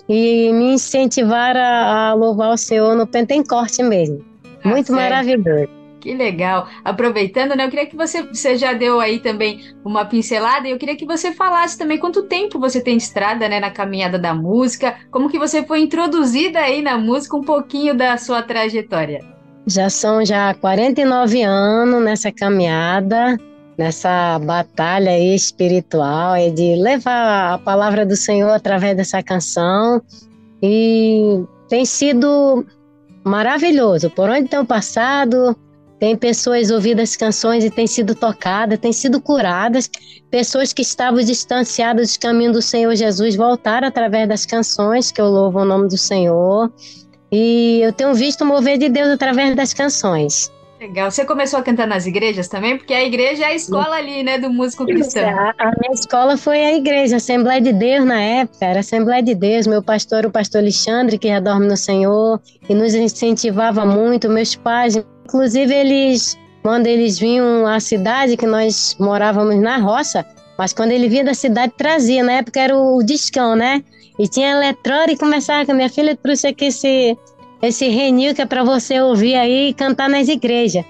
E 0.08 0.52
me 0.54 0.74
incentivaram 0.74 1.60
a, 1.60 2.10
a 2.10 2.14
louvar 2.14 2.54
o 2.54 2.58
Senhor 2.58 2.96
no 2.96 3.08
Pentecoste 3.08 3.82
mesmo. 3.82 4.20
Tá 4.62 4.70
Muito 4.70 4.88
certo. 4.88 5.00
maravilhoso. 5.00 5.82
Que 6.02 6.16
legal. 6.16 6.68
Aproveitando, 6.84 7.56
né? 7.56 7.66
Eu 7.66 7.70
queria 7.70 7.86
que 7.86 7.96
você, 7.96 8.24
você 8.24 8.58
já 8.58 8.74
deu 8.74 9.00
aí 9.00 9.20
também 9.20 9.62
uma 9.86 10.04
pincelada, 10.04 10.68
e 10.68 10.72
eu 10.72 10.78
queria 10.78 10.96
que 10.96 11.06
você 11.06 11.32
falasse 11.32 11.78
também 11.78 12.00
quanto 12.00 12.24
tempo 12.24 12.60
você 12.60 12.82
tem 12.82 12.98
de 12.98 13.04
estrada, 13.04 13.48
né, 13.48 13.60
na 13.60 13.70
caminhada 13.70 14.18
da 14.18 14.34
música, 14.34 14.96
como 15.12 15.30
que 15.30 15.38
você 15.38 15.64
foi 15.64 15.82
introduzida 15.82 16.60
aí 16.60 16.82
na 16.82 16.98
música, 16.98 17.38
um 17.38 17.44
pouquinho 17.44 17.96
da 17.96 18.18
sua 18.18 18.42
trajetória. 18.42 19.20
Já 19.68 19.90
são 19.90 20.26
já 20.26 20.54
49 20.56 21.44
anos 21.44 22.04
nessa 22.04 22.32
caminhada, 22.32 23.38
nessa 23.78 24.40
batalha 24.40 25.18
espiritual, 25.20 26.36
é 26.36 26.50
de 26.50 26.76
levar 26.76 27.54
a 27.54 27.58
palavra 27.60 28.06
do 28.06 28.16
Senhor 28.16 28.50
através 28.50 28.98
dessa 28.98 29.22
canção. 29.22 30.02
E 30.62 31.44
tem 31.70 31.86
sido 31.86 32.66
maravilhoso. 33.24 34.10
Por 34.10 34.30
onde 34.30 34.50
tenho 34.50 34.66
passado, 34.66 35.56
tem 36.00 36.18
pessoas 36.18 36.72
ouvido 36.72 37.00
as 37.00 37.16
canções 37.16 37.64
e 37.64 37.70
têm 37.70 37.86
sido 37.86 38.16
tocadas, 38.16 38.80
têm 38.80 38.92
sido 38.92 39.22
curadas. 39.22 39.90
Pessoas 40.32 40.74
que 40.74 40.82
estavam 40.82 41.24
distanciadas 41.24 42.08
dos 42.08 42.18
caminhos 42.18 42.54
do 42.54 42.62
Senhor 42.62 42.96
Jesus 42.96 43.36
voltaram 43.36 43.88
através 43.88 44.28
das 44.28 44.44
canções 44.44 45.12
que 45.12 45.22
eu 45.22 45.28
louvo 45.28 45.60
o 45.60 45.66
nome 45.66 45.88
do 45.88 45.98
Senhor. 45.98 46.74
E 47.32 47.80
eu 47.82 47.94
tenho 47.94 48.14
visto 48.14 48.42
o 48.42 48.46
mover 48.46 48.78
de 48.78 48.90
Deus 48.90 49.08
através 49.08 49.56
das 49.56 49.74
canções. 49.74 50.52
Legal. 50.82 51.12
Você 51.12 51.24
começou 51.24 51.60
a 51.60 51.62
cantar 51.62 51.86
nas 51.86 52.08
igrejas 52.08 52.48
também? 52.48 52.76
Porque 52.76 52.92
a 52.92 53.06
igreja 53.06 53.44
é 53.44 53.48
a 53.50 53.54
escola 53.54 53.98
ali, 53.98 54.24
né, 54.24 54.40
do 54.40 54.50
músico 54.50 54.84
cristão. 54.84 55.30
A, 55.30 55.54
a 55.60 55.72
minha 55.80 55.94
escola 55.94 56.36
foi 56.36 56.60
a 56.60 56.76
igreja, 56.76 57.18
Assembleia 57.18 57.62
de 57.62 57.72
Deus 57.72 58.04
na 58.04 58.20
época, 58.20 58.66
era 58.66 58.80
Assembleia 58.80 59.22
de 59.22 59.36
Deus. 59.36 59.68
Meu 59.68 59.84
pastor, 59.84 60.26
o 60.26 60.32
pastor 60.32 60.60
Alexandre, 60.60 61.20
que 61.20 61.28
já 61.28 61.40
dorme 61.40 61.68
no 61.68 61.78
Senhor, 61.78 62.42
e 62.68 62.74
nos 62.74 62.96
incentivava 62.96 63.86
muito. 63.86 64.28
Meus 64.28 64.56
pais, 64.56 64.96
inclusive, 65.24 65.72
eles, 65.72 66.36
quando 66.64 66.88
eles 66.88 67.20
vinham 67.20 67.68
à 67.68 67.80
cidade, 67.80 68.36
que 68.36 68.48
nós 68.48 68.98
morávamos 69.00 69.56
na 69.58 69.78
roça, 69.78 70.26
mas 70.58 70.74
quando 70.74 70.94
ele 70.94 71.08
vinha 71.08 71.24
da 71.24 71.36
cidade, 71.36 71.74
trazia. 71.78 72.24
Na 72.24 72.34
época 72.34 72.60
era 72.60 72.76
o 72.76 73.04
discão, 73.04 73.56
né? 73.56 73.84
E 74.20 74.28
tinha 74.28 74.52
eletrônica 74.52 75.14
e 75.14 75.18
começava 75.18 75.66
com 75.66 75.72
a 75.72 75.76
minha 75.76 75.90
filha, 75.90 76.16
trouxe 76.16 76.48
aqui 76.48 76.66
esse, 76.66 77.18
esse 77.62 77.88
renil 77.88 78.36
que 78.36 78.42
é 78.42 78.46
para 78.46 78.64
você 78.64 79.00
ouvir 79.00 79.36
aí 79.36 79.70
e 79.70 79.74
cantar 79.74 80.10
nas 80.10 80.28
igrejas. 80.28 80.86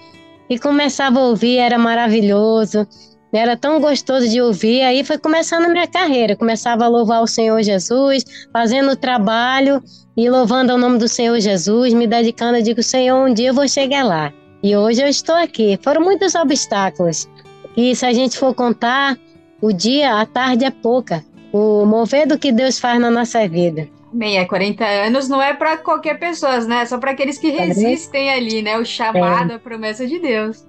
E 0.50 0.60
começava 0.60 1.20
a 1.20 1.28
ouvir, 1.28 1.58
era 1.58 1.78
maravilhoso, 1.78 2.86
era 3.32 3.56
tão 3.56 3.80
gostoso 3.80 4.28
de 4.28 4.42
ouvir. 4.42 4.82
Aí 4.82 5.04
foi 5.04 5.18
começando 5.18 5.66
a 5.66 5.70
minha 5.70 5.88
carreira. 5.88 6.36
Começava 6.36 6.84
a 6.84 6.88
louvar 6.88 7.22
o 7.22 7.28
Senhor 7.28 7.62
Jesus, 7.64 8.24
fazendo 8.52 8.92
o 8.92 8.96
trabalho 8.96 9.82
e 10.18 10.30
louvando 10.30 10.74
o 10.74 10.78
nome 10.78 10.98
do 10.98 11.08
Senhor 11.08 11.40
Jesus, 11.40 11.94
me 11.94 12.06
dedicando. 12.06 12.58
Eu 12.58 12.64
digo, 12.64 12.84
Senhor, 12.84 13.26
um 13.26 13.34
dia 13.34 13.50
eu 13.50 13.54
vou 13.54 13.68
chegar 13.68 14.04
lá. 14.04 14.34
E 14.62 14.76
hoje 14.76 15.02
eu 15.02 15.08
estou 15.08 15.36
aqui. 15.36 15.80
Foram 15.82 16.02
muitos 16.02 16.36
obstáculos. 16.36 17.30
E 17.78 17.96
se 17.96 18.06
a 18.06 18.12
gente 18.14 18.38
for 18.38 18.54
contar, 18.54 19.18
o 19.62 19.72
dia, 19.72 20.20
a 20.20 20.26
tarde 20.26 20.66
é 20.66 20.72
pouca. 20.72 21.24
O 21.52 21.86
mover 21.86 22.28
do 22.28 22.38
que 22.40 22.52
Deus 22.52 22.80
faz 22.80 23.00
na 23.00 23.12
nossa 23.12 23.48
vida. 23.48 23.88
Bem, 24.14 24.38
é 24.38 24.46
40 24.46 24.86
anos 24.86 25.30
não 25.30 25.42
é 25.42 25.54
para 25.54 25.78
qualquer 25.78 26.20
pessoa, 26.20 26.60
né? 26.62 26.82
É 26.82 26.86
só 26.86 26.98
para 26.98 27.12
aqueles 27.12 27.38
que 27.38 27.50
resistem 27.50 28.30
ali, 28.30 28.62
né? 28.62 28.78
O 28.78 28.86
chamado, 28.86 29.54
a 29.54 29.60
promessa 29.60 30.06
de 30.06 30.20
Deus. 30.20 30.66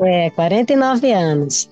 É, 0.00 0.30
49 0.30 1.12
anos. 1.12 1.68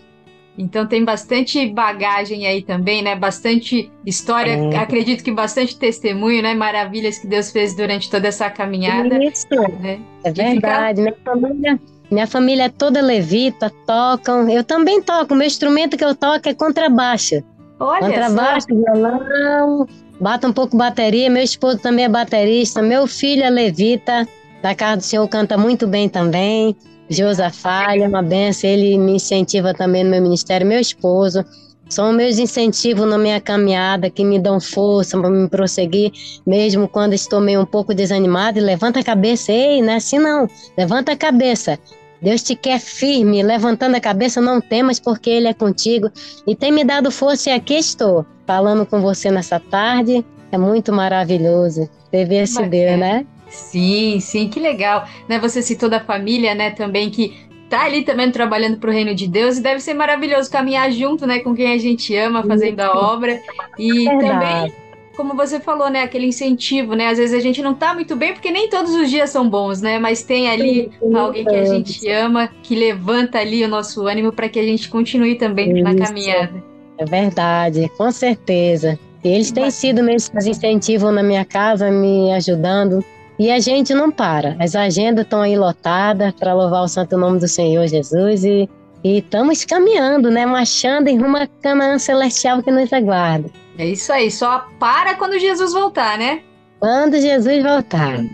Então 0.57 0.87
tem 0.87 1.05
bastante 1.05 1.67
bagagem 1.69 2.47
aí 2.47 2.63
também, 2.63 3.03
né? 3.03 3.17
Bastante 3.17 3.91
história, 4.05 4.53
É. 4.53 4.77
acredito 4.77 5.25
que 5.25 5.31
bastante 5.33 5.79
testemunho, 5.79 6.43
né? 6.43 6.55
Maravilhas 6.55 7.19
que 7.19 7.27
Deus 7.27 7.51
fez 7.51 7.75
durante 7.75 8.11
toda 8.11 8.29
essa 8.29 8.51
caminhada. 8.51 9.23
Isso, 9.25 9.47
né? 9.81 9.99
é 10.25 10.31
verdade. 10.31 11.01
Minha 11.01 11.17
família, 11.25 11.81
minha 12.11 12.27
família 12.27 12.65
é 12.65 12.69
toda 12.69 13.01
levita, 13.01 13.73
tocam. 13.87 14.49
Eu 14.51 14.63
também 14.63 15.01
toco. 15.01 15.35
Meu 15.35 15.47
instrumento 15.47 15.97
que 15.97 16.05
eu 16.05 16.15
toco 16.15 16.49
é 16.49 16.55
contrabaixo. 16.55 17.43
Olha 17.79 18.07
contrabaixo, 18.07 18.67
só. 18.69 18.75
violão, 18.75 19.87
bato 20.21 20.47
um 20.47 20.53
pouco 20.53 20.77
bateria. 20.77 21.29
Meu 21.29 21.43
esposo 21.43 21.79
também 21.79 22.05
é 22.05 22.09
baterista. 22.09 22.81
Meu 22.81 23.07
filho 23.07 23.43
é 23.43 23.51
levita. 23.51 24.27
Da 24.63 24.75
casa 24.75 24.99
do 24.99 25.03
Senhor 25.03 25.27
canta 25.29 25.59
muito 25.59 25.87
bem 25.87 26.09
também. 26.09 26.77
Josafá, 27.11 27.95
ele 27.95 28.05
é 28.05 28.09
uma 28.09 28.23
benção. 28.23 28.71
Ele 28.71 28.97
me 28.97 29.17
incentiva 29.17 29.75
também 29.75 30.05
no 30.05 30.11
meu 30.11 30.23
ministério. 30.23 30.67
Meu 30.67 30.81
esposo. 30.81 31.45
São 31.93 32.11
meus 32.11 32.39
incentivos 32.39 33.07
na 33.07 33.19
minha 33.19 33.39
caminhada 33.39 34.09
que 34.09 34.25
me 34.25 34.39
dão 34.39 34.59
força 34.59 35.21
para 35.21 35.29
me 35.29 35.47
prosseguir, 35.47 36.11
mesmo 36.47 36.89
quando 36.89 37.13
estou 37.13 37.39
meio 37.39 37.61
um 37.61 37.67
pouco 37.67 37.93
desanimado. 37.93 38.59
Levanta 38.61 39.01
a 39.01 39.05
cabeça, 39.05 39.53
ei, 39.53 39.83
não 39.83 39.93
é 39.93 39.97
assim 39.97 40.19
não. 40.19 40.49
Levanta 40.79 41.13
a 41.13 41.17
cabeça. 41.17 41.79
Deus 42.23 42.43
te 42.43 42.55
quer 42.55 42.79
firme, 42.79 43.43
levantando 43.43 43.97
a 43.97 44.01
cabeça, 44.01 44.41
não 44.41 44.61
temas, 44.61 45.01
porque 45.01 45.29
Ele 45.29 45.49
é 45.49 45.55
contigo. 45.55 46.09
E 46.47 46.55
tem 46.55 46.71
me 46.71 46.85
dado 46.85 47.11
força 47.11 47.51
e 47.51 47.53
aqui 47.53 47.75
estou, 47.75 48.25
falando 48.47 48.87
com 48.87 49.01
você 49.01 49.31
nessa 49.31 49.59
tarde. 49.59 50.25
É 50.53 50.59
muito 50.59 50.93
maravilhoso 50.93 51.89
esse 52.13 52.55
Bacana. 52.55 52.69
Deus, 52.69 52.99
né? 52.99 53.27
Sim, 53.49 54.21
sim, 54.21 54.49
que 54.49 54.61
legal. 54.61 55.07
Né, 55.29 55.39
você 55.39 55.63
citou 55.63 55.89
da 55.89 56.01
família, 56.01 56.55
né, 56.55 56.71
também 56.71 57.11
que 57.11 57.35
tá 57.69 57.85
ali 57.85 58.03
também 58.03 58.31
trabalhando 58.31 58.77
para 58.77 58.91
o 58.91 58.93
reino 58.93 59.15
de 59.15 59.27
Deus 59.27 59.57
e 59.57 59.63
deve 59.63 59.81
ser 59.81 59.95
maravilhoso 59.95 60.51
caminhar 60.51 60.91
junto, 60.93 61.27
né, 61.27 61.39
com 61.39 61.55
quem 61.55 61.73
a 61.73 61.79
gente 61.79 62.15
ama, 62.15 62.43
fazendo 62.45 62.81
a 62.81 62.93
obra. 62.93 63.41
E 63.79 64.05
Verdade. 64.05 64.29
também, 64.29 64.73
como 65.17 65.35
você 65.35 65.61
falou, 65.61 65.91
né, 65.91 66.03
aquele 66.03 66.27
incentivo, 66.27 66.95
né? 66.95 67.09
Às 67.09 67.19
vezes 67.19 67.35
a 67.35 67.41
gente 67.41 67.63
não 67.63 67.75
tá 67.75 67.95
muito 67.95 68.17
bem 68.17 68.33
porque 68.33 68.51
nem 68.51 68.69
todos 68.69 68.95
os 68.95 69.11
dias 69.11 69.31
são 69.31 69.49
bons, 69.49 69.81
né? 69.81 69.99
Mas 69.99 70.23
tem 70.23 70.51
ali 70.51 70.91
alguém 71.15 71.45
que 71.45 71.55
a 71.55 71.65
gente 71.65 72.09
ama, 72.11 72.49
que 72.63 72.75
levanta 72.75 73.39
ali 73.39 73.65
o 73.65 73.69
nosso 73.69 74.07
ânimo 74.07 74.33
para 74.33 74.49
que 74.49 74.59
a 74.59 74.63
gente 74.63 74.89
continue 74.89 75.35
também 75.35 75.83
na 75.83 75.93
Isso. 75.93 76.03
caminhada. 76.03 76.65
É 76.99 77.05
verdade, 77.05 77.91
com 77.97 78.11
certeza. 78.11 78.99
E 79.25 79.29
eles 79.29 79.51
têm 79.51 79.71
sido 79.71 80.03
meus 80.03 80.31
incentivos 80.47 81.13
na 81.13 81.23
minha 81.23 81.45
casa, 81.45 81.91
me 81.91 82.33
ajudando. 82.33 83.05
E 83.39 83.51
a 83.51 83.59
gente 83.59 83.95
não 83.95 84.11
para. 84.11 84.57
As 84.59 84.75
agendas 84.75 85.25
estão 85.25 85.43
aí 85.43 85.57
lotadas 85.57 86.33
para 86.33 86.55
louvar 86.55 86.85
o 86.85 86.89
santo 86.89 87.17
nome 87.17 87.39
do 87.39 87.49
Senhor 87.49 87.87
Jesus 87.87 88.45
e 88.45 88.69
e 89.05 89.19
estamos 89.19 89.65
caminhando, 89.65 90.31
né? 90.31 90.47
Marchando 90.47 91.09
em 91.09 91.19
rumo 91.19 91.37
à 91.37 91.47
Canaã 91.61 91.99
celestial 91.99 92.63
que 92.63 92.71
nos 92.71 92.93
aguarda. 92.93 93.51
É 93.79 93.87
isso 93.87 94.13
aí, 94.13 94.31
só 94.31 94.67
para 94.79 95.15
quando 95.15 95.39
Jesus 95.39 95.73
voltar, 95.73 96.19
né? 96.19 96.43
Quando 96.79 97.21
Jesus 97.21 97.63
voltar. 97.63 98.19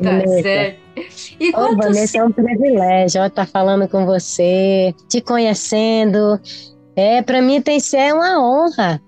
Tá 0.00 0.20
certo. 0.42 0.78
E 1.40 1.48
Ô, 1.50 1.52
quantos 1.52 1.76
Vanessa, 1.76 2.18
é 2.18 2.24
um 2.24 2.30
privilégio 2.30 3.24
estar 3.24 3.46
falando 3.46 3.88
com 3.88 4.06
você, 4.06 4.94
te 5.08 5.20
conhecendo. 5.20 6.40
É, 6.94 7.20
para 7.20 7.42
mim 7.42 7.60
tem 7.60 7.78
que 7.78 7.84
ser 7.84 8.14
uma 8.14 8.40
honra 8.40 9.02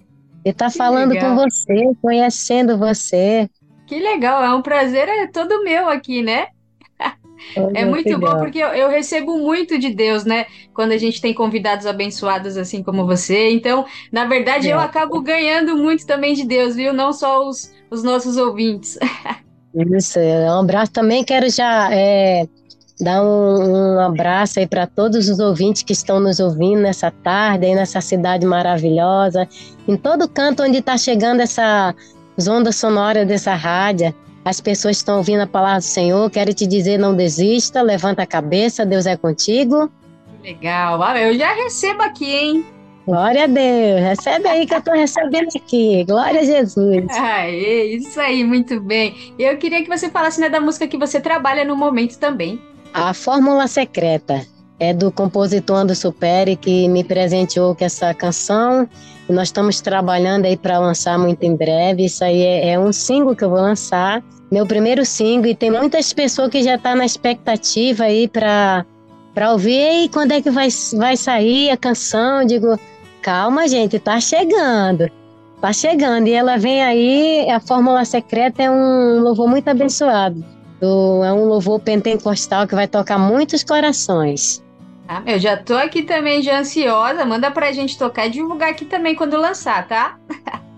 estar 0.44 0.70
falando 0.70 1.12
legal. 1.12 1.36
com 1.36 1.44
você, 1.44 1.90
conhecendo 2.02 2.76
você. 2.76 3.48
Que 3.86 3.98
legal, 3.98 4.42
é 4.42 4.54
um 4.54 4.62
prazer 4.62 5.08
é 5.08 5.26
todo 5.26 5.62
meu 5.62 5.88
aqui, 5.88 6.22
né? 6.22 6.48
É 7.74 7.84
muito 7.84 8.18
bom 8.18 8.36
porque 8.38 8.58
eu, 8.58 8.68
eu 8.68 8.88
recebo 8.88 9.38
muito 9.38 9.78
de 9.78 9.90
Deus, 9.90 10.24
né? 10.24 10.46
Quando 10.74 10.92
a 10.92 10.98
gente 10.98 11.20
tem 11.20 11.32
convidados 11.34 11.86
abençoados 11.86 12.56
assim 12.56 12.82
como 12.82 13.06
você. 13.06 13.50
Então, 13.50 13.84
na 14.12 14.24
verdade, 14.24 14.68
eu 14.68 14.80
É. 14.80 14.84
acabo 14.84 15.20
ganhando 15.20 15.76
muito 15.76 16.06
também 16.06 16.34
de 16.34 16.44
Deus, 16.44 16.74
viu? 16.74 16.92
Não 16.92 17.12
só 17.12 17.46
os, 17.46 17.72
os 17.90 18.02
nossos 18.02 18.36
ouvintes. 18.36 18.98
Isso, 19.96 20.18
é, 20.18 20.50
um 20.50 20.60
abraço 20.60 20.92
também. 20.92 21.22
Quero 21.22 21.48
já 21.50 21.92
é, 21.92 22.46
dar 23.00 23.22
um, 23.22 23.96
um 23.96 24.00
abraço 24.00 24.58
aí 24.58 24.66
para 24.66 24.86
todos 24.86 25.28
os 25.28 25.38
ouvintes 25.38 25.82
que 25.82 25.92
estão 25.92 26.18
nos 26.18 26.40
ouvindo 26.40 26.80
nessa 26.80 27.10
tarde, 27.10 27.66
aí 27.66 27.74
nessa 27.74 28.00
cidade 28.00 28.44
maravilhosa, 28.46 29.46
em 29.86 29.96
todo 29.96 30.28
canto 30.28 30.62
onde 30.62 30.78
está 30.78 30.96
chegando 30.96 31.40
essa 31.40 31.94
onda 32.48 32.72
sonora 32.72 33.24
dessa 33.24 33.54
rádio. 33.54 34.14
As 34.48 34.62
pessoas 34.62 34.96
estão 34.96 35.18
ouvindo 35.18 35.42
a 35.42 35.46
palavra 35.46 35.80
do 35.80 35.84
Senhor. 35.84 36.30
Quero 36.30 36.54
te 36.54 36.66
dizer: 36.66 36.96
não 36.96 37.14
desista, 37.14 37.82
levanta 37.82 38.22
a 38.22 38.26
cabeça, 38.26 38.86
Deus 38.86 39.04
é 39.04 39.14
contigo. 39.14 39.90
Legal. 40.42 41.02
Ah, 41.02 41.20
eu 41.20 41.36
já 41.36 41.52
recebo 41.52 42.00
aqui, 42.00 42.34
hein? 42.34 42.66
Glória 43.04 43.44
a 43.44 43.46
Deus. 43.46 44.00
Recebe 44.00 44.48
aí 44.48 44.66
que 44.66 44.72
eu 44.72 44.78
estou 44.78 44.94
recebendo 44.94 45.48
aqui. 45.54 46.02
Glória 46.04 46.40
a 46.40 46.44
Jesus. 46.44 47.04
Aê, 47.14 47.96
isso 47.96 48.18
aí, 48.18 48.42
muito 48.42 48.80
bem. 48.80 49.34
Eu 49.38 49.58
queria 49.58 49.82
que 49.82 49.88
você 49.88 50.08
falasse 50.08 50.40
né, 50.40 50.48
da 50.48 50.62
música 50.62 50.88
que 50.88 50.96
você 50.96 51.20
trabalha 51.20 51.62
no 51.62 51.76
momento 51.76 52.16
também. 52.18 52.58
A 52.94 53.12
Fórmula 53.12 53.66
Secreta 53.66 54.46
é 54.80 54.94
do 54.94 55.12
compositor 55.12 55.76
Anderson 55.76 56.10
Peri, 56.10 56.56
que 56.56 56.88
me 56.88 57.04
presenteou 57.04 57.74
com 57.74 57.84
essa 57.84 58.14
canção. 58.14 58.88
Nós 59.28 59.48
estamos 59.48 59.82
trabalhando 59.82 60.46
aí 60.46 60.56
para 60.56 60.78
lançar 60.78 61.18
muito 61.18 61.42
em 61.42 61.54
breve. 61.54 62.06
Isso 62.06 62.24
aí 62.24 62.40
é, 62.40 62.70
é 62.70 62.78
um 62.78 62.94
single 62.94 63.36
que 63.36 63.44
eu 63.44 63.50
vou 63.50 63.60
lançar, 63.60 64.22
meu 64.50 64.66
primeiro 64.66 65.04
single. 65.04 65.50
E 65.50 65.54
tem 65.54 65.70
muitas 65.70 66.12
pessoas 66.12 66.50
que 66.50 66.62
já 66.62 66.74
estão 66.76 66.94
na 66.96 67.04
expectativa 67.06 68.04
aí 68.04 68.28
para 68.28 68.84
para 69.34 69.52
ouvir 69.52 70.04
e 70.04 70.08
quando 70.08 70.32
é 70.32 70.42
que 70.42 70.50
vai, 70.50 70.66
vai 70.96 71.16
sair 71.16 71.70
a 71.70 71.76
canção. 71.76 72.40
Eu 72.40 72.46
digo, 72.48 72.78
calma, 73.22 73.68
gente, 73.68 73.96
tá 74.00 74.18
chegando. 74.20 75.08
Tá 75.60 75.72
chegando. 75.72 76.26
E 76.26 76.32
ela 76.32 76.56
vem 76.56 76.82
aí, 76.82 77.48
a 77.48 77.60
Fórmula 77.60 78.04
Secreta 78.04 78.62
é 78.64 78.70
um 78.70 79.20
louvor 79.20 79.48
muito 79.48 79.68
abençoado. 79.68 80.44
Do- 80.80 81.22
é 81.22 81.32
um 81.32 81.44
louvor 81.44 81.78
pentecostal 81.78 82.66
que 82.66 82.74
vai 82.74 82.88
tocar 82.88 83.16
muitos 83.18 83.62
corações. 83.62 84.60
Ah, 85.08 85.22
eu 85.24 85.38
já 85.38 85.56
tô 85.56 85.74
aqui 85.74 86.02
também 86.02 86.42
já 86.42 86.58
ansiosa. 86.58 87.24
Manda 87.24 87.50
pra 87.50 87.72
gente 87.72 87.98
tocar 87.98 88.26
e 88.26 88.30
divulgar 88.30 88.68
aqui 88.70 88.84
também 88.84 89.14
quando 89.14 89.40
lançar, 89.40 89.88
tá? 89.88 90.18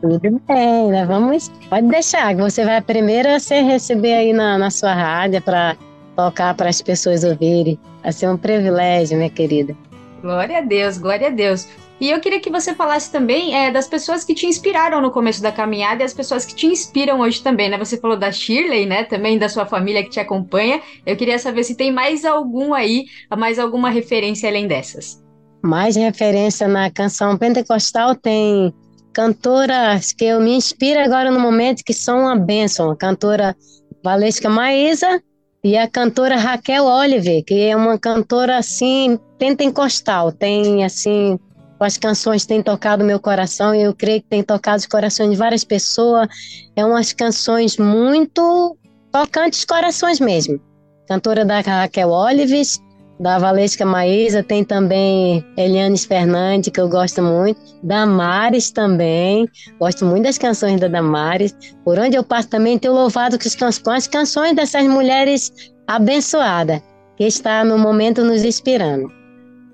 Tudo 0.01 0.41
bem, 0.49 0.89
né? 0.89 1.05
Vamos. 1.05 1.51
Pode 1.68 1.89
deixar, 1.89 2.35
que 2.35 2.41
você 2.41 2.64
vai 2.64 2.76
a 2.76 2.83
primeira 2.83 3.37
a 3.37 3.41
ser 3.41 3.62
receber 3.62 4.14
aí 4.14 4.33
na, 4.33 4.57
na 4.57 4.70
sua 4.70 4.95
rádio 4.95 5.43
para 5.43 5.76
tocar 6.16 6.55
para 6.55 6.70
as 6.70 6.81
pessoas 6.81 7.24
ouvirem. 7.24 7.78
Vai 8.03 8.12
ser 8.12 8.28
um 8.28 8.37
privilégio, 8.37 9.18
minha 9.18 9.28
querida. 9.28 9.76
Glória 10.22 10.59
a 10.59 10.61
Deus, 10.61 10.97
glória 10.97 11.26
a 11.26 11.31
Deus. 11.31 11.66
E 12.01 12.11
eu 12.11 12.19
queria 12.19 12.41
que 12.41 12.51
você 12.51 12.75
falasse 12.75 13.13
também 13.13 13.55
é, 13.55 13.71
das 13.71 13.87
pessoas 13.87 14.25
que 14.25 14.35
te 14.35 14.47
inspiraram 14.47 15.03
no 15.03 15.11
começo 15.11 15.43
da 15.43 15.53
caminhada 15.53 16.03
e 16.03 16.07
as 16.07 16.15
pessoas 16.15 16.47
que 16.47 16.55
te 16.55 16.67
inspiram 16.67 17.21
hoje 17.21 17.43
também, 17.43 17.69
né? 17.69 17.77
Você 17.77 17.99
falou 17.99 18.17
da 18.17 18.33
Shirley, 18.33 18.87
né? 18.87 19.05
Também 19.05 19.39
da 19.39 19.51
sua 19.51 19.67
família 19.67 20.03
que 20.03 20.09
te 20.09 20.19
acompanha. 20.19 20.81
Eu 21.05 21.15
queria 21.15 21.39
saber 21.39 21.63
se 21.63 21.75
tem 21.75 21.93
mais 21.93 22.25
algum 22.25 22.73
aí, 22.73 23.05
mais 23.37 23.59
alguma 23.59 23.91
referência 23.91 24.49
além 24.49 24.67
dessas. 24.67 25.23
Mais 25.63 25.95
referência 25.95 26.67
na 26.67 26.91
canção 26.91 27.37
pentecostal 27.37 28.15
tem 28.15 28.73
cantoras 29.13 30.13
que 30.13 30.25
eu 30.25 30.41
me 30.41 30.55
inspiro 30.55 31.01
agora 31.01 31.31
no 31.31 31.39
momento 31.39 31.85
que 31.85 31.93
são 31.93 32.21
uma 32.21 32.37
bênção. 32.37 32.91
A 32.91 32.97
cantora 32.97 33.55
Valesca 34.03 34.49
Maísa 34.49 35.23
e 35.63 35.77
a 35.77 35.87
cantora 35.87 36.37
Raquel 36.37 36.85
Oliver, 36.87 37.45
que 37.45 37.61
é 37.61 37.77
uma 37.77 37.99
cantora 37.99 38.57
assim 38.57 39.19
pentecostal. 39.39 40.33
Tem 40.33 40.83
assim 40.83 41.39
as 41.85 41.97
canções 41.97 42.45
têm 42.45 42.62
tocado 42.62 43.05
meu 43.05 43.18
coração 43.18 43.74
e 43.74 43.83
eu 43.83 43.95
creio 43.95 44.20
que 44.20 44.28
tem 44.28 44.43
tocado 44.43 44.78
os 44.78 44.87
corações 44.87 45.31
de 45.31 45.37
várias 45.37 45.64
pessoas. 45.64 46.28
É 46.76 46.85
umas 46.85 47.12
canções 47.12 47.76
muito 47.78 48.76
tocantes 49.11 49.64
corações 49.64 50.20
mesmo. 50.20 50.61
Cantora 51.09 51.45
da 51.45 51.61
Raquel 51.61 52.11
Olives, 52.11 52.81
da 53.18 53.39
Valesca 53.39 53.85
Maísa, 53.85 54.43
tem 54.43 54.64
também 54.64 55.45
Elianes 55.57 56.05
Fernandes, 56.05 56.72
que 56.72 56.81
eu 56.81 56.89
gosto 56.89 57.22
muito, 57.22 57.61
Damares 57.83 58.70
também, 58.70 59.47
gosto 59.78 60.07
muito 60.07 60.24
das 60.24 60.39
canções 60.39 60.81
da 60.81 60.89
Damares. 60.89 61.55
Por 61.85 61.99
onde 61.99 62.16
eu 62.16 62.24
passo 62.24 62.49
também 62.49 62.78
tenho 62.78 62.95
louvado 62.95 63.37
com 63.39 63.91
as 63.91 64.07
canções 64.07 64.55
dessas 64.55 64.85
mulheres 64.85 65.53
abençoadas, 65.87 66.81
que 67.16 67.24
está 67.24 67.64
no 67.64 67.76
momento 67.76 68.24
nos 68.24 68.43
inspirando. 68.45 69.20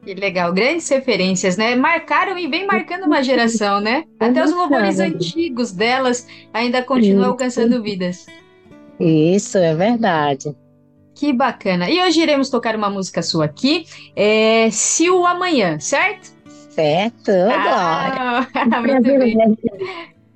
Que 0.06 0.14
legal, 0.14 0.52
grandes 0.52 0.88
referências, 0.88 1.56
né? 1.56 1.74
Marcaram 1.74 2.38
e 2.38 2.46
vem 2.46 2.64
marcando 2.64 3.06
uma 3.06 3.24
geração, 3.24 3.80
né? 3.80 4.04
Até 4.20 4.44
os 4.44 4.52
louvores 4.52 5.00
antigos 5.00 5.72
delas 5.72 6.28
ainda 6.54 6.80
continuam 6.80 7.30
alcançando 7.30 7.82
vidas. 7.82 8.24
Isso, 9.00 9.58
é 9.58 9.74
verdade. 9.74 10.54
Que 11.12 11.32
bacana. 11.32 11.90
E 11.90 12.00
hoje 12.00 12.20
iremos 12.20 12.48
tocar 12.48 12.76
uma 12.76 12.88
música 12.88 13.20
sua 13.20 13.46
aqui, 13.46 13.84
é 14.14 14.68
Se 14.70 15.10
o 15.10 15.26
Amanhã, 15.26 15.80
certo? 15.80 16.32
Certo, 16.70 17.32
Ah, 17.50 18.46
muito 18.78 19.02
bem. 19.02 19.36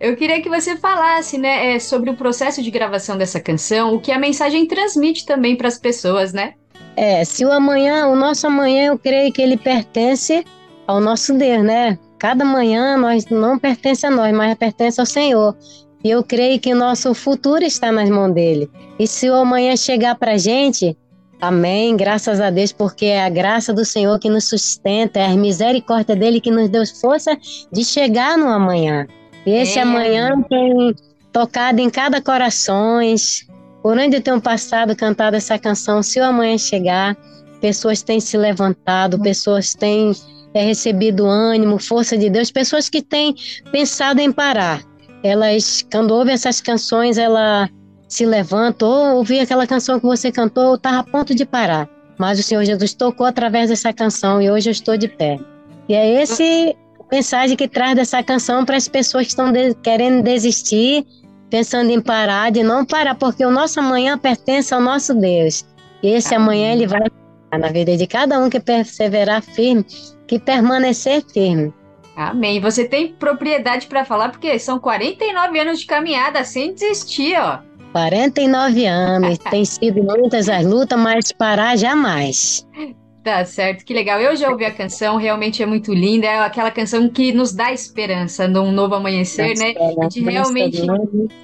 Eu 0.01 0.17
queria 0.17 0.43
que 0.43 0.49
você 0.49 0.77
falasse, 0.77 1.39
né, 1.39 1.75
é, 1.75 1.79
sobre 1.79 2.11
o 2.11 2.17
processo 2.17 2.61
de 2.61 2.73
gravação 2.73 3.17
dessa 3.17 3.39
canção, 3.39 3.95
o 3.95 4.01
que 4.01 4.11
a 4.11 4.19
mensagem 4.19 4.67
transmite 4.67 5.25
também 5.25 5.55
para 5.55 5.69
as 5.69 5.79
pessoas, 5.79 6.33
né? 6.33 6.55
É, 6.97 7.25
se 7.25 7.45
o 7.45 7.53
amanhã, 7.53 8.07
o 8.09 8.17
nosso 8.17 8.47
amanhã, 8.47 8.87
eu 8.87 8.99
creio 8.99 9.33
que 9.33 9.41
ele 9.41 9.57
pertence 9.57 10.45
ao 10.87 11.01
nosso 11.01 11.33
Deus, 11.35 11.65
né? 11.65 11.99
Cada 12.19 12.45
manhã 12.45 12.97
nós 12.99 13.27
não 13.27 13.59
pertence 13.59 14.05
a 14.07 14.11
nós, 14.11 14.35
mas 14.35 14.55
pertence 14.57 15.01
ao 15.01 15.07
Senhor. 15.07 15.57
E 16.05 16.11
eu 16.11 16.23
creio 16.23 16.59
que 16.61 16.73
o 16.73 16.77
nosso 16.77 17.15
futuro 17.15 17.65
está 17.65 17.91
nas 17.93 18.09
mãos 18.09 18.33
dele. 18.35 18.69
E 18.99 19.07
se 19.07 19.31
o 19.31 19.35
amanhã 19.35 19.77
chegar 19.77 20.15
para 20.17 20.33
a 20.33 20.39
gente, 20.39 20.97
amém, 21.41 21.97
graças 21.97 22.41
a 22.41 22.51
Deus, 22.51 22.73
porque 22.73 23.07
é 23.07 23.25
a 23.25 23.29
graça 23.31 23.73
do 23.73 23.85
Senhor 23.85 24.19
que 24.19 24.29
nos 24.29 24.49
sustenta, 24.49 25.21
é 25.21 25.27
a 25.27 25.37
misericórdia 25.37 26.17
dele 26.17 26.41
que 26.41 26.51
nos 26.51 26.69
deu 26.69 26.83
força 27.01 27.37
de 27.73 27.85
chegar 27.85 28.37
no 28.37 28.49
amanhã. 28.49 29.07
E 29.47 29.51
esse 29.53 29.79
É. 29.79 29.83
amanhã 29.83 30.43
tem 30.49 30.95
tocado 31.33 31.81
em 31.81 31.89
cada 31.89 32.21
corações, 32.21 33.47
por 33.83 33.97
onde 33.99 34.17
eu 34.17 34.21
tenho 34.23 34.41
passado 34.41 34.95
cantado 34.95 35.37
essa 35.37 35.59
canção, 35.59 36.03
se 36.03 36.21
o 36.21 36.25
amanhã 36.25 36.57
chegar, 36.59 37.17
pessoas 37.61 38.03
têm 38.03 38.21
se 38.21 38.37
levantado, 38.37 39.19
pessoas 39.21 39.75
têm 39.75 40.13
é, 40.55 40.65
recebido 40.65 41.27
ânimo, 41.27 41.79
força 41.79 42.17
de 42.17 42.29
Deus, 42.29 42.51
pessoas 42.51 42.89
que 42.89 43.03
têm 43.03 43.35
pensado 43.71 44.21
em 44.21 44.33
parar. 44.33 44.83
Elas, 45.23 45.87
quando 45.93 46.13
ouvem 46.13 46.35
essas 46.35 46.61
canções, 46.61 47.19
ela 47.19 47.69
se 48.09 48.27
levanta, 48.27 48.85
ou 48.85 49.17
ouvi 49.17 49.39
aquela 49.39 49.67
canção 49.67 50.01
que 50.01 50.07
você 50.07 50.33
cantou, 50.33 50.65
eu 50.65 50.75
estava 50.75 50.99
a 50.99 51.05
ponto 51.05 51.35
de 51.35 51.45
parar. 51.45 51.89
Mas 52.19 52.39
o 52.39 52.43
Senhor 52.43 52.65
Jesus 52.65 52.93
tocou 52.93 53.27
através 53.27 53.71
dessa 53.71 53.93
canção 53.93 54.43
e 54.43 54.51
hoje 54.51 54.69
eu 54.69 54.73
estou 54.73 54.97
de 54.97 55.09
pé. 55.09 55.39
E 55.89 55.95
é 55.95 56.23
esse 56.23 56.77
mensagem 57.11 57.57
que 57.57 57.67
traz 57.69 57.95
dessa 57.97 58.23
canção 58.23 58.65
para 58.65 58.77
as 58.77 58.89
pessoas 58.89 59.25
que 59.25 59.31
estão 59.31 59.51
de- 59.53 59.75
querendo 59.83 60.23
desistir, 60.23 61.05
pensando 61.51 61.91
em 61.91 62.01
parar, 62.01 62.51
de 62.51 62.63
não 62.63 62.85
parar, 62.85 63.15
porque 63.17 63.45
o 63.45 63.51
nosso 63.51 63.81
amanhã 63.81 64.17
pertence 64.17 64.73
ao 64.73 64.81
nosso 64.81 65.15
Deus. 65.15 65.67
E 66.03 66.09
esse 66.09 66.35
amanhã 66.35 66.73
ele 66.73 66.87
vai 66.87 67.03
na 67.59 67.69
vida 67.69 67.97
de 67.97 68.07
cada 68.07 68.39
um 68.39 68.49
que 68.49 68.61
perseverar 68.61 69.43
firme, 69.43 69.85
que 70.27 70.39
permanecer 70.39 71.25
firme. 71.33 71.75
Amém. 72.17 72.61
Você 72.61 72.85
tem 72.87 73.13
propriedade 73.15 73.87
para 73.87 74.05
falar, 74.05 74.31
porque 74.31 74.59
são 74.59 74.79
49 74.79 75.59
anos 75.59 75.81
de 75.81 75.87
caminhada 75.87 76.45
sem 76.45 76.73
desistir, 76.75 77.35
ó. 77.39 77.59
49 77.93 78.87
anos, 78.87 79.39
tem 79.51 79.65
sido 79.65 80.03
muitas 80.03 80.49
as 80.49 80.65
lutas, 80.65 80.99
mas 80.99 81.33
parar 81.33 81.77
jamais. 81.77 82.67
Tá 83.23 83.45
certo, 83.45 83.85
que 83.85 83.93
legal. 83.93 84.19
Eu 84.19 84.35
já 84.35 84.51
ouvi 84.51 84.65
a 84.65 84.71
canção, 84.71 85.17
realmente 85.17 85.63
é 85.63 85.67
muito 85.67 85.93
linda. 85.93 86.27
É 86.27 86.39
aquela 86.39 86.71
canção 86.71 87.07
que 87.09 87.33
nos 87.33 87.53
dá 87.53 87.71
esperança 87.71 88.49
num 88.49 88.73
novo 88.73 88.95
amanhecer, 88.95 89.59
né? 89.59 89.75
De 90.09 90.21
realmente 90.21 90.81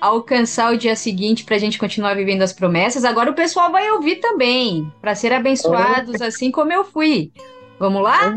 alcançar 0.00 0.72
o 0.72 0.78
dia 0.78 0.96
seguinte 0.96 1.44
para 1.44 1.56
a 1.56 1.58
gente 1.58 1.78
continuar 1.78 2.14
vivendo 2.16 2.40
as 2.40 2.52
promessas. 2.52 3.04
Agora 3.04 3.30
o 3.30 3.34
pessoal 3.34 3.70
vai 3.70 3.90
ouvir 3.90 4.16
também, 4.16 4.90
para 5.02 5.14
ser 5.14 5.34
abençoados, 5.34 6.22
assim 6.22 6.50
como 6.50 6.72
eu 6.72 6.82
fui. 6.82 7.30
Vamos 7.78 8.02
lá? 8.02 8.30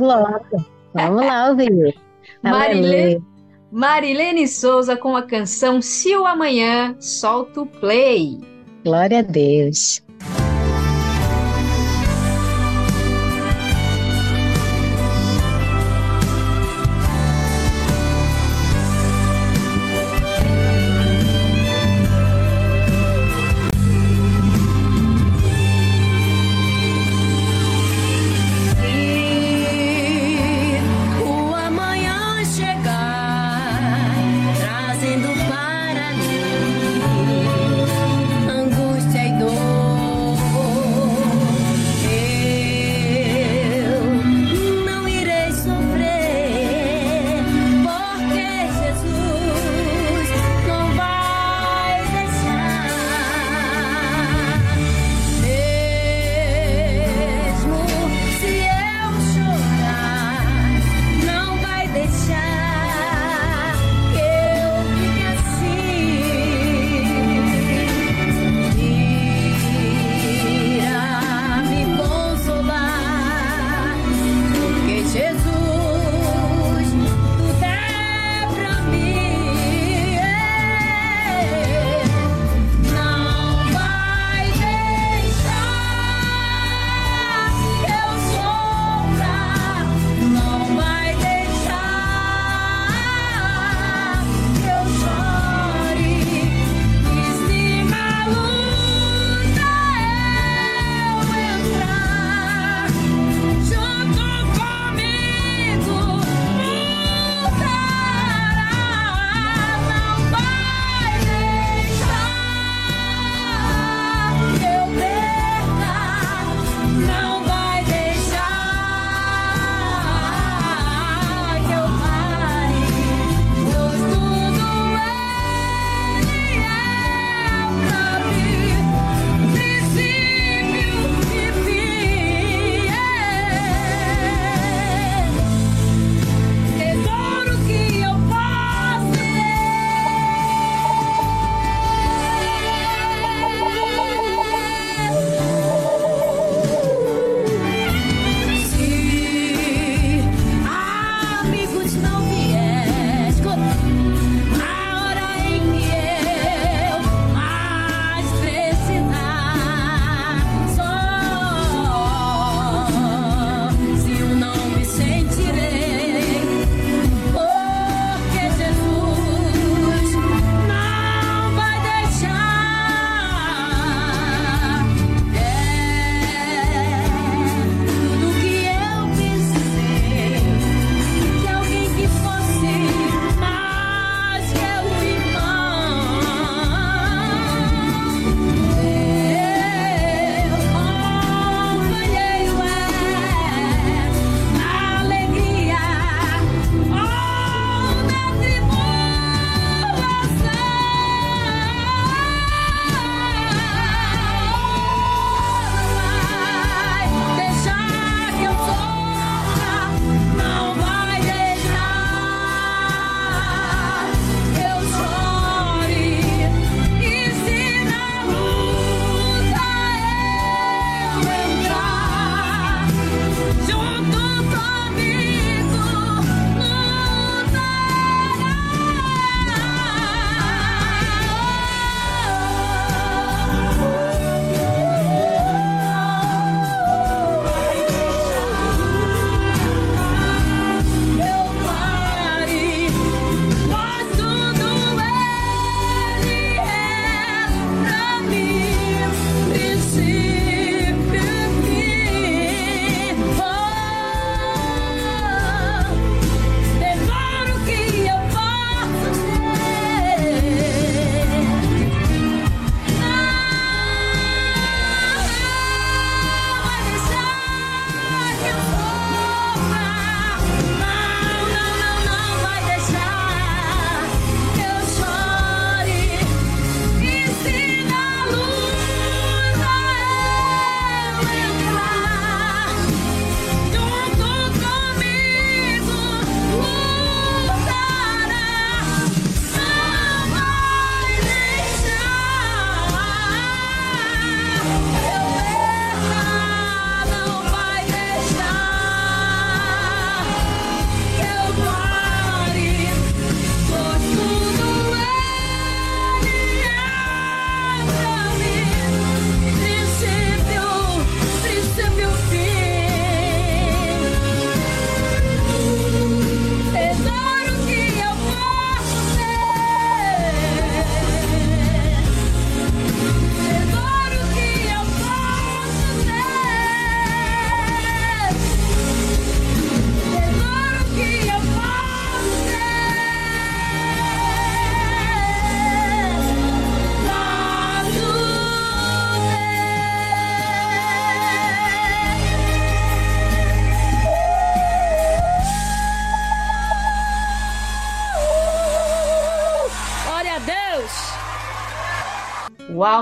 Vamos 0.94 1.26
lá 1.26 1.50
ouvir. 1.50 1.96
Marilene, 2.44 3.24
Marilene 3.72 4.48
Souza 4.48 4.98
com 4.98 5.16
a 5.16 5.24
canção 5.24 5.82
Se 5.82 6.16
o 6.16 6.26
Amanhã, 6.26 6.96
solta 7.00 7.62
o 7.62 7.66
play. 7.66 8.38
Glória 8.84 9.20
a 9.20 9.22
Deus. 9.22 10.02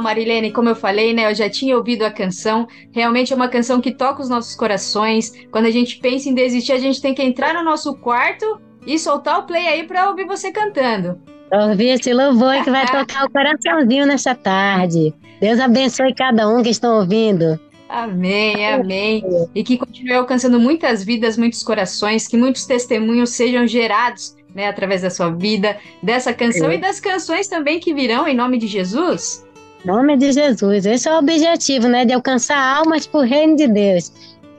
Marilene, 0.08 0.52
como 0.54 0.70
eu 0.70 0.76
falei, 0.76 1.14
né? 1.14 1.30
Eu 1.30 1.36
já 1.36 1.50
tinha 1.50 1.76
ouvido 1.76 2.04
a 2.04 2.10
canção. 2.10 2.66
Realmente 2.94 3.34
é 3.34 3.36
uma 3.36 3.50
canção 3.50 3.82
que 3.82 3.92
toca 3.92 4.22
os 4.22 4.30
nossos 4.30 4.56
corações. 4.56 5.34
Quando 5.52 5.66
a 5.66 5.72
gente 5.72 5.98
pensa 6.00 6.30
em 6.30 6.34
desistir, 6.34 6.72
a 6.72 6.80
gente 6.80 7.02
tem 7.02 7.14
que 7.14 7.22
entrar 7.22 7.54
no 7.54 7.62
nosso 7.62 7.94
quarto 7.96 8.46
e 8.86 8.98
soltar 8.98 9.40
o 9.40 9.44
play 9.44 9.68
aí 9.68 9.84
para 9.84 10.10
ouvir 10.10 10.26
você 10.26 10.50
cantando. 10.50 11.20
Ouvir 11.52 11.90
esse 11.90 12.14
louvor 12.14 12.64
que 12.64 12.72
vai 12.72 12.86
tocar 12.90 13.26
o 13.26 13.30
coraçãozinho 13.30 14.06
nessa 14.06 14.34
tarde. 14.34 15.14
Deus 15.42 15.60
abençoe 15.60 16.16
cada 16.16 16.48
um 16.48 16.64
que 16.64 16.70
estão 16.70 17.00
ouvindo. 17.00 17.60
Amém, 17.90 18.66
amém. 18.66 19.24
E 19.54 19.62
que 19.62 19.78
continue 19.78 20.14
alcançando 20.14 20.58
muitas 20.58 21.04
vidas, 21.04 21.38
muitos 21.38 21.64
corações, 21.64 22.28
que 22.28 22.38
muitos 22.38 22.66
testemunhos 22.66 23.32
sejam 23.32 23.68
gerados 23.68 24.38
né, 24.58 24.68
através 24.68 25.04
da 25.04 25.10
sua 25.10 25.30
vida, 25.30 25.78
dessa 26.02 26.34
canção 26.34 26.72
É. 26.72 26.76
e 26.76 26.78
das 26.80 27.00
canções 27.00 27.48
também 27.48 27.80
que 27.80 27.94
virão 27.94 28.28
em 28.28 28.36
nome 28.36 28.58
de 28.58 28.66
Jesus. 28.66 29.46
Em 29.88 29.90
nome 29.90 30.18
de 30.18 30.34
Jesus. 30.34 30.86
Esse 30.86 31.08
é 31.08 31.14
o 31.14 31.20
objetivo, 31.20 31.88
né? 31.88 32.04
De 32.04 32.12
alcançar 32.12 32.60
almas 32.60 33.08
para 33.08 33.22
o 33.22 33.24
reino 33.24 33.56
de 33.56 33.70
Deus. 33.70 34.12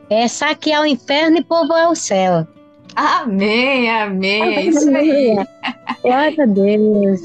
É 0.08 0.26
saquear 0.26 0.80
o 0.80 0.86
inferno 0.86 1.36
e 1.36 1.44
povoar 1.44 1.90
o 1.90 1.94
céu. 1.94 2.48
Amém, 2.96 3.90
amém. 3.90 4.56
É 4.56 4.62
isso 4.62 4.88
aí. 4.88 5.36
Glória 6.02 6.44
a 6.44 6.46
Deus. 6.46 7.20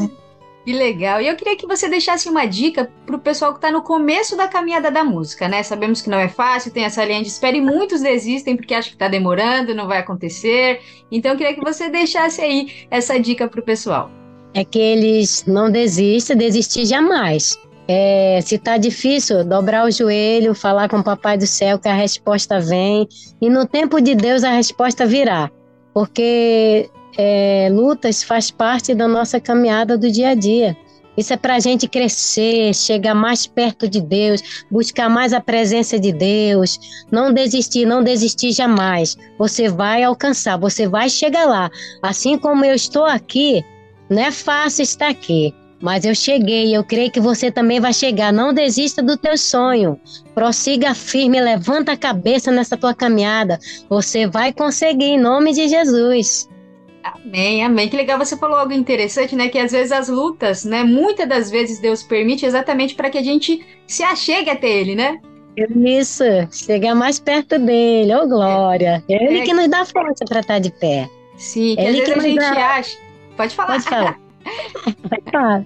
Que 0.65 0.73
legal. 0.73 1.21
E 1.21 1.29
eu 1.29 1.35
queria 1.37 1.55
que 1.55 1.65
você 1.65 1.87
deixasse 1.87 2.27
uma 2.27 2.45
dica 2.45 2.91
para 3.05 3.15
o 3.15 3.19
pessoal 3.19 3.53
que 3.53 3.59
está 3.59 3.71
no 3.71 3.81
começo 3.81 4.35
da 4.35 4.49
caminhada 4.49 4.91
da 4.91 5.05
música, 5.05 5.47
né? 5.47 5.63
Sabemos 5.63 6.01
que 6.01 6.09
não 6.09 6.19
é 6.19 6.27
fácil, 6.27 6.73
tem 6.73 6.83
essa 6.83 7.05
linha 7.05 7.21
de 7.21 7.29
espera 7.29 7.55
e 7.55 7.61
muitos 7.61 8.01
desistem 8.01 8.57
porque 8.57 8.73
acham 8.73 8.89
que 8.89 8.95
está 8.95 9.07
demorando, 9.07 9.73
não 9.73 9.87
vai 9.87 9.99
acontecer. 9.99 10.81
Então 11.09 11.31
eu 11.31 11.37
queria 11.37 11.53
que 11.53 11.63
você 11.63 11.87
deixasse 11.87 12.41
aí 12.41 12.85
essa 12.91 13.17
dica 13.17 13.47
para 13.47 13.61
o 13.61 13.63
pessoal. 13.63 14.11
É 14.53 14.65
que 14.65 14.77
eles 14.77 15.45
não 15.47 15.71
desistam, 15.71 16.35
desistir 16.35 16.85
jamais. 16.85 17.57
É, 17.87 18.39
se 18.41 18.57
tá 18.57 18.77
difícil, 18.77 19.43
dobrar 19.43 19.85
o 19.85 19.91
joelho, 19.91 20.55
falar 20.55 20.87
com 20.87 20.97
o 20.97 21.03
Papai 21.03 21.37
do 21.37 21.45
Céu 21.45 21.77
que 21.77 21.89
a 21.89 21.93
resposta 21.93 22.59
vem. 22.59 23.07
E 23.41 23.49
no 23.49 23.67
tempo 23.67 23.99
de 23.99 24.15
Deus 24.15 24.43
a 24.43 24.51
resposta 24.51 25.05
virá. 25.05 25.51
Porque 25.93 26.89
é, 27.17 27.69
lutas 27.71 28.23
faz 28.23 28.49
parte 28.49 28.95
da 28.95 29.07
nossa 29.07 29.39
caminhada 29.39 29.97
do 29.97 30.09
dia 30.09 30.29
a 30.29 30.35
dia. 30.35 30.77
Isso 31.15 31.31
é 31.31 31.37
para 31.37 31.55
a 31.55 31.59
gente 31.59 31.87
crescer, 31.87 32.73
chegar 32.73 33.13
mais 33.13 33.45
perto 33.45 33.87
de 33.87 34.01
Deus, 34.01 34.65
buscar 34.71 35.09
mais 35.09 35.31
a 35.31 35.39
presença 35.39 35.99
de 35.99 36.11
Deus, 36.11 36.79
não 37.11 37.31
desistir, 37.31 37.85
não 37.85 38.03
desistir 38.03 38.51
jamais. 38.51 39.15
Você 39.37 39.69
vai 39.69 40.01
alcançar, 40.01 40.57
você 40.57 40.87
vai 40.87 41.09
chegar 41.09 41.45
lá. 41.45 41.69
Assim 42.01 42.35
como 42.37 42.65
eu 42.65 42.73
estou 42.73 43.05
aqui, 43.05 43.63
não 44.09 44.23
é 44.23 44.31
fácil 44.31 44.81
estar 44.81 45.09
aqui, 45.09 45.53
mas 45.83 46.05
eu 46.05 46.15
cheguei. 46.15 46.75
Eu 46.75 46.83
creio 46.83 47.11
que 47.11 47.19
você 47.19 47.51
também 47.51 47.79
vai 47.81 47.93
chegar. 47.93 48.31
Não 48.31 48.53
desista 48.53 49.03
do 49.03 49.17
teu 49.17 49.37
sonho. 49.37 49.99
Prossiga 50.33 50.95
firme, 50.95 51.39
levanta 51.41 51.91
a 51.91 51.97
cabeça 51.97 52.49
nessa 52.51 52.77
tua 52.77 52.93
caminhada. 52.93 53.59
Você 53.89 54.25
vai 54.25 54.53
conseguir 54.53 55.05
em 55.05 55.19
nome 55.19 55.51
de 55.53 55.67
Jesus. 55.67 56.49
Amém, 57.03 57.61
amém. 57.65 57.89
Que 57.89 57.97
legal, 57.97 58.17
você 58.17 58.37
falou 58.37 58.55
algo 58.57 58.71
interessante, 58.71 59.35
né? 59.35 59.49
Que 59.49 59.59
às 59.59 59.73
vezes 59.73 59.91
as 59.91 60.07
lutas, 60.07 60.63
né? 60.63 60.83
Muitas 60.85 61.27
das 61.27 61.51
vezes 61.51 61.79
Deus 61.81 62.01
permite 62.01 62.45
exatamente 62.45 62.95
para 62.95 63.09
que 63.09 63.17
a 63.17 63.23
gente 63.23 63.61
se 63.85 64.01
achegue 64.03 64.49
até 64.49 64.69
Ele, 64.69 64.95
né? 64.95 65.19
Isso, 65.85 66.23
chegar 66.49 66.95
mais 66.95 67.19
perto 67.19 67.59
dele, 67.59 68.15
ô 68.15 68.25
glória. 68.25 69.03
É 69.09 69.25
Ele 69.25 69.39
É. 69.39 69.41
que 69.43 69.53
nos 69.53 69.67
dá 69.67 69.83
força 69.85 70.23
para 70.27 70.39
estar 70.39 70.59
de 70.59 70.71
pé. 70.71 71.09
Sim, 71.37 71.75
que 71.75 71.81
às 71.81 71.87
Ele 71.89 71.97
vezes 72.01 72.05
que 72.05 72.11
a 72.13 72.15
nos 72.15 72.25
gente 72.25 72.39
dá- 72.39 72.75
acha. 72.77 72.97
Pode 73.35 73.53
falar. 73.53 73.67
Pode 73.73 73.83
falar. 73.83 74.19
Falar. 75.31 75.65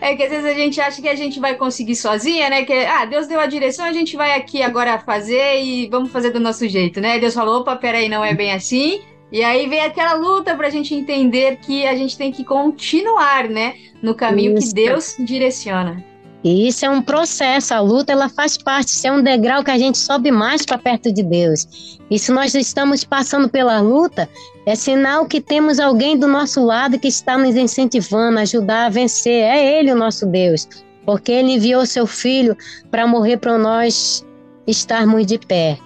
É 0.00 0.16
que 0.16 0.24
às 0.24 0.30
vezes 0.30 0.44
a 0.44 0.54
gente 0.54 0.80
acha 0.80 1.00
que 1.00 1.08
a 1.08 1.14
gente 1.14 1.38
vai 1.38 1.54
conseguir 1.54 1.94
sozinha, 1.94 2.50
né? 2.50 2.64
Que, 2.64 2.72
ah, 2.72 3.04
Deus 3.04 3.28
deu 3.28 3.38
a 3.38 3.46
direção, 3.46 3.84
a 3.84 3.92
gente 3.92 4.16
vai 4.16 4.32
aqui 4.32 4.60
agora 4.60 4.98
fazer 4.98 5.62
e 5.62 5.88
vamos 5.88 6.10
fazer 6.10 6.30
do 6.30 6.40
nosso 6.40 6.68
jeito, 6.68 7.00
né? 7.00 7.18
Deus 7.18 7.34
falou, 7.34 7.60
opa, 7.60 7.76
peraí, 7.76 8.08
não 8.08 8.24
é 8.24 8.34
bem 8.34 8.52
assim. 8.52 9.00
E 9.30 9.44
aí 9.44 9.68
vem 9.68 9.80
aquela 9.80 10.14
luta 10.14 10.56
pra 10.56 10.70
gente 10.70 10.94
entender 10.94 11.58
que 11.58 11.86
a 11.86 11.94
gente 11.94 12.16
tem 12.16 12.32
que 12.32 12.42
continuar, 12.44 13.48
né? 13.48 13.74
No 14.02 14.14
caminho 14.14 14.56
Isso. 14.56 14.68
que 14.68 14.74
Deus 14.74 15.16
direciona. 15.18 16.04
E 16.44 16.68
isso 16.68 16.86
é 16.86 16.90
um 16.90 17.02
processo, 17.02 17.74
a 17.74 17.80
luta 17.80 18.12
ela 18.12 18.28
faz 18.28 18.56
parte, 18.56 18.90
isso 18.90 19.06
é 19.06 19.12
um 19.12 19.22
degrau 19.22 19.64
que 19.64 19.72
a 19.72 19.78
gente 19.78 19.98
sobe 19.98 20.30
mais 20.30 20.64
para 20.64 20.78
perto 20.78 21.12
de 21.12 21.22
Deus. 21.22 21.98
E 22.08 22.18
se 22.18 22.30
nós 22.30 22.54
estamos 22.54 23.02
passando 23.02 23.48
pela 23.48 23.80
luta, 23.80 24.28
é 24.64 24.74
sinal 24.76 25.26
que 25.26 25.40
temos 25.40 25.80
alguém 25.80 26.16
do 26.16 26.28
nosso 26.28 26.64
lado 26.64 26.98
que 26.98 27.08
está 27.08 27.36
nos 27.36 27.56
incentivando, 27.56 28.38
a 28.38 28.42
ajudar 28.42 28.86
a 28.86 28.90
vencer. 28.90 29.42
É 29.42 29.78
Ele 29.78 29.92
o 29.92 29.96
nosso 29.96 30.26
Deus, 30.26 30.68
porque 31.04 31.32
Ele 31.32 31.54
enviou 31.54 31.84
seu 31.84 32.06
Filho 32.06 32.56
para 32.88 33.06
morrer 33.06 33.38
para 33.38 33.58
nós 33.58 34.24
estarmos 34.66 35.26
de 35.26 35.38
pé, 35.38 35.76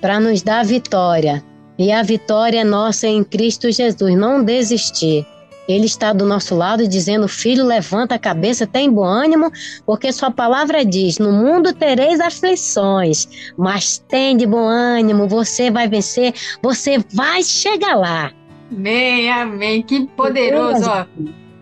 para 0.00 0.18
nos 0.18 0.40
dar 0.40 0.64
vitória. 0.64 1.44
E 1.78 1.92
a 1.92 2.02
vitória 2.02 2.60
é 2.60 2.64
nossa 2.64 3.06
em 3.06 3.22
Cristo 3.22 3.70
Jesus, 3.70 4.16
não 4.16 4.42
desistir. 4.42 5.26
Ele 5.68 5.84
está 5.84 6.14
do 6.14 6.24
nosso 6.24 6.54
lado 6.54 6.88
dizendo: 6.88 7.28
Filho, 7.28 7.64
levanta 7.64 8.14
a 8.14 8.18
cabeça, 8.18 8.66
tem 8.66 8.90
bom 8.90 9.04
ânimo, 9.04 9.52
porque 9.84 10.10
Sua 10.10 10.30
palavra 10.30 10.84
diz: 10.84 11.18
No 11.18 11.30
mundo 11.30 11.74
tereis 11.74 12.18
aflições, 12.18 13.28
mas 13.56 13.98
tem 14.08 14.36
de 14.36 14.46
bom 14.46 14.66
ânimo, 14.66 15.28
você 15.28 15.70
vai 15.70 15.86
vencer, 15.86 16.32
você 16.62 16.98
vai 17.12 17.42
chegar 17.42 17.94
lá. 17.94 18.32
Amém, 18.72 19.30
amém. 19.30 19.82
Que 19.82 20.06
poderoso, 20.06 20.88
ó. 20.88 21.06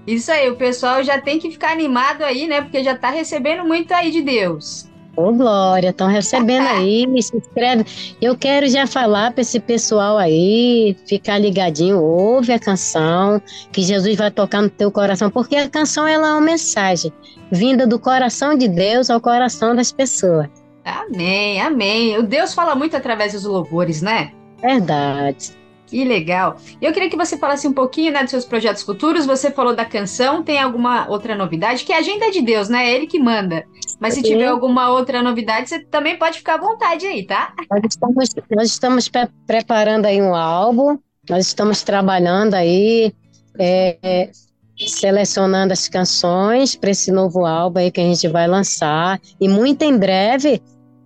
Isso 0.06 0.30
aí, 0.30 0.48
o 0.48 0.56
pessoal 0.56 1.02
já 1.02 1.20
tem 1.20 1.38
que 1.40 1.50
ficar 1.50 1.72
animado 1.72 2.22
aí, 2.22 2.46
né? 2.46 2.62
Porque 2.62 2.84
já 2.84 2.96
tá 2.96 3.10
recebendo 3.10 3.64
muito 3.64 3.92
aí 3.92 4.12
de 4.12 4.22
Deus. 4.22 4.88
Ô, 5.16 5.32
Glória, 5.32 5.90
estão 5.90 6.08
recebendo 6.08 6.66
aí, 6.66 7.06
se 7.22 7.34
inscreve. 7.36 7.84
Eu 8.20 8.36
quero 8.36 8.68
já 8.68 8.86
falar 8.86 9.32
para 9.32 9.40
esse 9.40 9.58
pessoal 9.58 10.18
aí, 10.18 10.94
ficar 11.08 11.38
ligadinho, 11.38 12.02
ouve 12.02 12.52
a 12.52 12.58
canção, 12.58 13.40
que 13.72 13.80
Jesus 13.80 14.14
vai 14.16 14.30
tocar 14.30 14.60
no 14.60 14.68
teu 14.68 14.92
coração, 14.92 15.30
porque 15.30 15.56
a 15.56 15.70
canção 15.70 16.06
ela 16.06 16.28
é 16.28 16.32
uma 16.32 16.40
mensagem 16.42 17.10
vinda 17.50 17.86
do 17.86 17.98
coração 17.98 18.56
de 18.56 18.68
Deus 18.68 19.08
ao 19.08 19.20
coração 19.20 19.74
das 19.74 19.90
pessoas. 19.90 20.48
Amém, 20.84 21.60
amém. 21.60 22.18
O 22.18 22.22
Deus 22.22 22.52
fala 22.52 22.74
muito 22.74 22.96
através 22.96 23.32
dos 23.32 23.44
louvores, 23.44 24.02
né? 24.02 24.32
Verdade. 24.60 25.56
Que 25.86 26.04
legal. 26.04 26.56
Eu 26.82 26.92
queria 26.92 27.08
que 27.08 27.16
você 27.16 27.38
falasse 27.38 27.66
um 27.68 27.72
pouquinho 27.72 28.12
né, 28.12 28.22
dos 28.22 28.30
seus 28.30 28.44
projetos 28.44 28.82
futuros. 28.82 29.24
Você 29.24 29.52
falou 29.52 29.74
da 29.74 29.84
canção, 29.84 30.42
tem 30.42 30.58
alguma 30.58 31.08
outra 31.08 31.36
novidade? 31.36 31.84
Que 31.84 31.92
a 31.92 31.98
agenda 31.98 32.26
é 32.26 32.30
de 32.30 32.42
Deus, 32.42 32.68
né? 32.68 32.86
É 32.90 32.92
Ele 32.92 33.06
que 33.06 33.20
manda. 33.20 33.64
Mas 34.00 34.14
se 34.14 34.22
tiver 34.22 34.46
alguma 34.46 34.90
outra 34.90 35.22
novidade, 35.22 35.68
você 35.68 35.78
também 35.78 36.18
pode 36.18 36.38
ficar 36.38 36.54
à 36.54 36.58
vontade 36.58 37.06
aí, 37.06 37.24
tá? 37.24 37.54
Nós 37.70 37.80
estamos, 37.88 38.28
nós 38.50 38.68
estamos 38.68 39.08
pre- 39.08 39.28
preparando 39.46 40.06
aí 40.06 40.20
um 40.20 40.34
álbum, 40.34 40.98
nós 41.30 41.46
estamos 41.46 41.82
trabalhando 41.82 42.54
aí, 42.54 43.14
é, 43.58 44.28
selecionando 44.76 45.72
as 45.72 45.88
canções 45.88 46.74
para 46.74 46.90
esse 46.90 47.12
novo 47.12 47.46
álbum 47.46 47.78
aí 47.78 47.90
que 47.90 48.00
a 48.00 48.04
gente 48.04 48.26
vai 48.28 48.46
lançar. 48.48 49.20
E 49.40 49.48
muito 49.48 49.82
em 49.82 49.96
breve 49.96 50.60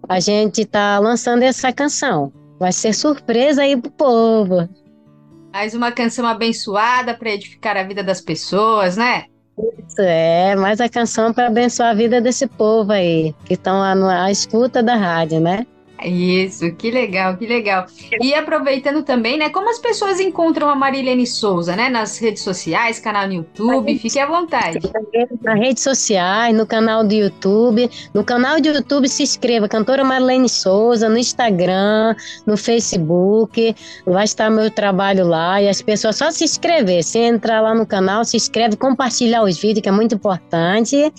a 0.08 0.18
gente 0.18 0.62
está 0.62 0.98
lançando 0.98 1.42
essa 1.42 1.70
canção. 1.72 2.32
Vai 2.60 2.72
ser 2.72 2.92
surpresa 2.92 3.62
aí 3.62 3.74
pro 3.74 3.90
povo. 3.90 4.68
Mais 5.50 5.72
uma 5.74 5.90
canção 5.90 6.26
abençoada 6.26 7.14
para 7.14 7.30
edificar 7.30 7.74
a 7.74 7.82
vida 7.82 8.04
das 8.04 8.20
pessoas, 8.20 8.98
né? 8.98 9.24
Isso 9.88 10.00
é, 10.00 10.54
mais 10.54 10.78
a 10.78 10.88
canção 10.88 11.32
para 11.32 11.46
abençoar 11.46 11.88
a 11.88 11.94
vida 11.94 12.20
desse 12.20 12.46
povo 12.46 12.92
aí, 12.92 13.34
que 13.46 13.54
estão 13.54 13.82
à 13.82 14.30
escuta 14.30 14.82
da 14.82 14.94
rádio, 14.94 15.40
né? 15.40 15.66
Isso, 16.04 16.72
que 16.72 16.90
legal, 16.90 17.36
que 17.36 17.46
legal. 17.46 17.86
E 18.20 18.34
aproveitando 18.34 19.02
também, 19.02 19.38
né, 19.38 19.50
como 19.50 19.70
as 19.70 19.78
pessoas 19.78 20.20
encontram 20.20 20.68
a 20.68 20.74
Marilene 20.74 21.26
Souza, 21.26 21.76
né, 21.76 21.88
nas 21.88 22.18
redes 22.18 22.42
sociais, 22.42 22.98
canal 22.98 23.26
no 23.26 23.34
YouTube, 23.34 23.98
fique 23.98 24.18
à 24.18 24.26
vontade. 24.26 24.78
Nas 25.42 25.58
redes 25.58 25.82
sociais, 25.82 26.54
no 26.54 26.66
canal 26.66 27.04
do 27.04 27.12
YouTube. 27.12 27.90
No 28.14 28.24
canal 28.24 28.60
do 28.60 28.68
YouTube 28.68 29.08
se 29.08 29.22
inscreva, 29.22 29.68
cantora 29.68 30.04
Marlene 30.04 30.48
Souza, 30.48 31.08
no 31.08 31.18
Instagram, 31.18 32.14
no 32.46 32.56
Facebook. 32.56 33.74
Vai 34.06 34.24
estar 34.24 34.50
meu 34.50 34.70
trabalho 34.70 35.26
lá 35.26 35.60
e 35.60 35.68
as 35.68 35.82
pessoas 35.82 36.16
só 36.16 36.30
se 36.30 36.44
inscrever. 36.44 37.02
Se 37.02 37.18
entrar 37.18 37.60
lá 37.60 37.74
no 37.74 37.86
canal, 37.86 38.24
se 38.24 38.36
inscreve, 38.36 38.76
compartilhar 38.76 39.42
os 39.42 39.58
vídeos, 39.58 39.82
que 39.82 39.88
é 39.88 39.92
muito 39.92 40.14
importante. 40.14 41.12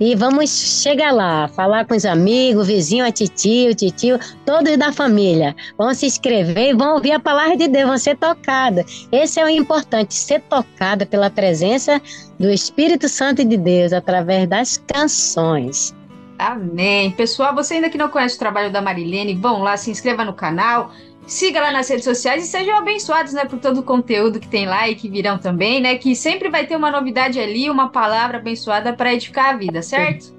E 0.00 0.14
vamos 0.14 0.50
chegar 0.82 1.12
lá, 1.12 1.48
falar 1.48 1.84
com 1.84 1.94
os 1.94 2.04
amigos, 2.04 2.68
vizinho, 2.68 3.04
a 3.04 3.10
titio, 3.10 3.74
titio, 3.74 4.18
todos 4.46 4.76
da 4.76 4.92
família. 4.92 5.56
Vão 5.76 5.92
se 5.92 6.06
inscrever 6.06 6.70
e 6.70 6.74
vão 6.74 6.94
ouvir 6.94 7.12
a 7.12 7.20
palavra 7.20 7.56
de 7.56 7.66
Deus, 7.66 7.88
vão 7.88 7.98
ser 7.98 8.16
tocadas. 8.16 9.08
Esse 9.10 9.40
é 9.40 9.44
o 9.44 9.48
importante, 9.48 10.14
ser 10.14 10.40
tocada 10.42 11.04
pela 11.04 11.30
presença 11.30 12.00
do 12.38 12.48
Espírito 12.48 13.08
Santo 13.08 13.44
de 13.44 13.56
Deus 13.56 13.92
através 13.92 14.48
das 14.48 14.76
canções. 14.76 15.94
Amém. 16.38 17.10
Pessoal, 17.10 17.52
você 17.52 17.74
ainda 17.74 17.90
que 17.90 17.98
não 17.98 18.08
conhece 18.08 18.36
o 18.36 18.38
trabalho 18.38 18.70
da 18.70 18.80
Marilene, 18.80 19.34
vão 19.34 19.60
lá, 19.60 19.76
se 19.76 19.90
inscreva 19.90 20.24
no 20.24 20.32
canal, 20.32 20.92
siga 21.28 21.60
lá 21.60 21.70
nas 21.70 21.88
redes 21.88 22.04
sociais 22.04 22.42
e 22.42 22.46
sejam 22.46 22.76
abençoados, 22.76 23.34
né, 23.34 23.44
por 23.44 23.58
todo 23.58 23.80
o 23.80 23.82
conteúdo 23.82 24.40
que 24.40 24.48
tem 24.48 24.66
lá 24.66 24.88
e 24.88 24.94
que 24.94 25.08
virão 25.08 25.38
também, 25.38 25.80
né, 25.80 25.96
que 25.96 26.16
sempre 26.16 26.48
vai 26.48 26.66
ter 26.66 26.74
uma 26.74 26.90
novidade 26.90 27.38
ali, 27.38 27.70
uma 27.70 27.90
palavra 27.90 28.38
abençoada 28.38 28.94
para 28.94 29.12
edificar 29.12 29.54
a 29.54 29.56
vida, 29.56 29.82
certo? 29.82 30.34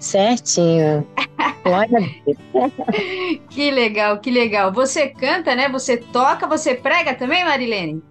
Certinho. 0.00 1.06
Glória 1.62 1.98
a 1.98 2.00
Deus. 2.00 2.72
Que 3.48 3.70
legal, 3.70 4.18
que 4.18 4.30
legal. 4.30 4.72
Você 4.72 5.08
canta, 5.08 5.54
né? 5.54 5.68
Você 5.70 5.96
toca, 5.96 6.46
você 6.46 6.74
prega 6.74 7.14
também, 7.14 7.42
Marilene? 7.44 8.02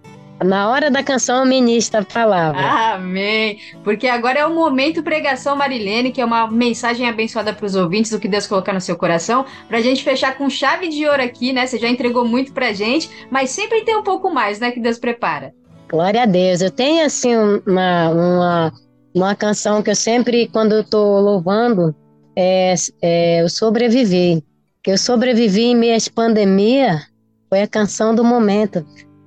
Na 0.44 0.68
hora 0.68 0.90
da 0.90 1.02
canção, 1.02 1.38
eu 1.38 1.46
ministro 1.46 2.00
a 2.00 2.04
palavra. 2.04 2.60
Amém. 2.94 3.58
Porque 3.82 4.06
agora 4.06 4.40
é 4.40 4.46
o 4.46 4.54
momento 4.54 5.02
pregação 5.02 5.56
Marilene, 5.56 6.12
que 6.12 6.20
é 6.20 6.24
uma 6.24 6.50
mensagem 6.50 7.08
abençoada 7.08 7.52
para 7.52 7.64
os 7.64 7.74
ouvintes 7.74 8.10
do 8.10 8.20
que 8.20 8.28
Deus 8.28 8.46
colocar 8.46 8.72
no 8.72 8.80
seu 8.80 8.96
coração, 8.96 9.44
para 9.66 9.78
a 9.78 9.80
gente 9.80 10.04
fechar 10.04 10.36
com 10.36 10.50
chave 10.50 10.88
de 10.88 11.06
ouro 11.06 11.22
aqui, 11.22 11.52
né? 11.52 11.66
Você 11.66 11.78
já 11.78 11.88
entregou 11.88 12.26
muito 12.26 12.52
para 12.52 12.72
gente, 12.72 13.08
mas 13.30 13.50
sempre 13.50 13.82
tem 13.82 13.96
um 13.96 14.02
pouco 14.02 14.30
mais, 14.30 14.60
né? 14.60 14.70
Que 14.70 14.80
Deus 14.80 14.98
prepara. 14.98 15.52
Glória 15.90 16.22
a 16.22 16.26
Deus. 16.26 16.60
Eu 16.60 16.70
tenho, 16.70 17.06
assim, 17.06 17.34
uma, 17.66 18.08
uma, 18.10 18.72
uma 19.14 19.34
canção 19.34 19.82
que 19.82 19.90
eu 19.90 19.96
sempre, 19.96 20.48
quando 20.48 20.72
eu 20.72 20.80
estou 20.82 21.20
louvando, 21.20 21.94
é, 22.36 22.74
é 23.00 23.42
Eu 23.42 23.48
Sobrevivi. 23.48 24.44
Que 24.82 24.90
eu 24.90 24.98
sobrevivi 24.98 25.62
em 25.62 25.74
meio 25.74 25.96
às 25.96 26.08
pandemia, 26.08 27.00
foi 27.48 27.62
a 27.62 27.66
canção 27.66 28.14
do 28.14 28.22
momento. 28.22 28.84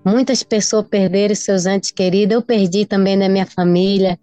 Muitas 0.08 0.42
pessoas 0.42 0.88
perderam 0.88 1.36
seus 1.36 1.66
entes 1.66 1.92
queridos, 1.92 2.34
eu 2.34 2.42
perdi 2.42 2.86
também 2.86 3.18
na 3.18 3.28
minha 3.28 3.46
família. 3.46 4.18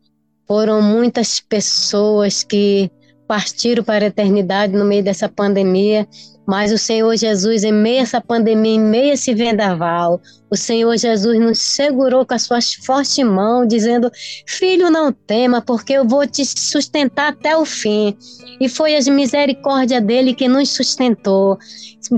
Foram 0.47 0.81
muitas 0.81 1.41
pessoas 1.41 2.43
que 2.43 2.91
partiram 3.27 3.83
para 3.83 4.05
a 4.05 4.09
eternidade 4.09 4.73
no 4.73 4.85
meio 4.85 5.03
dessa 5.03 5.29
pandemia. 5.29 6.07
Mas 6.47 6.73
o 6.73 6.77
Senhor 6.79 7.17
Jesus, 7.17 7.65
em 7.65 7.73
meio 7.73 8.01
a 8.01 8.03
essa 8.03 8.21
pandemia, 8.21 8.75
em 8.75 8.81
meio 8.81 9.11
a 9.11 9.15
esse 9.15 9.33
vendaval, 9.35 10.21
o 10.51 10.57
Senhor 10.57 10.95
Jesus 10.97 11.41
nos 11.41 11.59
segurou 11.59 12.27
com 12.27 12.35
as 12.35 12.43
suas 12.43 12.75
fortes 12.75 13.25
mãos, 13.25 13.67
dizendo: 13.67 14.11
Filho, 14.47 14.91
não 14.91 15.11
tema, 15.11 15.63
porque 15.63 15.95
eu 15.95 16.07
vou 16.07 16.27
te 16.27 16.45
sustentar 16.45 17.33
até 17.33 17.57
o 17.57 17.65
fim. 17.65 18.15
E 18.61 18.69
foi 18.69 18.95
a 18.95 19.01
misericórdia 19.11 20.03
dele 20.03 20.35
que 20.35 20.47
nos 20.47 20.69
sustentou. 20.71 21.59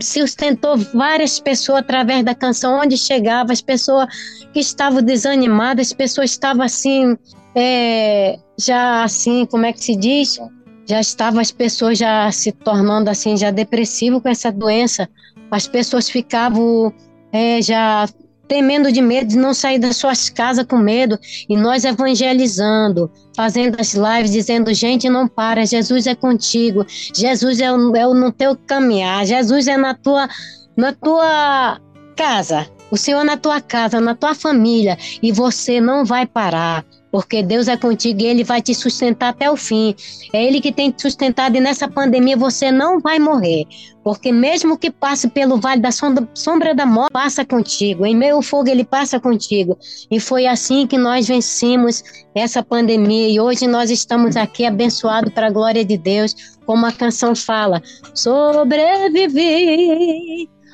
Sustentou 0.03 0.77
várias 0.77 1.39
pessoas 1.39 1.79
através 1.79 2.25
da 2.25 2.35
canção, 2.35 2.81
onde 2.81 2.99
chegava, 2.99 3.53
as 3.53 3.61
pessoas 3.61 4.09
que 4.53 4.59
estavam 4.59 5.01
desanimadas, 5.01 5.87
as 5.87 5.93
pessoas 5.93 6.33
estavam 6.33 6.65
assim, 6.65 7.17
é, 7.55 8.37
já 8.59 9.05
assim, 9.05 9.47
como 9.47 9.65
é 9.65 9.73
que 9.73 9.85
se 9.85 9.95
diz? 9.95 10.41
Já 10.87 11.01
estavam 11.01 11.41
as 11.41 11.51
pessoas 11.51 11.99
já 11.99 12.31
se 12.31 12.53
tornando 12.53 13.11
assim 13.11 13.37
já 13.37 13.51
depressivo 13.51 14.21
com 14.21 14.29
essa 14.29 14.53
doença. 14.53 15.09
As 15.51 15.67
pessoas 15.67 16.09
ficavam 16.09 16.93
é, 17.33 17.61
já 17.61 18.09
temendo 18.49 18.93
de 18.93 19.03
medo 19.03 19.29
de 19.29 19.37
não 19.37 19.53
sair 19.53 19.79
das 19.79 19.97
suas 19.97 20.31
casas 20.31 20.65
com 20.65 20.79
medo. 20.79 21.19
E 21.49 21.57
nós 21.57 21.85
evangelizando, 21.85 23.11
fazendo 23.35 23.81
as 23.81 23.95
lives 23.95 24.31
dizendo 24.31 24.73
gente 24.73 25.11
não 25.11 25.27
para, 25.27 25.67
Jesus 25.67 26.07
é 26.07 26.15
contigo, 26.15 26.87
Jesus 26.89 27.61
é, 27.61 27.65
é 27.65 28.07
o 28.07 28.15
no 28.15 28.33
teu 28.33 28.57
caminhar, 28.57 29.27
Jesus 29.27 29.67
é 29.67 29.77
na 29.77 29.95
tua 29.95 30.29
na 30.77 30.93
tua 30.93 31.81
casa, 32.15 32.67
o 32.91 32.97
Senhor 32.97 33.23
é 33.23 33.25
na 33.25 33.37
tua 33.37 33.61
casa, 33.61 34.01
na 34.01 34.15
tua 34.15 34.35
família. 34.35 34.97
E 35.23 35.33
você 35.33 35.81
não 35.81 36.05
vai 36.05 36.27
parar 36.27 36.85
porque 37.11 37.43
Deus 37.43 37.69
é 37.69 37.77
contigo 37.77 38.21
e 38.21 38.27
Ele 38.27 38.45
vai 38.45 38.61
te 38.61 38.75
sustentar 38.75 39.31
até 39.31 39.51
o 39.51 39.57
fim. 39.57 39.95
É 40.33 40.45
Ele 40.45 40.61
que 40.61 40.73
tem 40.73 40.91
te 40.91 41.03
sustentado 41.03 41.57
e 41.57 41.61
nessa 41.61 41.89
pandemia 41.89 42.37
você 42.37 42.71
não 42.71 43.01
vai 43.01 43.19
morrer, 43.19 43.65
porque 44.03 44.33
mesmo 44.33 44.77
que 44.79 44.91
passe 44.91 45.29
pelo 45.29 45.59
vale 45.59 45.81
da 45.81 45.91
sombra 45.93 46.75
da 46.75 46.87
morte, 46.87 47.13
passa 47.13 47.45
contigo. 47.45 48.05
Em 48.05 48.17
meio 48.17 48.37
ao 48.37 48.43
fogo 48.43 48.69
Ele 48.69 48.85
passa 48.85 49.19
contigo. 49.21 49.79
E 50.11 50.21
foi 50.21 50.47
assim 50.47 50.87
que 50.87 50.99
nós 50.99 51.27
vencemos 51.27 52.03
essa 52.35 52.63
pandemia 52.63 53.29
e 53.29 53.41
hoje 53.41 53.67
nós 53.67 53.91
estamos 53.91 54.37
aqui 54.37 54.65
abençoados 54.65 55.33
para 55.33 55.47
a 55.47 55.51
glória 55.51 55.85
de 55.85 55.97
Deus, 55.97 56.57
como 56.67 56.87
a 56.87 56.93
canção 56.93 57.35
fala: 57.35 57.83
sobrevivi 58.15 59.37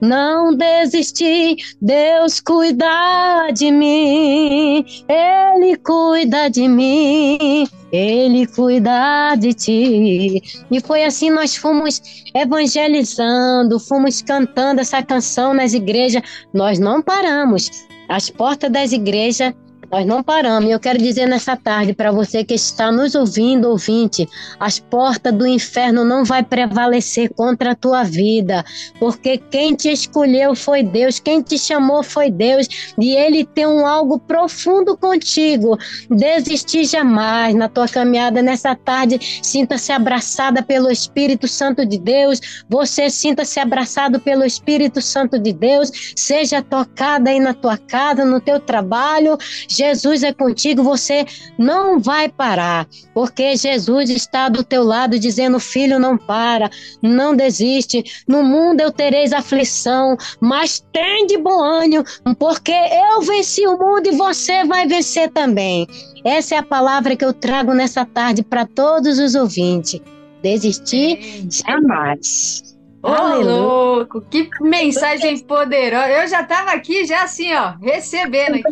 não 0.00 0.54
desisti, 0.54 1.56
Deus 1.80 2.40
cuida 2.40 3.50
de 3.52 3.70
mim, 3.70 4.84
Ele 5.08 5.76
cuida 5.76 6.48
de 6.48 6.68
mim. 6.68 7.68
Ele 7.90 8.46
cuida 8.46 9.34
de 9.34 9.54
ti. 9.54 10.42
E 10.70 10.80
foi 10.80 11.04
assim 11.04 11.30
nós 11.30 11.56
fomos 11.56 12.02
evangelizando, 12.34 13.80
fomos 13.80 14.20
cantando 14.20 14.80
essa 14.82 15.02
canção 15.02 15.54
nas 15.54 15.72
igrejas. 15.72 16.22
Nós 16.52 16.78
não 16.78 17.00
paramos. 17.00 17.70
As 18.08 18.28
portas 18.28 18.70
das 18.70 18.92
igrejas 18.92 19.54
nós 19.90 20.04
não 20.06 20.22
paramos. 20.22 20.70
Eu 20.70 20.78
quero 20.78 20.98
dizer 20.98 21.26
nessa 21.26 21.56
tarde 21.56 21.94
para 21.94 22.10
você 22.10 22.44
que 22.44 22.54
está 22.54 22.92
nos 22.92 23.14
ouvindo, 23.14 23.70
ouvinte, 23.70 24.28
as 24.60 24.78
portas 24.78 25.32
do 25.32 25.46
inferno 25.46 26.04
não 26.04 26.24
vai 26.24 26.42
prevalecer 26.42 27.32
contra 27.34 27.72
a 27.72 27.74
tua 27.74 28.02
vida, 28.02 28.64
porque 28.98 29.38
quem 29.38 29.74
te 29.74 29.90
escolheu 29.90 30.54
foi 30.54 30.82
Deus, 30.82 31.18
quem 31.18 31.40
te 31.40 31.58
chamou 31.58 32.02
foi 32.02 32.30
Deus, 32.30 32.68
e 32.98 33.14
ele 33.14 33.44
tem 33.44 33.66
um 33.66 33.86
algo 33.86 34.18
profundo 34.18 34.96
contigo. 34.96 35.78
Desistir 36.10 36.84
jamais 36.84 37.54
na 37.54 37.68
tua 37.68 37.88
caminhada 37.88 38.42
nessa 38.42 38.74
tarde. 38.74 39.40
Sinta-se 39.42 39.90
abraçada 39.92 40.62
pelo 40.62 40.90
Espírito 40.90 41.48
Santo 41.48 41.86
de 41.86 41.98
Deus. 41.98 42.64
Você 42.68 43.08
sinta-se 43.08 43.58
abraçado 43.58 44.20
pelo 44.20 44.44
Espírito 44.44 45.00
Santo 45.00 45.38
de 45.38 45.52
Deus. 45.52 45.90
Seja 46.14 46.62
tocada 46.62 47.30
aí 47.30 47.40
na 47.40 47.54
tua 47.54 47.78
casa, 47.78 48.24
no 48.24 48.40
teu 48.40 48.60
trabalho 48.60 49.38
Jesus 49.78 50.24
é 50.24 50.32
contigo, 50.32 50.82
você 50.82 51.24
não 51.56 52.00
vai 52.00 52.28
parar, 52.28 52.86
porque 53.14 53.56
Jesus 53.56 54.10
está 54.10 54.48
do 54.48 54.64
teu 54.64 54.82
lado 54.82 55.18
dizendo: 55.18 55.60
Filho, 55.60 56.00
não 56.00 56.18
para, 56.18 56.68
não 57.00 57.36
desiste. 57.36 58.04
No 58.26 58.42
mundo 58.42 58.80
eu 58.80 58.90
tereis 58.90 59.32
aflição, 59.32 60.16
mas 60.40 60.84
tem 60.92 61.26
de 61.26 61.38
bom 61.38 61.62
ânimo, 61.62 62.04
porque 62.38 62.72
eu 62.72 63.22
venci 63.22 63.66
o 63.66 63.78
mundo 63.78 64.08
e 64.08 64.16
você 64.16 64.64
vai 64.64 64.86
vencer 64.86 65.30
também. 65.30 65.86
Essa 66.24 66.56
é 66.56 66.58
a 66.58 66.62
palavra 66.62 67.14
que 67.14 67.24
eu 67.24 67.32
trago 67.32 67.72
nessa 67.72 68.04
tarde 68.04 68.42
para 68.42 68.66
todos 68.66 69.18
os 69.20 69.36
ouvintes. 69.36 70.00
Desistir 70.42 71.46
jamais. 71.50 72.77
Ô, 73.00 73.40
louco, 73.40 74.20
que 74.22 74.50
mensagem 74.60 75.38
poderosa. 75.38 76.08
Eu 76.08 76.26
já 76.26 76.42
estava 76.42 76.72
aqui, 76.72 77.06
já 77.06 77.22
assim, 77.22 77.54
ó, 77.54 77.74
recebendo 77.80 78.58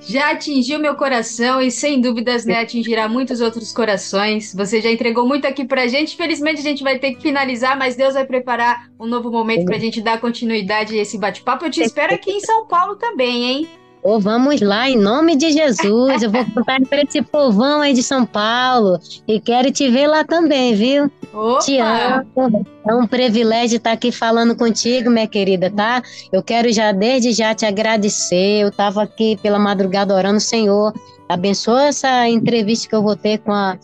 já 0.00 0.32
atingiu 0.32 0.78
meu 0.78 0.94
coração 0.94 1.58
e 1.60 1.70
sem 1.70 2.00
dúvidas, 2.00 2.44
né, 2.44 2.60
atingirá 2.60 3.08
muitos 3.08 3.40
outros 3.40 3.72
corações. 3.72 4.54
Você 4.54 4.82
já 4.82 4.90
entregou 4.90 5.26
muito 5.26 5.46
aqui 5.46 5.64
pra 5.64 5.86
gente. 5.86 6.14
Infelizmente, 6.14 6.60
a 6.60 6.64
gente 6.64 6.82
vai 6.82 6.98
ter 6.98 7.14
que 7.14 7.22
finalizar, 7.22 7.78
mas 7.78 7.96
Deus 7.96 8.12
vai 8.12 8.26
preparar 8.26 8.90
um 9.00 9.06
novo 9.06 9.30
momento 9.30 9.64
pra 9.64 9.78
gente 9.78 10.02
dar 10.02 10.20
continuidade 10.20 10.98
a 10.98 11.02
esse 11.02 11.16
bate-papo. 11.16 11.64
Eu 11.64 11.70
te 11.70 11.80
espero 11.80 12.14
aqui 12.14 12.30
em 12.30 12.40
São 12.40 12.66
Paulo 12.66 12.96
também, 12.96 13.44
hein? 13.44 13.68
Oh, 14.08 14.20
vamos 14.20 14.60
lá, 14.60 14.88
em 14.88 14.96
nome 14.96 15.34
de 15.34 15.50
Jesus. 15.50 16.22
Eu 16.22 16.30
vou 16.30 16.44
contar 16.54 16.80
para 16.82 17.02
esse 17.02 17.20
povão 17.22 17.80
aí 17.80 17.92
de 17.92 18.04
São 18.04 18.24
Paulo. 18.24 19.00
E 19.26 19.40
quero 19.40 19.72
te 19.72 19.90
ver 19.90 20.06
lá 20.06 20.22
também, 20.22 20.76
viu? 20.76 21.10
Opa! 21.34 21.58
Te 21.58 21.80
amo. 21.80 22.64
É 22.88 22.94
um 22.94 23.04
privilégio 23.04 23.78
estar 23.78 23.90
aqui 23.90 24.12
falando 24.12 24.54
contigo, 24.54 25.10
minha 25.10 25.26
querida, 25.26 25.72
tá? 25.72 26.00
Eu 26.32 26.40
quero 26.40 26.72
já, 26.72 26.92
desde 26.92 27.32
já, 27.32 27.52
te 27.52 27.66
agradecer. 27.66 28.62
Eu 28.62 28.68
estava 28.68 29.02
aqui 29.02 29.36
pela 29.42 29.58
madrugada 29.58 30.14
orando, 30.14 30.38
Senhor. 30.38 30.94
Abençoa 31.28 31.86
essa 31.86 32.28
entrevista 32.28 32.88
que 32.88 32.94
eu 32.94 33.02
vou 33.02 33.16
ter 33.16 33.38
com 33.38 33.52
a, 33.52 33.76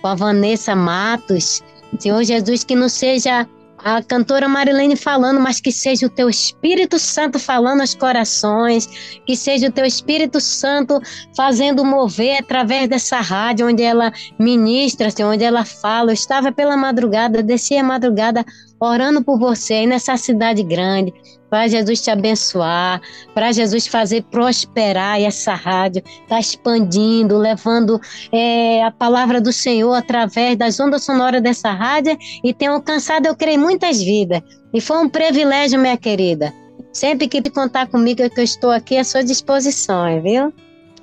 com 0.00 0.08
a 0.08 0.14
Vanessa 0.14 0.74
Matos. 0.74 1.62
Senhor 1.98 2.24
Jesus, 2.24 2.64
que 2.64 2.74
não 2.74 2.88
seja 2.88 3.46
a 3.78 4.02
cantora 4.02 4.48
Marilene 4.48 4.96
falando, 4.96 5.40
mas 5.40 5.60
que 5.60 5.70
seja 5.70 6.06
o 6.06 6.10
teu 6.10 6.28
Espírito 6.28 6.98
Santo 6.98 7.38
falando 7.38 7.80
aos 7.80 7.94
corações, 7.94 8.86
que 9.24 9.36
seja 9.36 9.68
o 9.68 9.72
teu 9.72 9.84
Espírito 9.84 10.40
Santo 10.40 11.00
fazendo 11.36 11.84
mover 11.84 12.38
através 12.40 12.88
dessa 12.88 13.20
rádio 13.20 13.68
onde 13.68 13.82
ela 13.82 14.12
ministra, 14.38 15.08
assim, 15.08 15.22
onde 15.22 15.44
ela 15.44 15.64
fala. 15.64 16.10
Eu 16.10 16.14
estava 16.14 16.50
pela 16.50 16.76
madrugada, 16.76 17.42
desci 17.42 17.76
a 17.76 17.84
madrugada 17.84 18.44
orando 18.80 19.22
por 19.22 19.38
você 19.38 19.74
aí 19.74 19.86
nessa 19.86 20.16
cidade 20.16 20.62
grande, 20.62 21.12
para 21.50 21.68
Jesus 21.68 22.00
te 22.00 22.10
abençoar, 22.10 23.00
para 23.34 23.52
Jesus 23.52 23.86
fazer 23.86 24.22
prosperar 24.24 25.20
essa 25.20 25.54
rádio, 25.54 26.02
está 26.22 26.38
expandindo, 26.38 27.38
levando 27.38 28.00
é, 28.32 28.82
a 28.84 28.90
palavra 28.90 29.40
do 29.40 29.52
Senhor 29.52 29.94
através 29.94 30.56
das 30.56 30.78
ondas 30.78 31.04
sonoras 31.04 31.42
dessa 31.42 31.70
rádio 31.70 32.16
e 32.44 32.52
tem 32.52 32.68
alcançado, 32.68 33.26
eu 33.26 33.36
creio, 33.36 33.58
muitas 33.58 34.02
vidas. 34.02 34.42
E 34.72 34.80
foi 34.80 34.98
um 34.98 35.08
privilégio, 35.08 35.78
minha 35.78 35.96
querida. 35.96 36.52
Sempre 36.92 37.28
que 37.28 37.42
contar 37.50 37.86
comigo, 37.86 38.28
que 38.28 38.40
eu 38.40 38.44
estou 38.44 38.70
aqui 38.70 38.96
à 38.96 39.04
sua 39.04 39.22
disposição, 39.22 40.20
viu? 40.22 40.52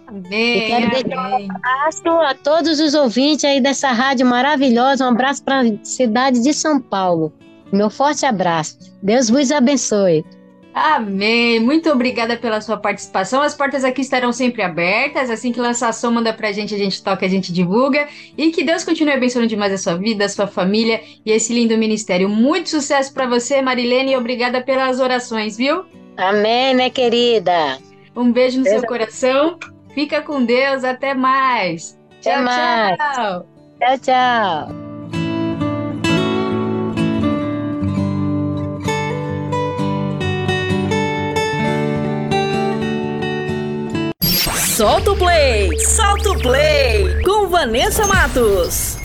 Amém, 0.08 0.58
e 0.58 0.68
quero 0.68 0.90
deixar 0.92 1.32
um 1.32 1.52
abraço 1.52 2.10
a 2.10 2.36
todos 2.36 2.80
os 2.80 2.94
ouvintes 2.94 3.44
aí 3.44 3.60
dessa 3.60 3.92
rádio 3.92 4.26
maravilhosa, 4.26 5.06
um 5.06 5.10
abraço 5.10 5.44
para 5.44 5.62
a 5.62 5.66
cidade 5.84 6.44
de 6.44 6.54
São 6.54 6.80
Paulo. 6.80 7.34
Meu 7.72 7.90
forte 7.90 8.26
abraço. 8.26 8.78
Deus 9.02 9.30
vos 9.30 9.52
abençoe. 9.52 10.24
Amém. 10.76 11.58
Muito 11.58 11.90
obrigada 11.90 12.36
pela 12.36 12.60
sua 12.60 12.76
participação. 12.76 13.42
As 13.42 13.56
portas 13.56 13.86
aqui 13.86 14.02
estarão 14.02 14.34
sempre 14.34 14.62
abertas. 14.62 15.30
Assim 15.30 15.54
que 15.54 15.60
lançar 15.60 15.88
a 15.88 15.94
som, 15.94 16.12
manda 16.12 16.34
pra 16.34 16.52
gente, 16.52 16.76
a 16.76 16.78
gente 16.78 17.02
toca, 17.02 17.26
a 17.26 17.30
gente 17.30 17.54
divulga. 17.54 18.10
E 18.38 18.52
que 18.52 18.62
Deus 18.62 18.84
continue 18.84 19.14
abençoando 19.14 19.48
demais 19.48 19.72
a 19.72 19.78
sua 19.78 19.96
vida, 19.96 20.26
a 20.26 20.30
sua 20.30 20.48
família 20.48 21.02
e 21.26 21.32
esse 21.32 21.54
lindo 21.54 21.78
ministério. 21.78 22.28
Muito 22.28 22.70
sucesso 22.70 23.14
para 23.14 23.26
você, 23.26 23.62
Marilene, 23.62 24.12
e 24.12 24.18
obrigada 24.18 24.62
pelas 24.62 25.00
orações, 25.00 25.56
viu? 25.56 25.86
Amém, 26.18 26.76
minha 26.76 26.90
querida. 26.90 27.80
Um 28.14 28.30
beijo 28.34 28.58
no 28.58 28.66
Deus 28.66 28.80
seu 28.80 28.86
coração. 28.86 29.58
Fica 29.94 30.22
com 30.22 30.44
Deus. 30.44 30.84
Até 30.84 31.14
mais. 31.14 31.98
Até 32.20 32.34
tchau, 32.34 32.44
mais. 32.44 32.98
tchau. 32.98 33.46
Tchau, 33.80 34.00
tchau. 34.00 34.85
Solta 44.76 45.14
o 45.14 45.16
Play! 45.16 45.80
Solta 45.80 46.32
o 46.32 46.38
Play! 46.38 47.24
Com 47.24 47.48
Vanessa 47.48 48.06
Matos. 48.08 49.05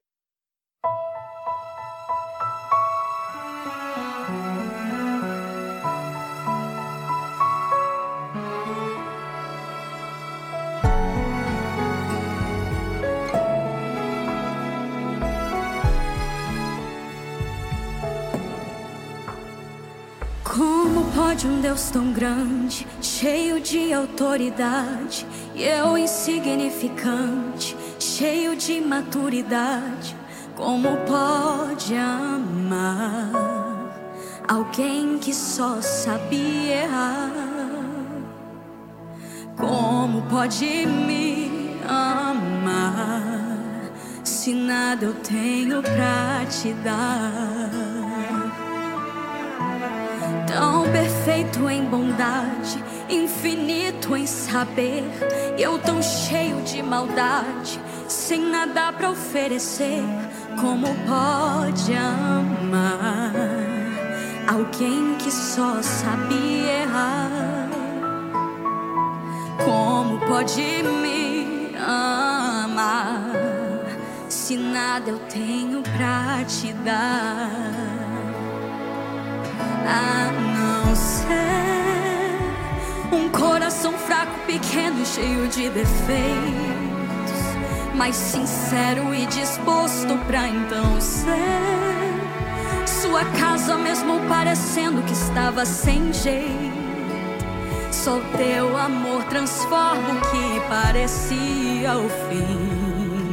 Pode 21.41 21.55
um 21.55 21.59
Deus 21.59 21.89
tão 21.89 22.13
grande, 22.13 22.87
cheio 23.01 23.59
de 23.59 23.91
autoridade, 23.91 25.25
e 25.55 25.63
eu 25.63 25.97
insignificante, 25.97 27.75
cheio 27.97 28.55
de 28.55 28.79
maturidade, 28.79 30.15
como 30.55 30.97
pode 30.97 31.97
amar 31.97 33.31
alguém 34.47 35.17
que 35.17 35.33
só 35.33 35.81
sabia 35.81 36.83
errar? 36.83 37.31
Como 39.57 40.21
pode 40.29 40.85
me 40.85 41.75
amar 41.87 43.23
se 44.23 44.53
nada 44.53 45.05
eu 45.05 45.13
tenho 45.15 45.81
pra 45.81 46.45
te 46.45 46.71
dar? 46.83 48.10
Tão 50.53 50.83
perfeito 50.91 51.69
em 51.69 51.85
bondade, 51.85 52.83
infinito 53.09 54.17
em 54.17 54.27
saber, 54.27 55.03
e 55.57 55.61
eu 55.61 55.79
tão 55.79 56.01
cheio 56.01 56.61
de 56.63 56.83
maldade, 56.83 57.79
sem 58.07 58.41
nada 58.49 58.91
pra 58.91 59.11
oferecer. 59.11 60.03
Como 60.59 60.87
pode 61.07 61.93
amar 61.95 63.33
alguém 64.45 65.15
que 65.19 65.31
só 65.31 65.81
sabia 65.81 66.81
errar? 66.81 67.69
Como 69.63 70.19
pode 70.27 70.61
me 70.83 71.75
amar 71.77 73.31
se 74.27 74.57
nada 74.57 75.11
eu 75.11 75.19
tenho 75.29 75.81
pra 75.81 76.43
te 76.43 76.73
dar? 76.73 78.00
A 79.87 80.31
não 80.55 80.95
ser 80.95 81.31
um 83.11 83.29
coração 83.29 83.93
fraco, 83.93 84.33
pequeno 84.45 85.01
e 85.01 85.05
cheio 85.05 85.47
de 85.47 85.69
defeitos, 85.69 86.31
mas 87.95 88.15
sincero 88.15 89.13
e 89.13 89.25
disposto 89.25 90.17
pra 90.27 90.47
então 90.47 90.99
ser 90.99 91.91
sua 93.01 93.25
casa, 93.25 93.77
mesmo 93.77 94.19
parecendo 94.29 95.01
que 95.01 95.13
estava 95.13 95.65
sem 95.65 96.13
jeito. 96.13 96.81
Só 97.91 98.19
teu 98.37 98.77
amor 98.77 99.23
transforma 99.25 100.13
o 100.13 100.21
que 100.21 100.59
parecia 100.69 101.97
o 101.97 102.09
fim. 102.29 103.31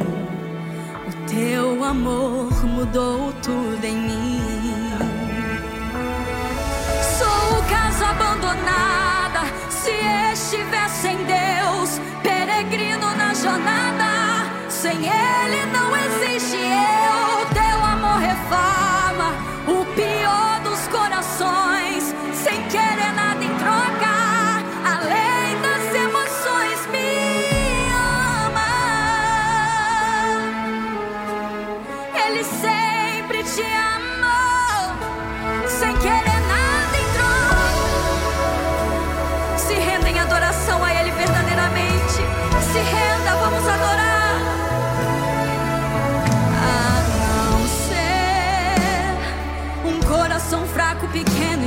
O 1.06 1.12
teu 1.30 1.84
amor 1.84 2.66
mudou 2.66 3.32
tudo 3.42 3.84
em 3.84 3.96
mim. 3.96 4.57
Sou 7.18 7.62
casa 7.68 8.10
abandonada. 8.10 9.40
Se 9.68 9.90
estivesse 10.32 11.08
em 11.08 11.18
Deus, 11.24 12.00
peregrino 12.22 13.12
na 13.16 13.34
jornada. 13.34 14.48
Sem 14.68 14.98
Ele 14.98 15.66
não 15.72 15.96
existe 15.96 16.56
eu. 16.56 17.17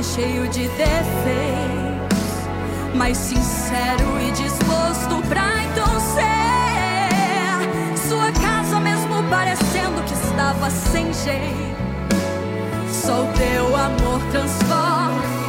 Cheio 0.02 0.48
de 0.48 0.68
defeitos, 0.68 2.18
mas 2.94 3.16
sincero 3.16 4.20
e 4.20 4.32
disposto 4.32 5.22
pra 5.28 5.62
então 5.64 6.00
ser 6.00 6.22
sua 8.08 8.32
casa, 8.32 8.80
mesmo 8.80 9.22
parecendo 9.30 10.02
que 10.04 10.14
estava 10.14 10.70
sem 10.70 11.12
jeito. 11.14 11.72
Só 12.90 13.22
o 13.22 13.32
teu 13.32 13.76
amor 13.76 14.20
transforma. 14.30 15.41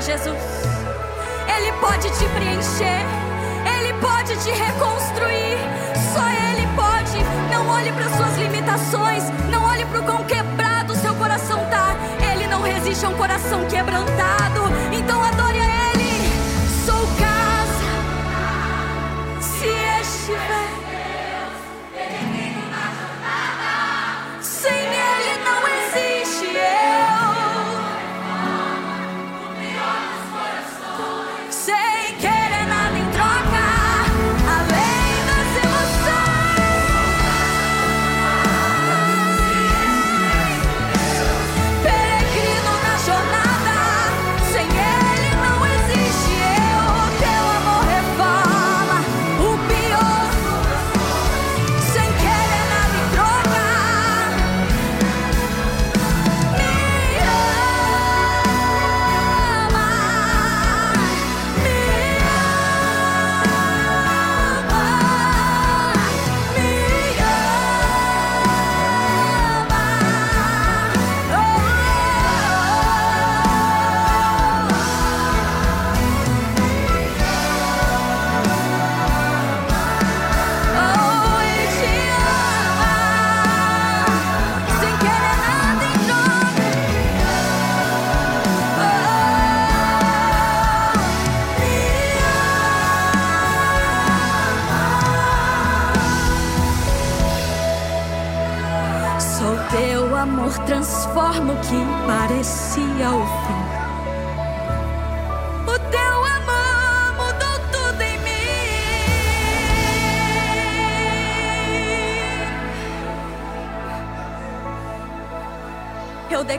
Jesus. 0.00 0.36
Ele 1.56 1.72
pode 1.80 2.08
te 2.10 2.24
preencher, 2.34 3.04
Ele 3.64 3.92
pode 4.00 4.36
te 4.36 4.50
reconstruir. 4.50 5.58
Só 6.12 6.22
Ele 6.28 6.66
pode. 6.74 7.18
Não 7.50 7.68
olhe 7.68 7.92
para 7.92 8.08
suas 8.10 8.36
limitações, 8.36 9.24
não 9.50 9.64
olhe 9.64 9.84
para 9.86 10.00
o 10.00 10.02
quão 10.04 10.24
quebrado 10.24 10.94
seu 10.96 11.14
coração 11.14 11.58
tá. 11.70 11.96
Ele 12.32 12.46
não 12.46 12.62
resiste 12.62 13.06
a 13.06 13.08
um 13.08 13.14
coração 13.14 13.64
quebrantado. 13.66 14.65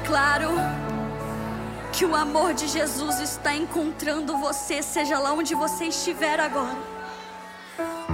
Declaro 0.07 0.51
que 1.91 2.05
o 2.05 2.15
amor 2.15 2.53
de 2.53 2.65
Jesus 2.65 3.19
está 3.19 3.53
encontrando 3.53 4.37
você, 4.37 4.81
seja 4.81 5.19
lá 5.19 5.33
onde 5.33 5.53
você 5.53 5.87
estiver 5.87 6.39
agora. 6.39 6.77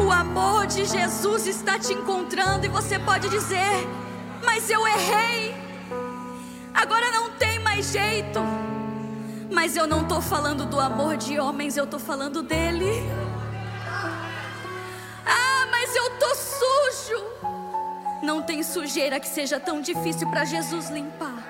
O 0.04 0.12
amor 0.12 0.66
de 0.66 0.86
Jesus 0.86 1.46
está 1.46 1.78
te 1.78 1.94
encontrando 1.94 2.66
e 2.66 2.70
você 2.70 2.98
pode 2.98 3.30
dizer: 3.30 3.88
Mas 4.44 4.72
eu 4.72 4.88
errei, 4.88 5.56
agora 6.74 7.12
não 7.12 7.30
tem 7.34 7.60
mais 7.60 7.92
jeito. 7.92 8.40
Mas 9.52 9.78
eu 9.78 9.86
não 9.86 10.02
estou 10.02 10.20
falando 10.20 10.66
do 10.66 10.80
amor 10.80 11.16
de 11.16 11.40
homens, 11.40 11.78
eu 11.78 11.84
estou 11.84 12.00
falando 12.00 12.42
dele. 12.42 13.08
Ah, 15.24 15.68
mas 15.70 15.96
eu 15.96 16.10
tô 16.18 16.34
sujo. 16.34 17.24
Não 18.24 18.42
tem 18.42 18.64
sujeira 18.64 19.20
que 19.20 19.28
seja 19.28 19.60
tão 19.60 19.80
difícil 19.80 20.28
para 20.32 20.44
Jesus 20.44 20.90
limpar. 20.90 21.43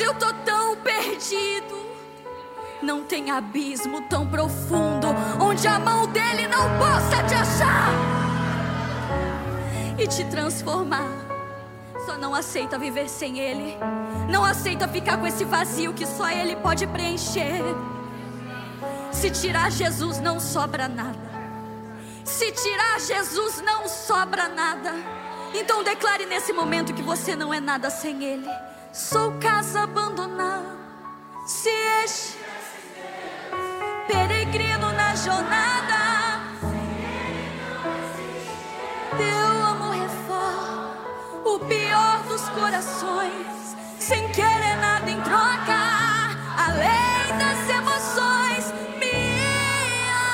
Eu 0.00 0.14
tô 0.14 0.32
tão 0.44 0.76
perdido. 0.76 1.78
Não 2.82 3.04
tem 3.04 3.30
abismo 3.30 4.00
tão 4.02 4.26
profundo 4.26 5.08
onde 5.38 5.68
a 5.68 5.78
mão 5.78 6.06
dele 6.06 6.48
não 6.48 6.66
possa 6.78 7.22
te 7.24 7.34
achar 7.34 7.90
e 9.98 10.06
te 10.06 10.24
transformar. 10.24 11.06
Só 12.06 12.16
não 12.16 12.34
aceita 12.34 12.78
viver 12.78 13.08
sem 13.08 13.38
ele. 13.38 13.76
Não 14.30 14.42
aceita 14.42 14.88
ficar 14.88 15.18
com 15.18 15.26
esse 15.26 15.44
vazio 15.44 15.92
que 15.92 16.06
só 16.06 16.30
ele 16.30 16.56
pode 16.56 16.86
preencher. 16.86 17.60
Se 19.12 19.30
tirar 19.30 19.70
Jesus, 19.70 20.18
não 20.18 20.40
sobra 20.40 20.88
nada. 20.88 21.30
Se 22.24 22.50
tirar 22.52 22.98
Jesus, 23.00 23.60
não 23.60 23.86
sobra 23.86 24.48
nada. 24.48 24.94
Então 25.52 25.84
declare 25.84 26.24
nesse 26.24 26.52
momento 26.52 26.94
que 26.94 27.02
você 27.02 27.36
não 27.36 27.52
é 27.52 27.60
nada 27.60 27.90
sem 27.90 28.24
ele. 28.24 28.48
Sou 28.92 29.32
casa 29.38 29.82
abandonada. 29.84 30.76
Se 31.46 31.70
este 32.04 32.38
peregrino 34.08 34.92
na 34.92 35.14
jornada. 35.14 36.40
Teu 39.16 39.66
amor 39.66 39.94
reforma 39.94 40.96
o 41.44 41.58
pior 41.60 42.22
dos 42.24 42.48
corações, 42.48 43.76
sem 43.98 44.28
querer 44.32 44.76
nada 44.80 45.08
em 45.08 45.20
troca, 45.20 45.78
além 46.56 47.38
das 47.38 47.68
emoções. 47.68 48.74
Me 48.98 49.40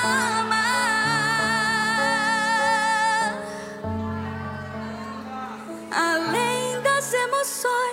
ama. 0.03 0.67
Além 5.91 6.81
das 6.81 7.13
emoções, 7.13 7.86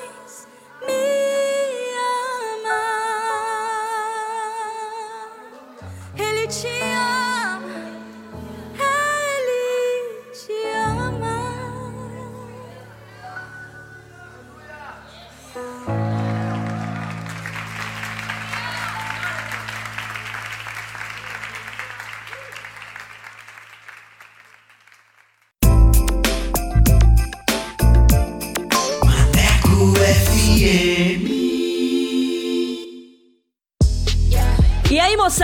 Elsa. 35.35 35.44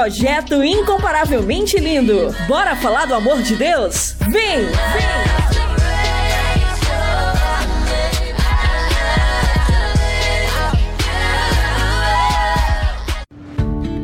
Projeto 0.01 0.63
Incomparavelmente 0.63 1.77
Lindo. 1.77 2.35
Bora 2.47 2.75
falar 2.75 3.05
do 3.05 3.13
amor 3.13 3.43
de 3.43 3.55
Deus? 3.55 4.15
Vem! 4.31 4.65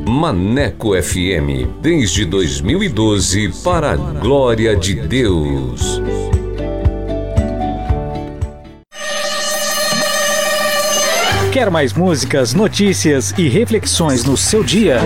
Maneco 0.07 0.93
FM, 1.01 1.65
desde 1.81 2.25
2012, 2.25 3.63
para 3.63 3.93
a 3.93 3.95
glória 3.95 4.75
de 4.75 4.93
Deus. 4.93 5.99
Quer 11.51 11.71
mais 11.71 11.91
músicas, 11.91 12.53
notícias 12.53 13.33
e 13.35 13.49
reflexões 13.49 14.23
no 14.23 14.37
seu 14.37 14.63
dia? 14.63 14.99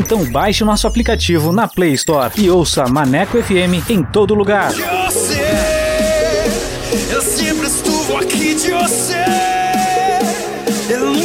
Então 0.00 0.24
baixe 0.24 0.62
o 0.62 0.66
nosso 0.66 0.86
aplicativo 0.86 1.52
na 1.52 1.68
Play 1.68 1.92
Store 1.92 2.32
e 2.34 2.48
ouça 2.48 2.86
Maneco 2.86 3.40
FM 3.40 3.90
em 3.90 4.02
todo 4.02 4.34
lugar. 4.34 4.72
Eu 4.72 5.10
sei, 5.10 5.40
eu 7.12 7.20
sempre 7.20 7.66
estuvo 7.66 8.16
aqui 8.16 8.54
de 8.54 8.70
você. 8.70 9.22
Eu 10.88 11.20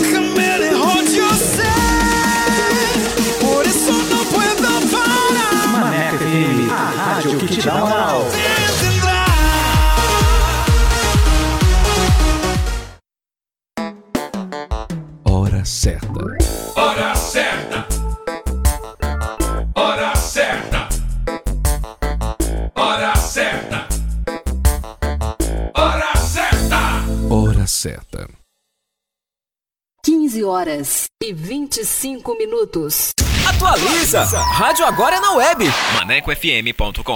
e 31.25 31.33
25 31.33 32.37
minutos. 32.37 33.11
Atualiza! 33.49 34.23
Rádio 34.23 34.85
agora 34.85 35.15
é 35.15 35.19
na 35.19 35.31
web. 35.33 35.65
ManecoFM.com 35.95 37.15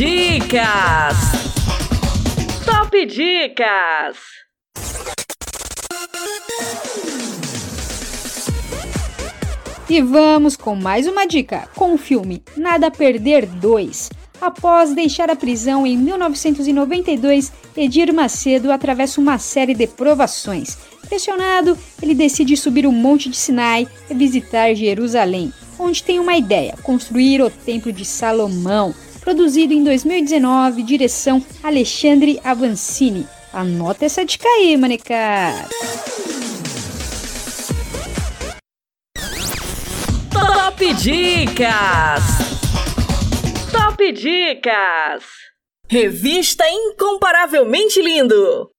Dicas! 0.00 1.18
Top 2.64 3.04
Dicas! 3.04 4.16
E 9.90 10.00
vamos 10.00 10.56
com 10.56 10.74
mais 10.74 11.06
uma 11.06 11.26
dica, 11.26 11.68
com 11.76 11.92
o 11.92 11.98
filme 11.98 12.42
Nada 12.56 12.86
a 12.86 12.90
Perder 12.90 13.44
2. 13.44 14.08
Após 14.40 14.94
deixar 14.94 15.28
a 15.28 15.36
prisão 15.36 15.86
em 15.86 15.98
1992, 15.98 17.52
Edir 17.76 18.10
Macedo 18.14 18.72
atravessa 18.72 19.20
uma 19.20 19.36
série 19.36 19.74
de 19.74 19.86
provações. 19.86 20.78
Pressionado, 21.10 21.76
ele 22.00 22.14
decide 22.14 22.56
subir 22.56 22.86
o 22.86 22.92
Monte 22.92 23.28
de 23.28 23.36
Sinai 23.36 23.86
e 24.08 24.14
visitar 24.14 24.72
Jerusalém, 24.72 25.52
onde 25.78 26.02
tem 26.02 26.18
uma 26.18 26.38
ideia: 26.38 26.74
construir 26.82 27.42
o 27.42 27.50
Templo 27.50 27.92
de 27.92 28.06
Salomão. 28.06 28.94
Produzido 29.20 29.74
em 29.74 29.84
2019, 29.84 30.82
direção 30.82 31.44
Alexandre 31.62 32.40
Avancini. 32.42 33.26
Anota 33.52 34.04
essa 34.04 34.24
dica 34.24 34.48
aí, 34.48 34.76
manecada! 34.76 35.68
Top 40.32 40.94
Dicas! 40.94 42.24
Top 43.70 44.12
Dicas! 44.12 45.24
Revista 45.88 46.64
Incomparavelmente 46.68 48.00
Lindo! 48.00 48.70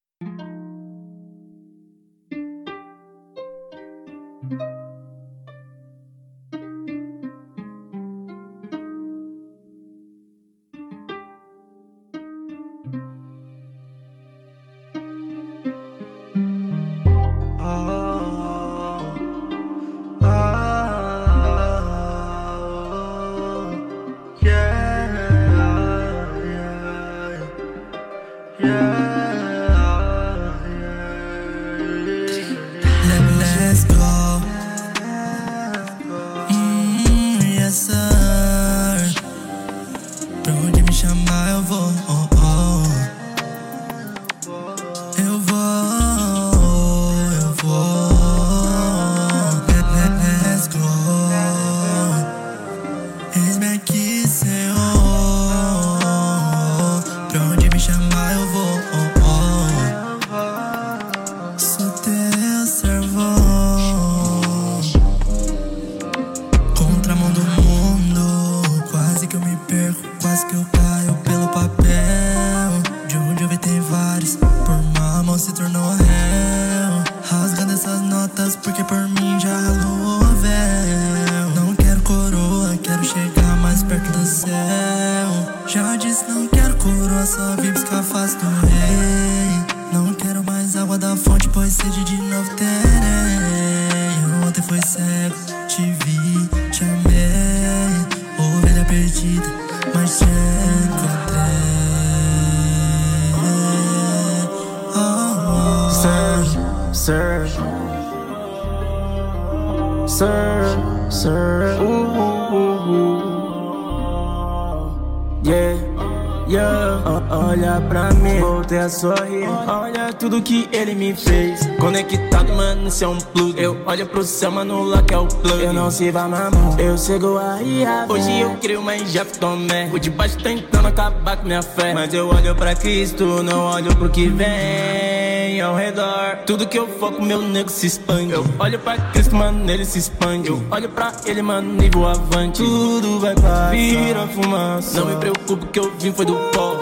Tudo 120.21 120.39
que 120.39 120.69
ele 120.71 120.93
me 120.93 121.15
fez. 121.15 121.67
Conectado, 121.79 122.53
mano, 122.53 122.87
isso 122.87 123.03
é 123.03 123.07
um 123.07 123.17
plug. 123.17 123.59
Eu 123.59 123.75
olho 123.87 124.05
pro 124.05 124.23
céu, 124.23 124.51
mano, 124.51 124.83
lá 124.83 125.01
que 125.01 125.15
é 125.15 125.17
o 125.17 125.25
plug. 125.25 125.63
Eu 125.63 125.73
não 125.73 125.89
sirvo 125.89 126.19
a 126.19 126.27
mamão, 126.27 126.79
eu 126.79 126.95
sigo 126.95 127.39
a 127.39 127.59
IA. 127.59 128.05
Hoje 128.07 128.39
eu 128.39 128.51
crio, 128.57 128.83
mas 128.83 129.11
já 129.11 129.25
tomé. 129.25 129.89
O 129.91 129.97
de 129.97 130.11
baixo 130.11 130.37
tentando 130.37 130.87
acabar 130.87 131.37
com 131.37 131.47
minha 131.47 131.63
fé. 131.63 131.95
Mas 131.95 132.13
eu 132.13 132.27
olho 132.27 132.55
pra 132.55 132.75
Cristo, 132.75 133.41
não 133.41 133.65
olho 133.65 133.95
pro 133.95 134.11
que 134.11 134.27
vem 134.27 135.59
ao 135.59 135.75
redor. 135.75 136.37
Tudo 136.45 136.67
que 136.67 136.77
eu 136.77 136.87
foco, 136.87 137.19
meu 137.19 137.41
nego 137.41 137.71
se 137.71 137.87
expande. 137.87 138.31
Eu 138.31 138.45
olho 138.59 138.77
pra 138.77 138.97
Cristo, 138.97 139.35
mano, 139.35 139.71
ele 139.71 139.85
se 139.85 139.97
expande. 139.97 140.49
Eu 140.49 140.63
olho 140.69 140.89
pra 140.89 141.13
ele, 141.25 141.41
mano, 141.41 141.73
nível 141.73 142.07
avante. 142.07 142.61
Tudo 142.61 143.19
vai 143.19 143.33
passar, 143.33 143.71
vira 143.71 144.27
fumaça. 144.27 144.99
Não 144.99 145.07
me 145.07 145.15
preocupo 145.15 145.65
que 145.65 145.79
eu 145.79 145.91
vim 145.97 146.13
foi 146.13 146.25
do 146.25 146.35
pó. 146.53 146.75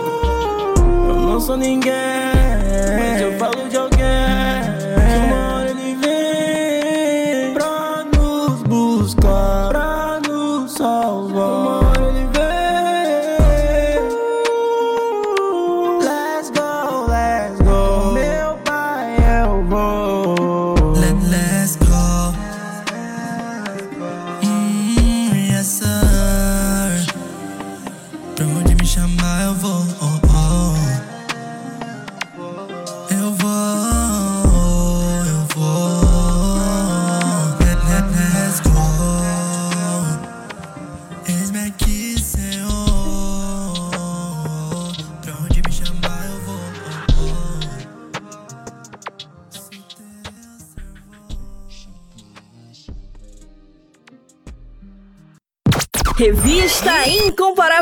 Eu 1.07 1.15
não 1.15 1.39
sou 1.39 1.55
ninguém, 1.55 1.93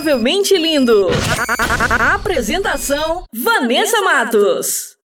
Incomparavelmente 0.07 0.57
Lindo. 0.57 1.07
A, 1.37 1.95
a, 1.95 2.11
a 2.11 2.15
apresentação: 2.15 3.25
Vanessa 3.33 4.01
Matos. 4.01 4.95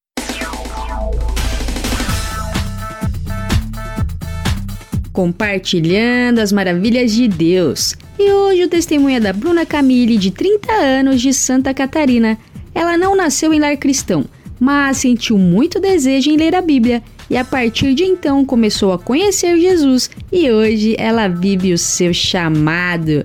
Compartilhando 5.12 6.38
as 6.38 6.52
maravilhas 6.52 7.12
de 7.12 7.28
Deus. 7.28 7.94
E 8.18 8.32
hoje 8.32 8.64
o 8.64 8.68
testemunho 8.68 9.16
é 9.16 9.20
da 9.20 9.32
Bruna 9.32 9.66
Camille, 9.66 10.16
de 10.16 10.30
30 10.30 10.72
anos, 10.72 11.20
de 11.20 11.34
Santa 11.34 11.74
Catarina. 11.74 12.38
Ela 12.74 12.96
não 12.96 13.14
nasceu 13.14 13.52
em 13.52 13.60
lar 13.60 13.76
cristão, 13.76 14.24
mas 14.58 14.96
sentiu 14.96 15.36
muito 15.36 15.78
desejo 15.78 16.30
em 16.30 16.36
ler 16.38 16.54
a 16.54 16.62
Bíblia 16.62 17.02
e 17.28 17.36
a 17.36 17.44
partir 17.44 17.94
de 17.94 18.04
então 18.04 18.44
começou 18.44 18.92
a 18.92 18.98
conhecer 18.98 19.58
Jesus 19.58 20.10
e 20.32 20.50
hoje 20.50 20.96
ela 20.98 21.28
vive 21.28 21.74
o 21.74 21.78
seu 21.78 22.12
chamado. 22.14 23.24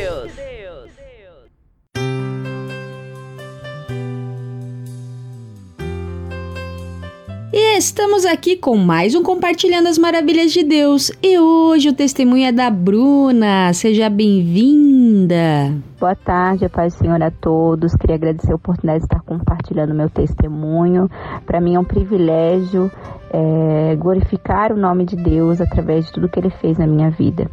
Estamos 7.77 8.25
aqui 8.25 8.57
com 8.57 8.75
mais 8.75 9.15
um 9.15 9.23
Compartilhando 9.23 9.87
as 9.87 9.97
Maravilhas 9.97 10.51
de 10.51 10.61
Deus. 10.61 11.09
E 11.23 11.39
hoje 11.39 11.87
o 11.87 11.93
testemunho 11.93 12.45
é 12.45 12.51
da 12.51 12.69
Bruna. 12.69 13.71
Seja 13.73 14.09
bem-vinda. 14.09 15.73
Boa 15.97 16.15
tarde, 16.15 16.67
Paz 16.67 16.93
Senhor 16.95 17.21
a 17.23 17.31
todos. 17.31 17.95
Queria 17.95 18.17
agradecer 18.17 18.51
a 18.51 18.55
oportunidade 18.55 18.99
de 18.99 19.05
estar 19.05 19.21
compartilhando 19.21 19.93
meu 19.93 20.09
testemunho. 20.09 21.09
Para 21.45 21.61
mim 21.61 21.75
é 21.75 21.79
um 21.79 21.85
privilégio 21.85 22.91
é, 23.31 23.95
glorificar 23.95 24.73
o 24.73 24.77
nome 24.77 25.05
de 25.05 25.15
Deus 25.15 25.61
através 25.61 26.05
de 26.05 26.11
tudo 26.11 26.27
que 26.27 26.39
Ele 26.39 26.49
fez 26.49 26.77
na 26.77 26.85
minha 26.85 27.09
vida. 27.09 27.49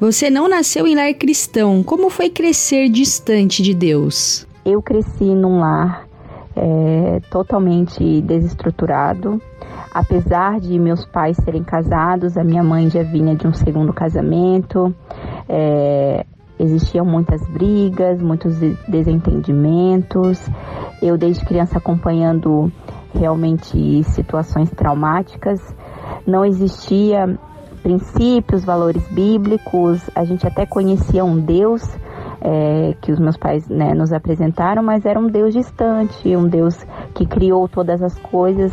Você 0.00 0.30
não 0.30 0.48
nasceu 0.48 0.86
em 0.86 0.96
lar 0.96 1.12
cristão. 1.12 1.82
Como 1.82 2.08
foi 2.08 2.30
crescer 2.30 2.88
distante 2.88 3.62
de 3.62 3.74
Deus? 3.74 4.46
Eu 4.64 4.80
cresci 4.80 5.24
num 5.24 5.60
lar 5.60 6.08
é, 6.56 7.20
totalmente 7.30 8.22
desestruturado. 8.22 9.40
Apesar 9.92 10.60
de 10.60 10.78
meus 10.78 11.04
pais 11.04 11.36
serem 11.38 11.64
casados, 11.64 12.36
a 12.36 12.44
minha 12.44 12.62
mãe 12.62 12.88
já 12.88 13.02
vinha 13.02 13.34
de 13.34 13.46
um 13.46 13.52
segundo 13.52 13.92
casamento. 13.92 14.94
É, 15.48 16.24
existiam 16.58 17.04
muitas 17.04 17.44
brigas, 17.48 18.22
muitos 18.22 18.56
desentendimentos. 18.86 20.38
Eu, 21.02 21.18
desde 21.18 21.44
criança, 21.44 21.78
acompanhando 21.78 22.70
realmente 23.12 24.04
situações 24.04 24.70
traumáticas. 24.70 25.60
Não 26.24 26.44
existia 26.44 27.38
princípios, 27.82 28.64
valores 28.64 29.02
bíblicos. 29.08 30.08
A 30.14 30.24
gente 30.24 30.46
até 30.46 30.66
conhecia 30.66 31.24
um 31.24 31.40
Deus 31.40 31.82
é, 32.40 32.94
que 33.00 33.12
os 33.12 33.18
meus 33.18 33.36
pais 33.36 33.68
né, 33.68 33.92
nos 33.94 34.12
apresentaram, 34.12 34.82
mas 34.82 35.04
era 35.04 35.18
um 35.18 35.26
Deus 35.26 35.52
distante, 35.52 36.34
um 36.36 36.48
Deus 36.48 36.76
que 37.14 37.26
criou 37.26 37.68
todas 37.68 38.02
as 38.02 38.18
coisas, 38.18 38.72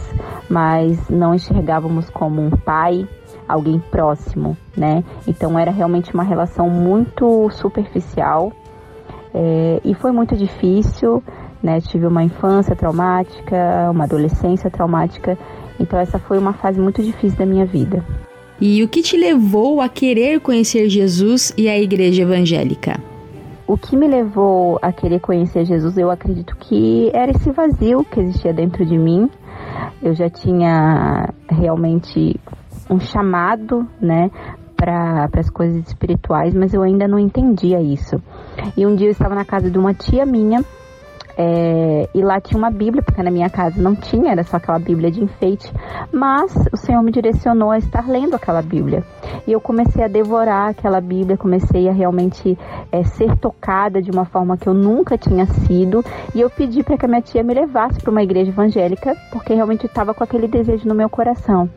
mas 0.49 1.09
não 1.09 1.33
enxergávamos 1.33 2.09
como 2.09 2.41
um 2.41 2.51
pai, 2.51 3.07
alguém 3.47 3.79
próximo, 3.91 4.57
né? 4.75 5.03
Então 5.27 5.57
era 5.57 5.71
realmente 5.71 6.13
uma 6.13 6.23
relação 6.23 6.69
muito 6.69 7.49
superficial 7.51 8.51
é, 9.33 9.79
e 9.83 9.93
foi 9.93 10.11
muito 10.11 10.35
difícil, 10.35 11.23
né? 11.61 11.79
Tive 11.81 12.07
uma 12.07 12.23
infância 12.23 12.75
traumática, 12.75 13.89
uma 13.91 14.03
adolescência 14.03 14.69
traumática, 14.69 15.37
então 15.79 15.99
essa 15.99 16.19
foi 16.19 16.37
uma 16.37 16.53
fase 16.53 16.79
muito 16.79 17.01
difícil 17.01 17.37
da 17.37 17.45
minha 17.45 17.65
vida. 17.65 18.03
E 18.59 18.83
o 18.83 18.87
que 18.87 19.03
te 19.03 19.15
levou 19.15 19.79
a 19.79 19.87
querer 19.87 20.39
conhecer 20.39 20.89
Jesus 20.89 21.53
e 21.55 21.69
a 21.69 21.77
igreja 21.77 22.23
evangélica? 22.23 22.99
O 23.67 23.77
que 23.77 23.97
me 23.97 24.07
levou 24.07 24.79
a 24.81 24.93
querer 24.93 25.19
conhecer 25.19 25.65
Jesus, 25.65 25.97
eu 25.97 26.09
acredito 26.09 26.55
que 26.55 27.11
era 27.13 27.31
esse 27.31 27.51
vazio 27.51 28.01
que 28.05 28.21
existia 28.21 28.53
dentro 28.53 28.85
de 28.85 28.97
mim. 28.97 29.29
Eu 30.01 30.13
já 30.13 30.29
tinha 30.29 31.33
realmente 31.49 32.39
um 32.89 32.97
chamado, 32.97 33.85
né, 33.99 34.31
para 34.77 35.27
as 35.37 35.49
coisas 35.49 35.85
espirituais, 35.85 36.53
mas 36.53 36.73
eu 36.73 36.81
ainda 36.81 37.09
não 37.09 37.19
entendia 37.19 37.81
isso. 37.81 38.15
E 38.77 38.85
um 38.85 38.95
dia 38.95 39.07
eu 39.07 39.11
estava 39.11 39.35
na 39.35 39.43
casa 39.43 39.69
de 39.69 39.77
uma 39.77 39.93
tia 39.93 40.25
minha 40.25 40.63
é, 41.37 42.09
e 42.15 42.21
lá 42.23 42.41
tinha 42.41 42.57
uma 42.57 42.71
Bíblia, 42.71 43.03
porque 43.03 43.21
na 43.21 43.29
minha 43.29 43.49
casa 43.49 43.79
não 43.79 43.95
tinha, 43.95 44.31
era 44.31 44.43
só 44.43 44.57
aquela 44.57 44.79
Bíblia 44.79 45.11
de 45.11 45.23
enfeite. 45.23 45.71
Mas 46.11 46.51
o 46.73 46.77
Senhor 46.77 47.03
me 47.03 47.11
direcionou 47.11 47.69
a 47.69 47.77
estar 47.77 48.09
lendo 48.09 48.35
aquela 48.35 48.61
Bíblia. 48.61 49.03
E 49.45 49.51
eu 49.51 49.61
comecei 49.61 50.03
a 50.03 50.07
devorar 50.07 50.69
aquela 50.69 50.99
Bíblia, 50.99 51.37
comecei 51.37 51.87
a 51.87 51.91
realmente 51.93 52.57
é, 52.91 53.03
ser 53.03 53.37
tocada 53.37 54.01
de 54.01 54.09
uma 54.09 54.25
forma 54.25 54.57
que 54.57 54.67
eu 54.67 54.73
nunca 54.73 55.15
tinha 55.15 55.45
sido. 55.45 56.03
E 56.33 56.41
eu 56.41 56.49
pedi 56.49 56.81
para 56.81 56.97
que 56.97 57.05
a 57.05 57.07
minha 57.07 57.21
tia 57.21 57.43
me 57.43 57.53
levasse 57.53 58.01
para 58.01 58.09
uma 58.09 58.23
igreja 58.23 58.49
evangélica, 58.49 59.15
porque 59.31 59.53
realmente 59.53 59.85
estava 59.85 60.15
com 60.15 60.23
aquele 60.23 60.47
desejo 60.47 60.87
no 60.87 60.95
meu 60.95 61.09
coração. 61.09 61.69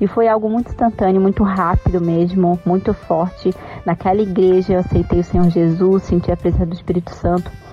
E 0.00 0.08
foi 0.08 0.26
algo 0.26 0.50
muito 0.50 0.70
instantâneo, 0.70 1.20
muito 1.20 1.44
rápido 1.44 2.00
mesmo, 2.00 2.58
muito 2.66 2.92
forte. 2.92 3.54
Naquela 3.86 4.20
igreja 4.20 4.74
eu 4.74 4.80
aceitei 4.80 5.20
o 5.20 5.24
Senhor 5.24 5.48
Jesus, 5.50 6.02
senti 6.02 6.32
a 6.32 6.36
presença 6.36 6.66
do 6.66 6.74
Espírito 6.74 7.14
Santo 7.14 7.63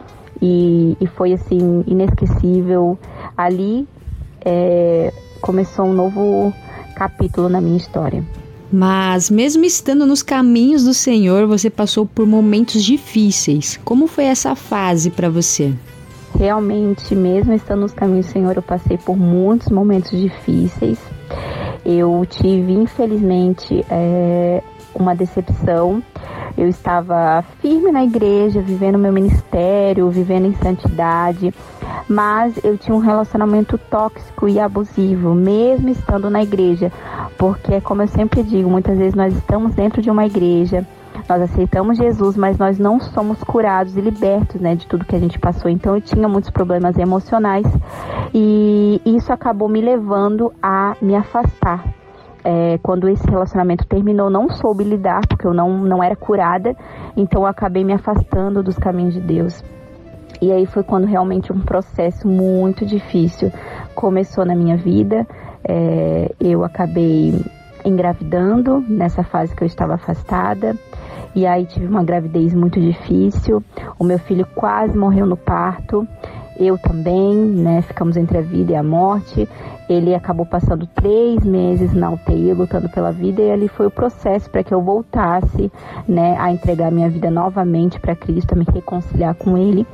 e, 0.42 0.98
e 1.00 1.08
foi 1.08 1.34
assim 1.34 1.84
inesquecível. 1.88 2.98
Ali 3.38 3.88
é, 4.44 5.14
começou 5.42 5.86
um 5.86 5.94
novo 5.94 6.54
capítulo 6.96 7.50
na 7.50 7.62
minha 7.62 7.78
história. 7.78 8.24
Mas 8.72 9.30
mesmo 9.30 9.66
estando 9.66 10.06
nos 10.06 10.24
caminhos 10.24 10.86
do 10.86 10.94
Senhor, 10.94 11.46
você 11.46 11.70
passou 11.70 12.06
por 12.06 12.26
momentos 12.26 12.84
difíceis. 12.84 13.78
Como 13.84 14.08
foi 14.08 14.26
essa 14.26 14.56
fase 14.56 15.10
para 15.10 15.30
você? 15.30 15.74
Realmente, 16.38 17.14
mesmo 17.14 17.54
estando 17.54 17.82
nos 17.82 17.92
caminhos 17.92 18.28
do 18.28 18.32
Senhor, 18.32 18.56
eu 18.56 18.62
passei 18.62 18.98
por 18.98 19.18
muitos 19.18 19.70
momentos 19.70 20.12
difíceis. 20.12 20.98
Eu 21.86 22.26
tive, 22.30 22.72
infelizmente, 22.72 23.86
é, 23.90 24.64
uma 24.96 25.14
decepção 25.14 26.02
eu 26.58 26.68
estava 26.68 27.44
firme 27.60 27.92
na 27.92 28.04
igreja, 28.04 28.62
vivendo 28.62 28.98
meu 28.98 29.12
ministério, 29.12 30.10
vivendo 30.10 30.46
em 30.46 30.56
santidade, 30.56 31.54
mas 32.08 32.60
eu 32.64 32.78
tinha 32.78 32.96
um 32.96 33.00
relacionamento 33.00 33.78
tóxico 33.78 34.48
e 34.48 34.60
abusivo, 34.60 35.34
mesmo 35.34 35.90
estando 35.90 36.30
na 36.30 36.44
igreja, 36.44 36.92
porque, 37.38 37.80
como 37.82 38.02
eu 38.02 38.08
sempre 38.08 38.44
digo, 38.44 38.70
muitas 38.70 38.98
vezes 38.98 39.16
nós 39.16 39.36
estamos 39.36 39.74
dentro 39.74 40.02
de 40.02 40.10
uma 40.10 40.26
igreja, 40.26 40.86
nós 41.28 41.42
aceitamos 41.42 41.98
Jesus, 41.98 42.36
mas 42.36 42.58
nós 42.58 42.78
não 42.78 43.00
somos 43.00 43.42
curados 43.44 43.96
e 43.96 44.02
libertos, 44.02 44.60
né, 44.60 44.76
de 44.76 44.88
tudo 44.88 45.06
que 45.06 45.16
a 45.16 45.20
gente 45.20 45.40
passou. 45.40 45.70
Então 45.70 45.96
eu 45.96 46.02
tinha 46.02 46.28
muitos 46.28 46.50
problemas 46.50 46.98
emocionais 46.98 47.66
e 48.34 49.02
isso 49.06 49.32
acabou 49.32 49.70
me 49.70 49.82
levando 49.82 50.52
a 50.62 50.96
me 51.02 51.16
afastar 51.16 52.01
é, 52.44 52.78
quando 52.80 53.08
esse 53.08 53.26
relacionamento 53.30 53.86
terminou, 53.86 54.30
não 54.30 54.50
soube 54.50 54.84
lidar, 54.84 55.26
porque 55.28 55.46
eu 55.46 55.54
não, 55.54 55.78
não 55.80 56.04
era 56.04 56.16
curada, 56.16 56.76
então 57.16 57.42
eu 57.42 57.48
acabei 57.48 57.84
me 57.84 57.94
afastando 57.94 58.64
dos 58.64 58.78
caminhos 58.78 59.14
de 59.14 59.22
Deus. 59.22 59.64
E 60.42 60.52
aí 60.52 60.66
foi 60.66 60.84
quando 60.84 61.06
realmente 61.06 61.54
um 61.54 61.60
processo 61.60 62.28
muito 62.28 62.86
difícil 62.86 63.52
começou 63.94 64.44
na 64.44 64.56
minha 64.56 64.76
vida. 64.76 65.28
É, 65.64 66.34
eu 66.40 66.64
acabei 66.64 67.40
engravidando 67.86 68.84
nessa 68.88 69.24
fase 69.24 69.56
que 69.56 69.64
eu 69.64 69.68
estava 69.68 69.96
afastada. 69.96 70.76
E 71.36 71.46
aí 71.46 71.66
tive 71.66 71.86
uma 71.86 72.04
gravidez 72.04 72.54
muito 72.54 72.80
difícil. 72.80 73.64
O 74.00 74.04
meu 74.04 74.18
filho 74.18 74.48
quase 74.56 74.98
morreu 74.98 75.28
no 75.28 75.38
parto 75.38 76.08
eu 76.62 76.78
também, 76.78 77.36
né? 77.36 77.82
Ficamos 77.82 78.16
entre 78.16 78.38
a 78.38 78.42
vida 78.42 78.74
e 78.74 78.76
a 78.76 78.84
morte. 78.84 79.50
Ele 79.90 80.14
acabou 80.14 80.46
passando 80.46 80.88
três 80.88 81.44
meses 81.44 81.94
na 81.94 82.12
UTI 82.12 82.54
lutando 82.54 82.88
pela 82.90 83.12
vida 83.12 83.42
e 83.42 83.52
ali 83.52 83.68
foi 83.68 83.88
o 83.88 83.92
processo 83.92 84.50
para 84.50 84.64
que 84.64 84.74
eu 84.74 84.82
voltasse, 84.82 85.72
né, 86.08 86.38
a 86.40 86.52
entregar 86.52 86.92
minha 86.92 87.10
vida 87.10 87.30
novamente 87.30 88.00
para 88.00 88.16
Cristo, 88.16 88.54
a 88.54 88.56
me 88.56 88.66
reconciliar 88.72 89.36
com 89.36 89.58
Ele. 89.58 89.86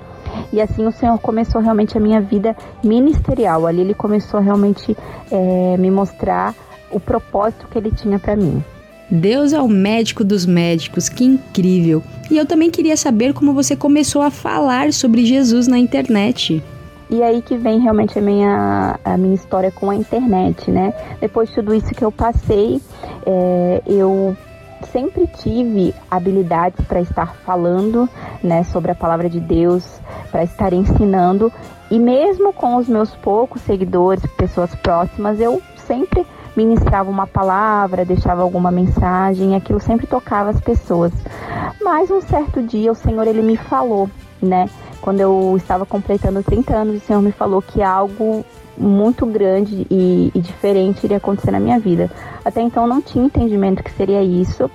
E 0.51 0.61
assim 0.61 0.85
o 0.85 0.91
Senhor 0.91 1.17
começou 1.19 1.61
realmente 1.61 1.97
a 1.97 2.01
minha 2.01 2.21
vida 2.21 2.55
ministerial. 2.83 3.65
Ali 3.65 3.81
Ele 3.81 3.93
começou 3.93 4.39
realmente 4.39 4.95
é, 5.31 5.77
me 5.77 5.89
mostrar 5.89 6.53
o 6.91 6.99
propósito 6.99 7.67
que 7.67 7.77
Ele 7.77 7.91
tinha 7.91 8.19
para 8.19 8.35
mim. 8.35 8.63
Deus 9.09 9.53
é 9.53 9.61
o 9.61 9.67
médico 9.67 10.23
dos 10.23 10.45
médicos, 10.45 11.07
que 11.07 11.23
incrível! 11.23 12.03
E 12.29 12.37
eu 12.37 12.45
também 12.45 12.69
queria 12.69 12.97
saber 12.97 13.33
como 13.33 13.53
você 13.53 13.75
começou 13.75 14.21
a 14.21 14.29
falar 14.29 14.91
sobre 14.91 15.25
Jesus 15.25 15.67
na 15.67 15.77
internet. 15.77 16.61
E 17.09 17.23
aí 17.23 17.41
que 17.41 17.55
vem 17.55 17.79
realmente 17.79 18.19
a 18.19 18.21
minha, 18.21 18.99
a 19.03 19.17
minha 19.17 19.35
história 19.35 19.71
com 19.71 19.89
a 19.89 19.95
internet, 19.95 20.69
né? 20.69 20.93
Depois 21.21 21.47
de 21.49 21.55
tudo 21.55 21.73
isso 21.73 21.93
que 21.95 22.03
eu 22.03 22.11
passei, 22.11 22.81
é, 23.25 23.81
eu 23.87 24.35
sempre 24.91 25.25
tive 25.41 25.93
habilidades 26.11 26.85
para 26.85 26.99
estar 26.99 27.33
falando, 27.45 28.09
né, 28.43 28.63
sobre 28.63 28.91
a 28.91 28.95
palavra 28.95 29.29
de 29.29 29.39
Deus, 29.39 29.85
para 30.31 30.43
estar 30.43 30.73
ensinando. 30.73 31.51
E 31.89 31.97
mesmo 31.97 32.51
com 32.51 32.75
os 32.75 32.87
meus 32.89 33.15
poucos 33.15 33.61
seguidores, 33.61 34.25
pessoas 34.37 34.75
próximas, 34.75 35.39
eu 35.39 35.61
sempre 35.87 36.25
ministrava 36.57 37.09
uma 37.09 37.27
palavra, 37.27 38.03
deixava 38.03 38.41
alguma 38.41 38.71
mensagem, 38.71 39.55
aquilo 39.55 39.79
sempre 39.79 40.07
tocava 40.07 40.49
as 40.49 40.59
pessoas. 40.59 41.13
Mas 41.81 42.09
um 42.09 42.19
certo 42.19 42.61
dia 42.61 42.91
o 42.91 42.95
Senhor 42.95 43.27
ele 43.27 43.43
me 43.43 43.55
falou, 43.55 44.09
né? 44.41 44.67
Quando 44.99 45.21
eu 45.21 45.53
estava 45.55 45.85
completando 45.85 46.41
30 46.41 46.75
anos, 46.75 46.97
o 46.97 47.05
Senhor 47.05 47.21
me 47.21 47.31
falou 47.31 47.61
que 47.61 47.81
algo 47.81 48.43
muito 48.77 49.25
grande 49.25 49.87
e, 49.89 50.31
e 50.33 50.39
diferente 50.39 51.03
iria 51.03 51.17
acontecer 51.17 51.51
na 51.51 51.59
minha 51.59 51.79
vida. 51.79 52.09
Até 52.43 52.61
então 52.61 52.83
eu 52.83 52.89
não 52.89 53.01
tinha 53.01 53.25
entendimento 53.25 53.83
que 53.83 53.91
seria 53.91 54.21
isso, 54.23 54.69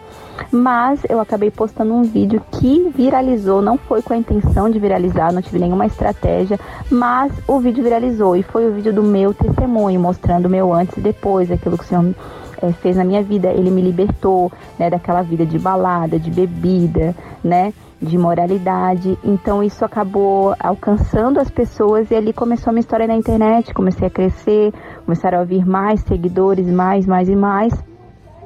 mas 0.51 1.05
eu 1.09 1.21
acabei 1.21 1.51
postando 1.51 1.95
um 1.95 2.03
vídeo 2.03 2.43
que 2.51 2.91
viralizou, 2.95 3.63
não 3.63 3.79
foi 3.79 4.03
com 4.03 4.13
a 4.13 4.17
intenção 4.17 4.69
de 4.69 4.79
viralizar, 4.79 5.33
não 5.33 5.43
tive 5.43 5.59
nenhuma 5.59 5.87
estratégia, 5.87 6.59
mas 6.91 7.33
o 7.47 7.59
vídeo 7.61 7.83
viralizou 7.83 8.37
e 8.37 8.43
foi 8.43 8.69
o 8.69 8.73
vídeo 8.73 8.93
do 8.93 9.03
meu 9.03 9.33
testemunho, 9.33 10.01
mostrando 10.01 10.47
o 10.47 10.51
meu 10.51 10.73
antes 10.73 10.97
e 10.97 11.01
depois, 11.01 11.51
aquilo 11.51 11.79
que 11.79 11.85
o 11.85 11.87
Senhor 11.87 12.15
é, 12.63 12.73
fez 12.73 12.97
na 12.97 13.05
minha 13.05 13.23
vida. 13.23 13.49
Ele 13.49 13.71
me 13.71 13.83
libertou 13.83 14.53
né, 14.79 14.89
daquela 14.89 15.23
vida 15.23 15.45
de 15.45 15.59
balada, 15.59 16.19
de 16.19 16.31
bebida, 16.31 17.15
né? 17.43 17.73
de 18.03 18.19
moralidade. 18.19 19.17
Então 19.23 19.63
isso 19.63 19.85
acabou 19.85 20.55
alcançando 20.59 21.39
as 21.39 21.49
pessoas 21.49 22.11
e 22.11 22.17
ali 22.17 22.33
começou 22.33 22.71
a 22.71 22.73
minha 22.73 22.81
história 22.81 23.07
na 23.07 23.15
internet, 23.15 23.73
comecei 23.73 24.09
a 24.09 24.11
crescer, 24.11 24.73
começaram 25.05 25.39
a 25.39 25.41
ouvir 25.43 25.65
mais 25.65 26.01
seguidores, 26.01 26.67
mais, 26.67 27.07
mais 27.07 27.29
e 27.29 27.37
mais. 27.37 27.92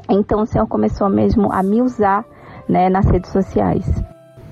Então 0.08 0.42
o 0.42 0.46
Senhor 0.46 0.66
começou 0.66 1.08
mesmo 1.08 1.52
a 1.52 1.62
me 1.62 1.82
usar 1.82 2.24
né, 2.68 2.88
nas 2.88 3.06
redes 3.06 3.30
sociais. 3.30 3.84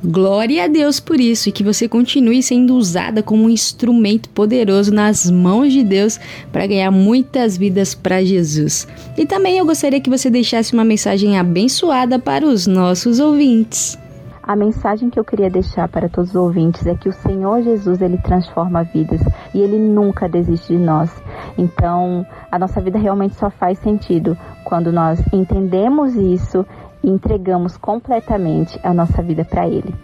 Glória 0.07 0.65
a 0.65 0.69
Deus 0.69 1.01
por 1.01 1.19
isso 1.19 1.49
e 1.49 1.53
que 1.53 1.65
você 1.65 1.89
continue 1.89 2.43
sendo 2.43 2.77
usada 2.77 3.23
como 3.23 3.45
um 3.45 3.51
instrumento 3.51 4.29
poderoso 4.29 4.93
nas 4.93 5.31
mãos 5.31 5.73
de 5.73 5.83
Deus 5.83 6.21
para 6.53 6.67
ganhar 6.67 6.91
muitas 6.91 7.57
vidas 7.57 7.95
para 7.95 8.23
Jesus. 8.23 8.87
E 9.17 9.25
também 9.25 9.57
eu 9.57 9.65
gostaria 9.65 10.01
que 10.01 10.11
você 10.11 10.29
deixasse 10.29 10.75
uma 10.75 10.85
mensagem 10.85 11.39
abençoada 11.39 12.19
para 12.19 12.45
os 12.45 12.67
nossos 12.67 13.19
ouvintes. 13.19 13.97
A 14.47 14.55
mensagem 14.55 15.09
que 15.09 15.19
eu 15.19 15.25
queria 15.25 15.49
deixar 15.49 15.89
para 15.89 16.07
todos 16.07 16.31
os 16.31 16.37
ouvintes 16.37 16.87
é 16.87 16.95
que 16.95 17.09
o 17.09 17.13
Senhor 17.13 17.63
Jesus 17.63 18.03
ele 18.03 18.19
transforma 18.19 18.85
vidas 18.85 19.23
e 19.55 19.59
ele 19.59 19.79
nunca 19.79 20.29
desiste 20.29 20.75
de 20.75 20.79
nós. 20.79 21.11
Então, 21.57 22.27
a 22.53 22.59
nossa 22.59 22.79
vida 22.79 22.99
realmente 22.99 23.37
só 23.37 23.49
faz 23.49 23.79
sentido 23.79 24.37
quando 24.63 24.93
nós 24.93 25.19
entendemos 25.33 26.15
isso 26.15 26.67
e 27.03 27.09
entregamos 27.09 27.79
completamente 27.79 28.79
a 28.83 28.93
nossa 28.93 29.23
vida 29.23 29.47
para 29.47 29.67
ele. 29.67 29.95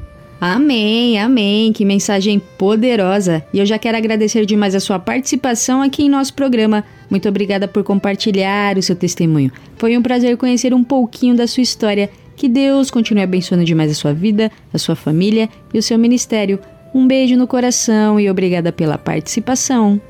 Amém, 0.41 1.19
amém. 1.19 1.71
Que 1.71 1.85
mensagem 1.85 2.41
poderosa. 2.57 3.45
E 3.53 3.59
eu 3.59 3.67
já 3.67 3.79
quero 3.79 3.99
agradecer 3.99 4.47
demais 4.47 4.75
a 4.75 4.81
sua 4.81 4.99
participação 4.99 5.83
aqui 5.83 6.05
em 6.05 6.09
nosso 6.09 6.33
programa. 6.33 6.83
Muito 7.11 7.29
obrigada 7.29 7.69
por 7.69 7.85
compartilhar 7.85 8.79
o 8.79 8.83
seu 8.83 8.97
testemunho. 8.97 9.53
Foi 9.77 9.99
um 9.99 10.03
prazer 10.03 10.39
conhecer 10.39 10.73
um 10.73 10.83
pouquinho 10.83 11.37
da 11.37 11.47
sua 11.47 11.63
história 11.63 12.09
que 12.41 12.49
Deus 12.49 12.91
continue 12.91 13.23
abençoando 13.23 13.67
demais 13.67 13.91
a 13.91 13.95
sua 13.95 14.15
vida, 14.15 14.51
a 14.73 14.79
sua 14.79 14.97
família 14.97 15.47
e 15.75 15.79
o 15.79 15.83
seu 15.83 15.99
ministério. 15.99 16.59
Um 16.95 17.07
beijo 17.07 17.37
no 17.37 17.47
coração 17.47 18.19
e 18.19 18.31
obrigada 18.31 18.73
pela 18.73 18.97
participação. 18.97 20.01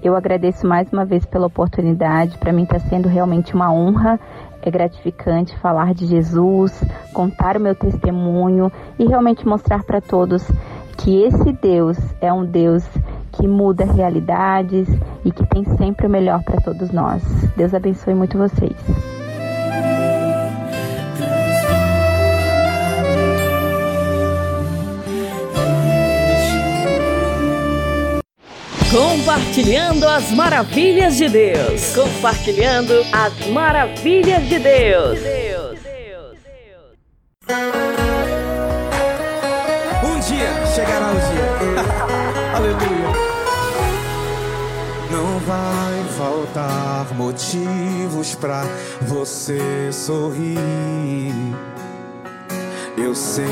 Eu 0.00 0.14
agradeço 0.14 0.64
mais 0.68 0.86
uma 0.92 1.04
vez 1.04 1.26
pela 1.26 1.48
oportunidade. 1.48 2.38
Para 2.38 2.52
mim 2.52 2.62
está 2.62 2.78
sendo 2.78 3.08
realmente 3.08 3.56
uma 3.56 3.72
honra. 3.72 4.20
É 4.62 4.70
gratificante 4.70 5.58
falar 5.58 5.92
de 5.92 6.06
Jesus, 6.06 6.80
contar 7.12 7.56
o 7.56 7.60
meu 7.60 7.74
testemunho 7.74 8.70
e 8.96 9.04
realmente 9.06 9.44
mostrar 9.44 9.82
para 9.82 10.00
todos 10.00 10.44
que 10.96 11.24
esse 11.24 11.52
Deus 11.54 11.98
é 12.20 12.32
um 12.32 12.46
Deus 12.46 12.84
que 13.32 13.48
muda 13.48 13.84
realidades 13.84 14.86
e 15.24 15.32
que 15.32 15.44
tem 15.44 15.64
sempre 15.76 16.06
o 16.06 16.10
melhor 16.10 16.40
para 16.44 16.60
todos 16.60 16.92
nós. 16.92 17.20
Deus 17.56 17.74
abençoe 17.74 18.14
muito 18.14 18.38
vocês. 18.38 18.76
Compartilhando 28.90 30.04
as 30.08 30.32
maravilhas 30.32 31.16
de 31.16 31.28
Deus. 31.28 31.94
Compartilhando 31.94 32.92
as 33.12 33.46
maravilhas 33.46 34.42
de 34.48 34.58
Deus. 34.58 35.18
Um 40.02 40.18
dia 40.18 40.66
chegará 40.74 41.06
o 41.06 41.14
dia. 41.14 41.84
Aleluia. 42.56 43.10
Não 45.08 45.38
vai 45.38 46.04
faltar 46.18 47.14
motivos 47.14 48.34
pra 48.34 48.64
você 49.02 49.92
sorrir. 49.92 51.32
Eu 52.98 53.14
sei 53.14 53.44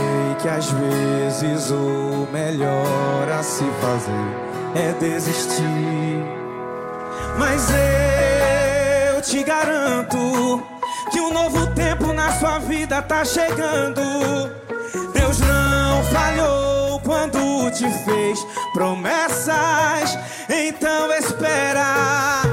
que 0.43 0.49
às 0.49 0.69
vezes 0.73 1.71
o 1.71 2.27
melhor 2.33 3.29
a 3.31 3.41
se 3.41 3.65
fazer 3.81 4.48
é 4.79 4.93
desistir. 4.93 6.25
Mas 7.37 7.69
eu 9.15 9.21
te 9.23 9.43
garanto 9.43 10.63
que 11.11 11.21
um 11.21 11.33
novo 11.33 11.67
tempo 11.75 12.13
na 12.13 12.31
sua 12.33 12.59
vida 12.61 13.03
tá 13.03 13.25
chegando. 13.25 14.01
Deus 15.13 15.41
não 15.41 16.05
falhou 16.05 17.01
quando 17.01 17.71
te 17.73 17.89
fez 18.05 18.39
promessas, 18.73 20.19
então 20.49 21.13
espera. 21.13 22.48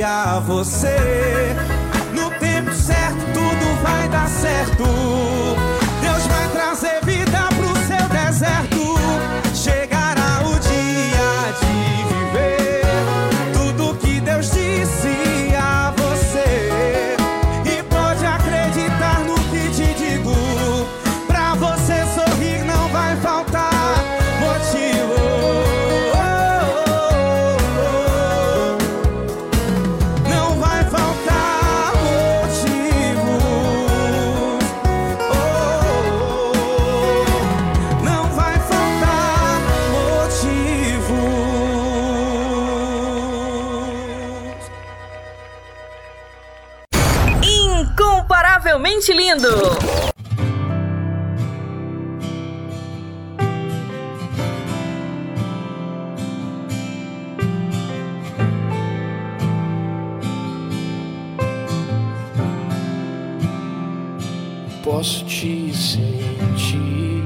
a 0.00 0.38
você. 0.38 0.96
No 2.14 2.30
tempo 2.38 2.72
certo, 2.72 3.20
tudo 3.34 3.82
vai 3.82 4.08
dar 4.08 4.28
certo. 4.28 5.51
ouvindo. 49.32 50.02
posso 64.84 65.24
te 65.24 65.72
sentir, 65.74 67.24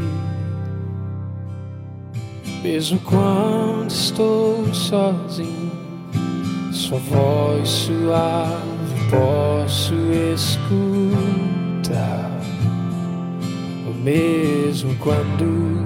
mesmo 2.62 2.99
quando 3.01 3.91
estou 3.91 4.73
sozinho. 4.73 5.73
Sua 6.73 6.99
voz 6.99 7.69
suave 7.69 9.11
posso 9.11 9.95
escutar 10.35 11.56
mesmo 14.07 14.95
quando 14.97 15.86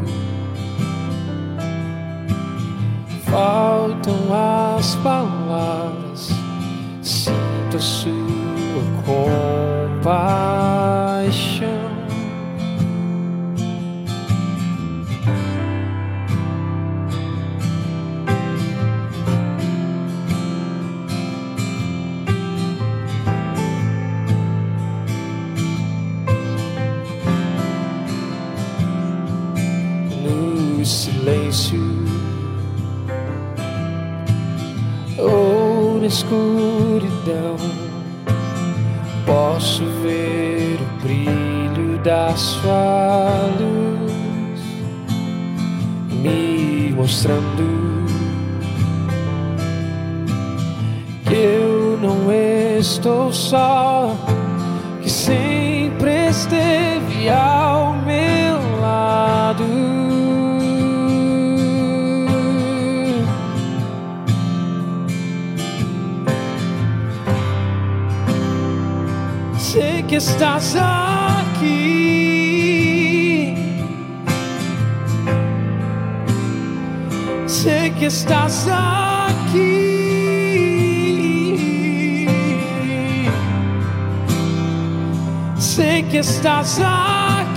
estás 86.60 86.80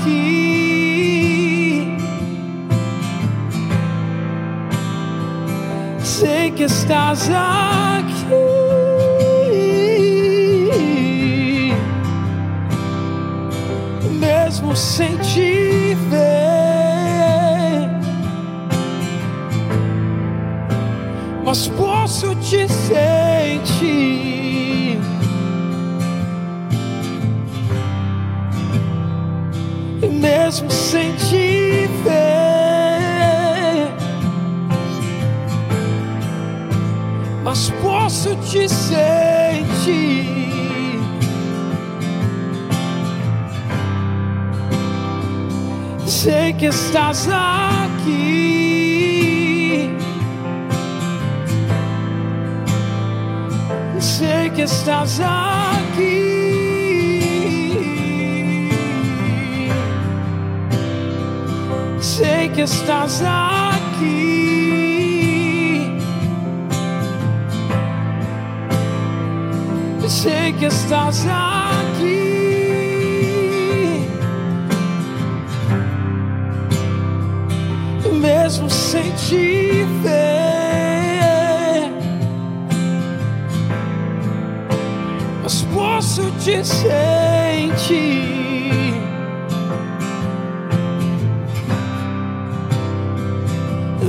aqui. 0.02 0.88
Sei 6.00 6.52
que 6.52 6.64
estás 6.64 7.30
aqui. 7.30 7.73
mesmo 78.44 78.70
sem 78.70 79.10
te 79.12 79.86
ver. 80.04 80.34
Mas 85.42 85.62
posso 85.74 86.30
te 86.44 86.62
sentir. 86.66 88.04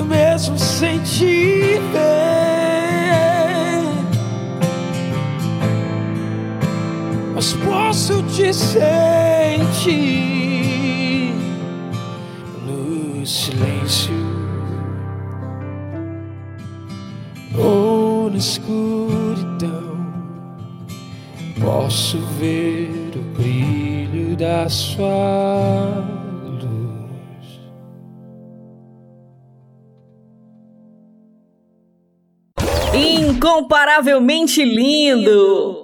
Mesmo 0.08 0.58
sem 0.58 0.98
te 1.00 1.78
ver. 1.92 2.24
Mas 7.34 7.52
posso 7.52 8.20
te 8.24 8.52
sentir 8.52 10.34
silêncio. 13.24 14.23
escuridão, 18.44 19.96
posso 21.58 22.18
ver 22.38 22.90
o 23.16 23.22
brilho 23.38 24.36
da 24.36 24.68
sua 24.68 26.04
luz. 26.44 27.60
Incomparavelmente 32.92 34.62
lindo. 34.62 35.83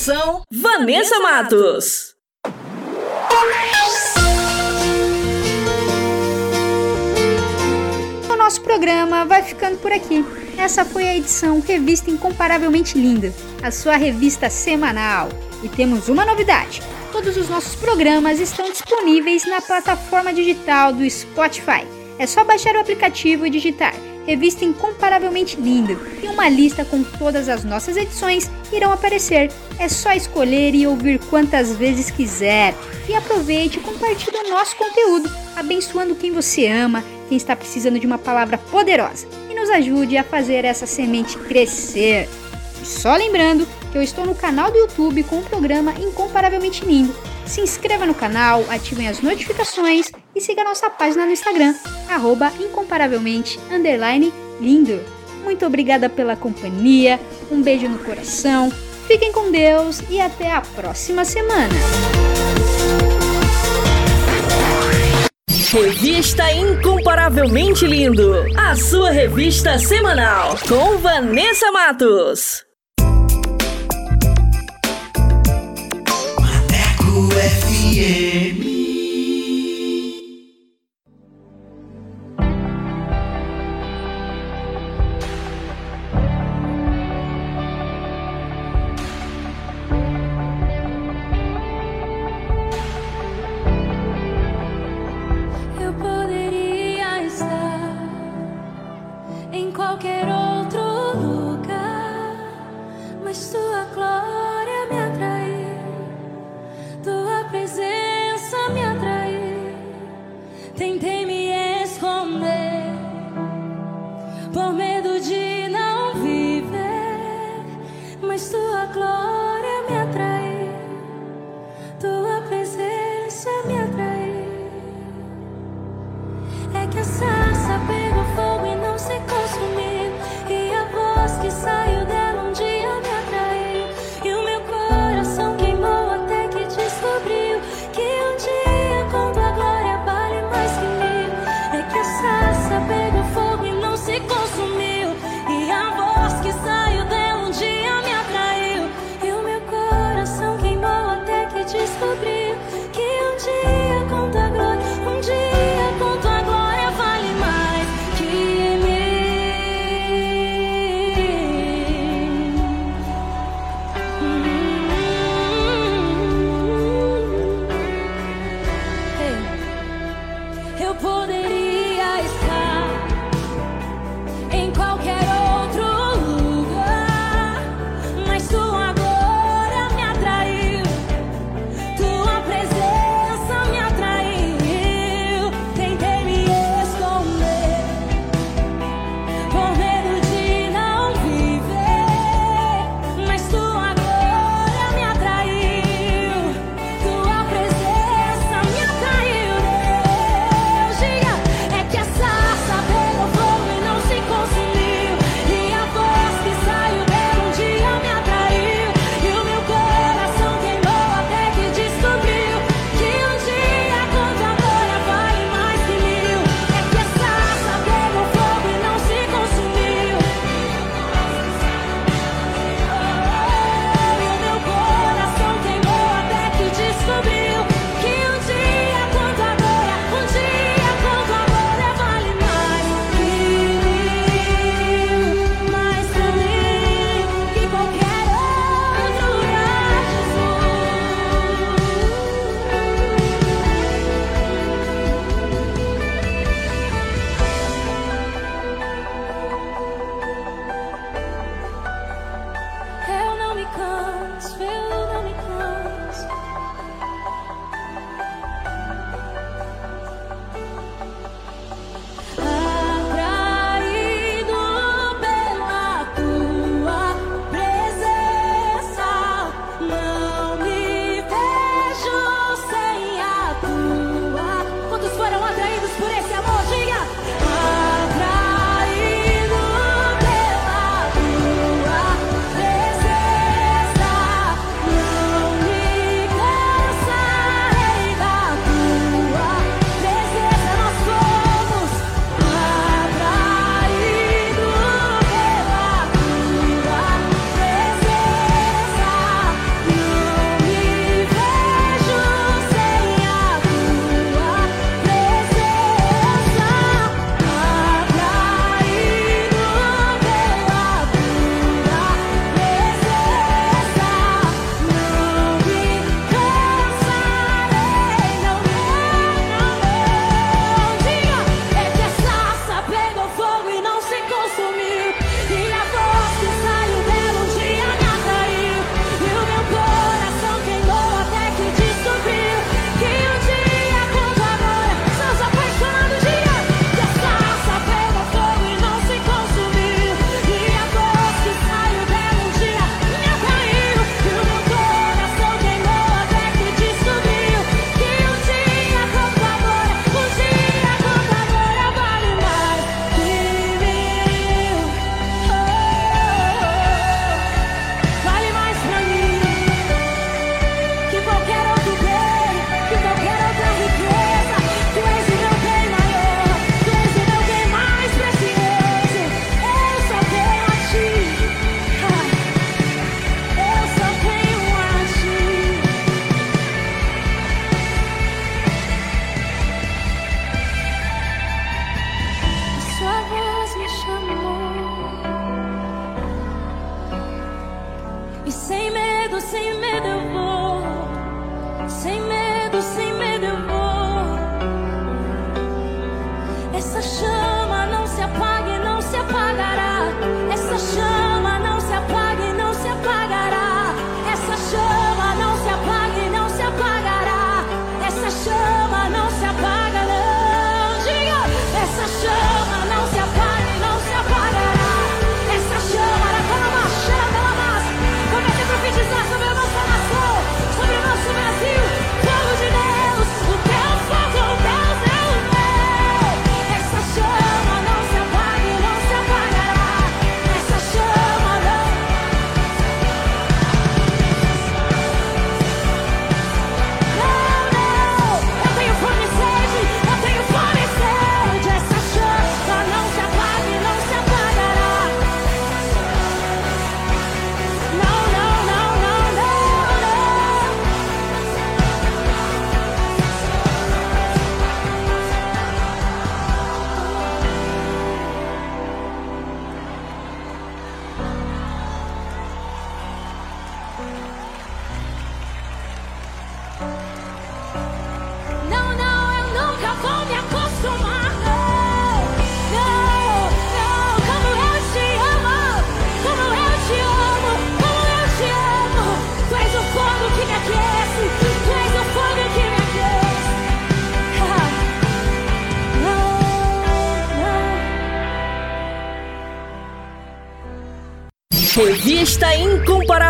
Apresentação: 0.00 0.42
Vanessa 0.50 1.20
Matos. 1.20 2.14
O 8.28 8.36
nosso 8.36 8.62
programa 8.62 9.24
vai 9.26 9.42
ficando 9.42 9.78
por 9.78 9.92
aqui. 9.92 10.24
Essa 10.56 10.84
foi 10.84 11.06
a 11.06 11.16
edição 11.16 11.60
Revista 11.60 12.10
Incomparavelmente 12.10 12.98
Linda, 12.98 13.32
a 13.62 13.70
sua 13.70 13.96
revista 13.96 14.48
semanal. 14.48 15.28
E 15.62 15.68
temos 15.68 16.08
uma 16.08 16.24
novidade: 16.24 16.82
todos 17.12 17.36
os 17.36 17.48
nossos 17.48 17.74
programas 17.74 18.40
estão 18.40 18.70
disponíveis 18.70 19.44
na 19.46 19.60
plataforma 19.60 20.32
digital 20.32 20.92
do 20.92 21.08
Spotify. 21.08 21.86
É 22.18 22.26
só 22.26 22.44
baixar 22.44 22.74
o 22.74 22.80
aplicativo 22.80 23.46
e 23.46 23.50
digitar 23.50 23.94
Revista 24.26 24.64
Incomparavelmente 24.64 25.60
Linda 25.60 25.96
e 26.22 26.26
uma 26.26 26.48
lista 26.48 26.84
com 26.84 27.02
todas 27.02 27.48
as 27.48 27.64
nossas 27.64 27.96
edições 27.96 28.50
irão 28.72 28.92
aparecer. 28.92 29.50
É 29.80 29.88
só 29.88 30.12
escolher 30.12 30.74
e 30.74 30.86
ouvir 30.86 31.18
quantas 31.30 31.74
vezes 31.74 32.10
quiser. 32.10 32.74
E 33.08 33.14
aproveite 33.14 33.78
e 33.78 33.80
compartilhe 33.80 34.36
o 34.36 34.50
nosso 34.50 34.76
conteúdo, 34.76 35.32
abençoando 35.56 36.14
quem 36.14 36.30
você 36.30 36.66
ama, 36.66 37.02
quem 37.30 37.38
está 37.38 37.56
precisando 37.56 37.98
de 37.98 38.06
uma 38.06 38.18
palavra 38.18 38.58
poderosa. 38.58 39.26
E 39.50 39.54
nos 39.54 39.70
ajude 39.70 40.18
a 40.18 40.22
fazer 40.22 40.66
essa 40.66 40.86
semente 40.86 41.38
crescer. 41.38 42.28
E 42.82 42.86
só 42.86 43.16
lembrando 43.16 43.66
que 43.90 43.96
eu 43.96 44.02
estou 44.02 44.26
no 44.26 44.34
canal 44.34 44.70
do 44.70 44.76
YouTube 44.76 45.22
com 45.22 45.38
o 45.38 45.44
programa 45.44 45.94
Incomparavelmente 45.98 46.84
Lindo. 46.84 47.14
Se 47.46 47.62
inscreva 47.62 48.04
no 48.04 48.14
canal, 48.14 48.62
ativem 48.68 49.08
as 49.08 49.22
notificações 49.22 50.12
e 50.36 50.42
siga 50.42 50.62
nossa 50.62 50.90
página 50.90 51.24
no 51.24 51.32
Instagram, 51.32 51.74
arroba 52.06 52.52
incomparavelmente 52.60 53.58
lindo. 54.60 55.00
Muito 55.42 55.64
obrigada 55.64 56.08
pela 56.10 56.36
companhia, 56.36 57.18
um 57.50 57.62
beijo 57.62 57.88
no 57.88 57.98
coração, 57.98 58.70
fiquem 59.10 59.32
com 59.32 59.50
Deus 59.50 60.00
e 60.08 60.20
até 60.20 60.52
a 60.52 60.60
próxima 60.60 61.24
semana. 61.24 61.74
Revista 65.72 66.52
Incomparavelmente 66.52 67.86
Lindo, 67.86 68.34
a 68.56 68.76
sua 68.76 69.10
revista 69.10 69.80
semanal 69.80 70.56
com 70.68 70.98
Vanessa 70.98 71.72
Matos. 71.72 72.64
FM. 77.30 78.39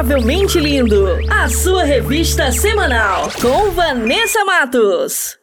Incomparavelmente 0.01 0.59
Lindo, 0.59 1.19
a 1.31 1.47
sua 1.51 1.85
revista 1.85 2.51
semanal, 2.51 3.31
com 3.39 3.71
Vanessa 3.73 4.43
Matos. 4.47 5.40